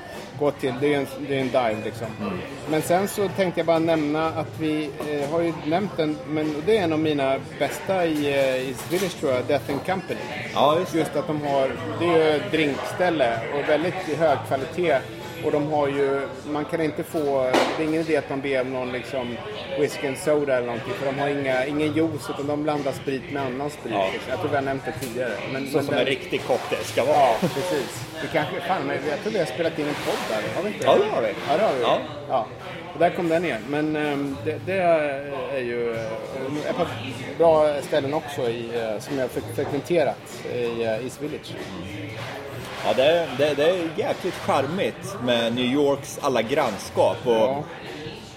gå 0.41 0.51
till, 0.51 0.73
det 0.81 0.93
är 0.93 0.97
en, 0.97 1.07
det 1.27 1.35
är 1.35 1.41
en 1.41 1.47
dive 1.47 1.77
liksom. 1.85 2.07
Mm. 2.21 2.33
Men 2.69 2.81
sen 2.81 3.07
så 3.07 3.27
tänkte 3.27 3.59
jag 3.59 3.67
bara 3.67 3.79
nämna 3.79 4.27
att 4.27 4.59
vi 4.59 4.89
eh, 5.09 5.29
har 5.31 5.41
ju 5.41 5.53
nämnt 5.65 5.97
den, 5.97 6.17
men 6.27 6.55
det 6.65 6.77
är 6.77 6.83
en 6.83 6.93
av 6.93 6.99
mina 6.99 7.39
bästa 7.59 8.05
i, 8.05 8.33
eh, 8.33 8.69
i 8.69 8.73
Swedish 8.73 9.19
tror 9.19 9.31
jag, 9.31 9.45
Death 9.45 9.71
and 9.71 9.85
Company. 9.85 10.19
Ja, 10.53 10.79
just. 10.79 10.95
Just 10.95 11.15
att 11.15 11.27
de 11.27 11.41
har, 11.41 11.71
det 11.99 12.05
är 12.05 12.33
ju 12.33 12.49
drinkställe 12.51 13.39
och 13.53 13.69
väldigt 13.69 13.93
hög 13.93 14.37
kvalitet. 14.47 14.99
Och 15.45 15.51
de 15.51 15.71
har 15.71 15.87
ju, 15.87 16.21
man 16.51 16.65
kan 16.65 16.81
inte 16.81 17.03
få, 17.03 17.51
det 17.77 17.83
är 17.83 17.87
ingen 17.87 18.01
idé 18.01 18.17
att 18.17 18.29
man 18.29 18.41
ber 18.41 18.61
om 18.61 18.73
någon 18.73 18.91
liksom 18.91 19.37
whisky 19.79 20.07
and 20.07 20.17
soda 20.17 20.55
eller 20.57 20.65
någonting. 20.67 20.93
För 20.93 21.05
de 21.05 21.19
har 21.19 21.27
inga, 21.29 21.65
ingen 21.65 21.93
juice 21.93 22.29
utan 22.29 22.47
de 22.47 22.63
blandar 22.63 22.91
sprit 22.91 23.31
med 23.31 23.41
annan 23.43 23.69
sprit. 23.69 23.93
Ja. 23.93 24.09
liksom. 24.13 24.29
Jag 24.31 24.39
tror 24.39 24.49
vi 24.49 24.55
har 24.55 24.63
nämnt 24.63 24.85
det 24.85 24.93
tidigare. 25.07 25.31
Men, 25.53 25.67
Så 25.67 25.75
men 25.77 25.85
som 25.85 25.91
den- 25.95 25.99
en 25.99 26.05
riktig 26.05 26.41
cocktail 26.47 26.83
ska 26.83 27.03
vara. 27.05 27.17
Ja, 27.17 27.35
precis. 27.41 28.05
Vi 28.21 28.27
kanske, 28.33 28.61
fan, 28.67 28.81
men 28.87 28.97
jag 29.09 29.19
tror 29.21 29.33
vi 29.33 29.39
har 29.39 29.45
spelat 29.45 29.79
in 29.79 29.87
en 29.87 29.93
podd 30.05 30.19
där. 30.29 30.55
Har 30.55 30.63
vi 30.63 30.67
inte 30.67 30.85
Ja, 30.85 30.95
det 30.95 31.15
har 31.15 31.21
vi. 31.21 31.27
Ja, 31.49 31.57
det 31.57 31.63
har 31.63 31.73
vi. 31.73 31.81
Ja. 31.81 31.97
Ja. 32.29 32.45
Och 32.93 32.99
där 32.99 33.09
kom 33.09 33.29
den 33.29 33.45
igen. 33.45 33.61
Men 33.69 33.95
ehm, 33.95 34.37
det, 34.45 34.59
det 34.65 34.77
är 35.53 35.59
ju 35.59 35.93
eh, 35.95 36.69
ett 36.69 36.77
par 36.77 36.87
bra 37.37 37.81
ställen 37.81 38.13
också 38.13 38.41
i, 38.49 38.69
eh, 38.75 38.99
som 38.99 39.17
jag 39.19 39.29
frekventerat 39.55 40.17
i 40.55 40.83
eh, 40.83 41.03
East 41.03 41.21
Village. 41.21 41.53
Ja, 42.85 42.93
det, 42.93 43.27
det, 43.37 43.53
det 43.53 43.69
är 43.69 43.89
jäkligt 43.97 44.33
charmigt 44.33 45.15
med 45.23 45.55
New 45.55 45.65
Yorks 45.65 46.19
alla 46.21 46.41
grannskap 46.41 47.17
och 47.23 47.33
Ja. 47.33 47.63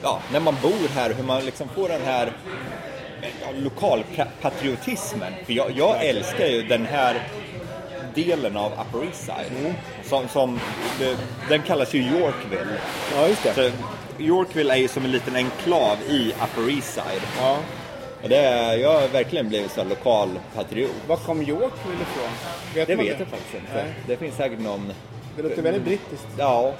ja, 0.02 0.20
när 0.33 0.40
man 0.40 0.57
bor 0.62 0.88
här, 0.94 1.14
hur 1.14 1.24
man 1.24 1.44
liksom 1.44 1.68
får 1.68 1.88
den 1.88 2.02
här 2.02 2.33
ja, 3.22 3.46
lokalpatriotismen. 3.57 5.33
För 5.46 5.52
jag, 5.52 5.70
jag 5.76 6.04
älskar 6.04 6.46
ju 6.46 6.62
den 6.62 6.87
här 6.87 7.28
delen 8.14 8.57
av 8.57 8.72
Upper 8.72 9.07
East 9.07 9.24
Side. 9.24 9.61
Mm. 9.61 9.74
Som, 10.04 10.28
som 10.28 10.61
den 11.48 11.62
kallas 11.62 11.94
ju 11.94 11.98
Yorkville. 11.98 12.78
Ja, 13.14 13.28
just 13.28 13.42
det. 13.42 13.54
Så 13.54 13.70
Yorkville 14.22 14.74
är 14.74 14.78
ju 14.78 14.88
som 14.88 15.04
en 15.04 15.11
liten 15.11 15.37
enklav 15.37 15.96
i 16.09 16.33
Upper 16.42 16.70
East 16.74 16.94
Side. 16.94 17.22
Ja. 17.40 17.59
Det 18.28 18.76
jag 18.76 19.00
har 19.00 19.08
verkligen 19.08 19.48
blivit 19.48 19.70
så 19.70 19.82
här 19.82 19.88
lokalpatriot. 19.88 20.90
Var 21.06 21.16
kom 21.16 21.42
Yorkville 21.42 22.02
ifrån? 22.02 22.30
Vet 22.74 22.88
Det 22.88 22.96
vet 22.96 23.18
jag 23.18 23.28
faktiskt 23.28 23.54
inte. 23.54 23.74
Nej. 23.74 23.94
Det 24.06 24.16
finns 24.16 24.37
säkert 24.37 24.60
någon 24.60 24.92
Det 25.37 25.42
låter 25.42 25.62
väldigt 25.62 25.84
brittiskt. 25.84 26.28
Ja, 26.38 26.72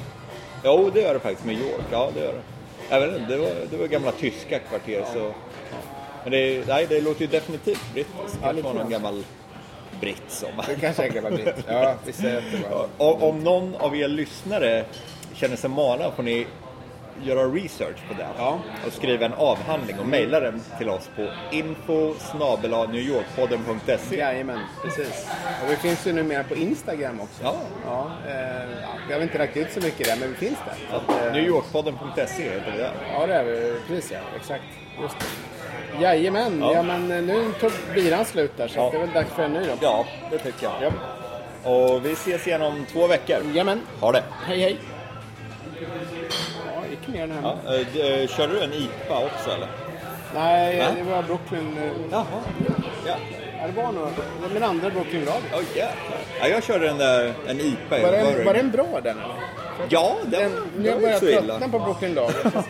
jo 0.64 0.90
det 0.94 1.00
gör 1.00 1.14
det 1.14 1.20
faktiskt 1.20 1.44
med 1.46 1.54
York. 1.54 1.85
Ja, 1.90 2.11
det 2.14 2.20
gör 2.20 2.33
det. 2.33 2.42
Jag 2.90 3.00
vet 3.00 3.20
inte, 3.20 3.33
det 3.33 3.38
var, 3.38 3.50
det 3.70 3.76
var 3.76 3.87
gamla 3.87 4.12
tyska 4.12 4.59
kvarter 4.59 5.04
så... 5.12 5.35
Men 6.22 6.33
det, 6.33 6.68
nej, 6.68 6.87
det 6.88 7.00
låter 7.00 7.20
ju 7.20 7.26
definitivt 7.26 7.92
brittiskt. 7.92 8.38
Ja, 8.42 8.46
Kanske 8.46 8.62
var 8.62 8.74
någon 8.74 8.90
gammal 8.90 9.24
britt 10.00 10.22
som... 10.28 10.48
Det 10.66 10.80
kanske 10.80 11.04
är 11.04 11.09
gammal 11.09 11.33
britt. 11.33 11.54
Ja, 11.68 11.94
vi 12.07 12.12
säger 12.12 12.38
att 12.38 12.44
det 12.52 12.68
var. 12.70 12.88
om, 12.98 13.22
om 13.22 13.44
någon 13.44 13.74
av 13.74 13.96
er 13.96 14.09
lyssnare 14.09 14.85
känner 15.35 15.57
sig 15.57 15.70
manad 15.70 16.12
får 16.16 16.22
ni 16.22 16.46
göra 17.22 17.42
research 17.48 18.09
på 18.09 18.14
det. 18.14 18.26
Ja. 18.39 18.59
Och 18.86 18.93
skriva 18.93 19.26
en 19.26 19.34
avhandling 19.34 19.99
och 19.99 20.07
mejla 20.07 20.41
den 20.41 20.62
till 20.78 20.89
oss 20.89 21.11
på 21.16 21.28
info 21.51 22.14
newyorkpodden.se. 22.89 24.16
Jajamän, 24.18 24.61
precis. 24.82 25.26
Och 25.64 25.70
vi 25.70 25.76
finns 25.76 26.07
ju 26.07 26.12
numera 26.12 26.45
på 26.45 26.55
Instagram 26.55 27.20
också. 27.20 27.43
Ja. 27.43 27.55
Ja, 27.86 28.11
eh, 28.28 28.70
ja, 28.82 28.89
vi 29.09 29.14
har 29.14 29.20
inte 29.20 29.39
lagt 29.39 29.57
ut 29.57 29.72
så 29.72 29.80
mycket 29.80 30.07
där, 30.07 30.16
men 30.20 30.28
vi 30.28 30.34
finns 30.34 30.59
där. 30.66 30.74
Så 30.91 30.97
att, 30.97 31.26
eh, 31.26 31.32
Newyorkpodden.se 31.32 32.43
heter 32.43 32.72
det 32.72 32.78
där. 32.82 32.93
Ja, 33.12 33.26
det 33.26 33.34
är 33.34 33.45
vi. 33.45 33.74
Precis 33.89 34.12
ja. 34.12 34.18
Exakt. 34.36 34.64
Just 35.03 35.16
det. 35.18 36.03
Jajamän. 36.03 36.61
Ja. 36.61 36.72
Ja. 36.74 36.82
men 36.82 37.11
eh, 37.11 37.22
nu 37.22 37.53
tog 37.61 37.70
biran 37.95 38.24
slut 38.24 38.57
där 38.57 38.68
så 38.68 38.78
Ja. 38.78 38.89
det 38.91 38.97
är 38.97 39.01
väl 39.01 39.12
dags 39.14 39.30
för 39.30 39.43
en 39.43 39.53
ny 39.53 39.61
då. 39.61 39.72
Ja, 39.80 40.07
det 40.30 40.39
tycker 40.39 40.64
jag. 40.66 40.74
Ja. 40.82 40.91
Och 41.70 42.05
vi 42.07 42.12
ses 42.12 42.47
igen 42.47 42.62
om 42.62 42.86
två 42.93 43.07
veckor. 43.07 43.36
Jajamän. 43.47 43.80
Ha 44.01 44.12
det! 44.12 44.22
Hej 44.47 44.61
hej. 44.61 44.78
Den 47.21 47.31
här. 47.31 47.57
Ja, 47.67 47.75
eh, 47.75 48.21
eh, 48.21 48.29
kör 48.29 48.49
du 48.49 48.61
en 48.62 48.73
IPA 48.73 49.19
också 49.19 49.51
eller? 49.51 49.69
Nej, 50.35 50.79
Va? 50.79 50.85
det 50.97 51.03
var 51.11 51.23
Brooklyn. 51.23 51.77
eh, 51.79 51.91
Jaha. 52.12 52.25
Ja. 53.07 53.15
Ja, 53.61 53.67
det 53.67 53.83
var 53.83 53.93
nog 53.93 54.09
min 54.55 54.62
andra 54.62 54.91
Brooklyn 54.91 55.25
Lager. 55.25 55.51
Oj, 55.59 55.65
jäklar. 55.75 56.19
Ja, 56.41 56.49
jag 56.49 56.65
körde 56.65 56.87
den 56.87 56.99
där, 56.99 57.33
en 57.49 57.61
IPA. 57.61 58.03
Var 58.03 58.12
den, 58.12 58.45
var 58.45 58.55
den 58.55 58.71
bra 58.71 58.87
den 59.03 59.19
eller? 59.19 59.35
Ja, 59.89 60.17
den, 60.25 60.31
Den, 60.41 60.53
den 60.75 60.83
nu 60.83 61.01
var 61.03 61.09
jag 61.11 61.21
tröttna 61.21 61.69
på 61.69 61.79
Brooklyn 61.79 62.15
Lager. 62.15 62.35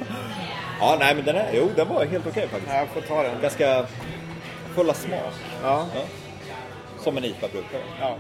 Ja, 0.81 0.97
nej 1.01 1.15
men 1.15 1.25
den 1.25 1.37
är, 1.37 1.47
jo, 1.53 1.69
den 1.77 1.89
var 1.89 2.05
helt 2.05 2.27
okej 2.27 2.49
faktiskt. 2.49 2.73
Ja, 2.73 2.79
jag 2.79 2.89
får 2.89 3.01
ta 3.01 3.23
den. 3.23 3.33
Ganska 3.43 3.87
full 4.75 4.91
av 4.91 4.95
smak. 4.95 5.21
Ja. 5.63 5.87
Ja. 5.95 6.01
Som 7.01 7.17
en 7.17 7.25
IPA 7.25 7.49
brukar 7.53 7.79
vara. 7.79 8.11
ja. 8.11 8.17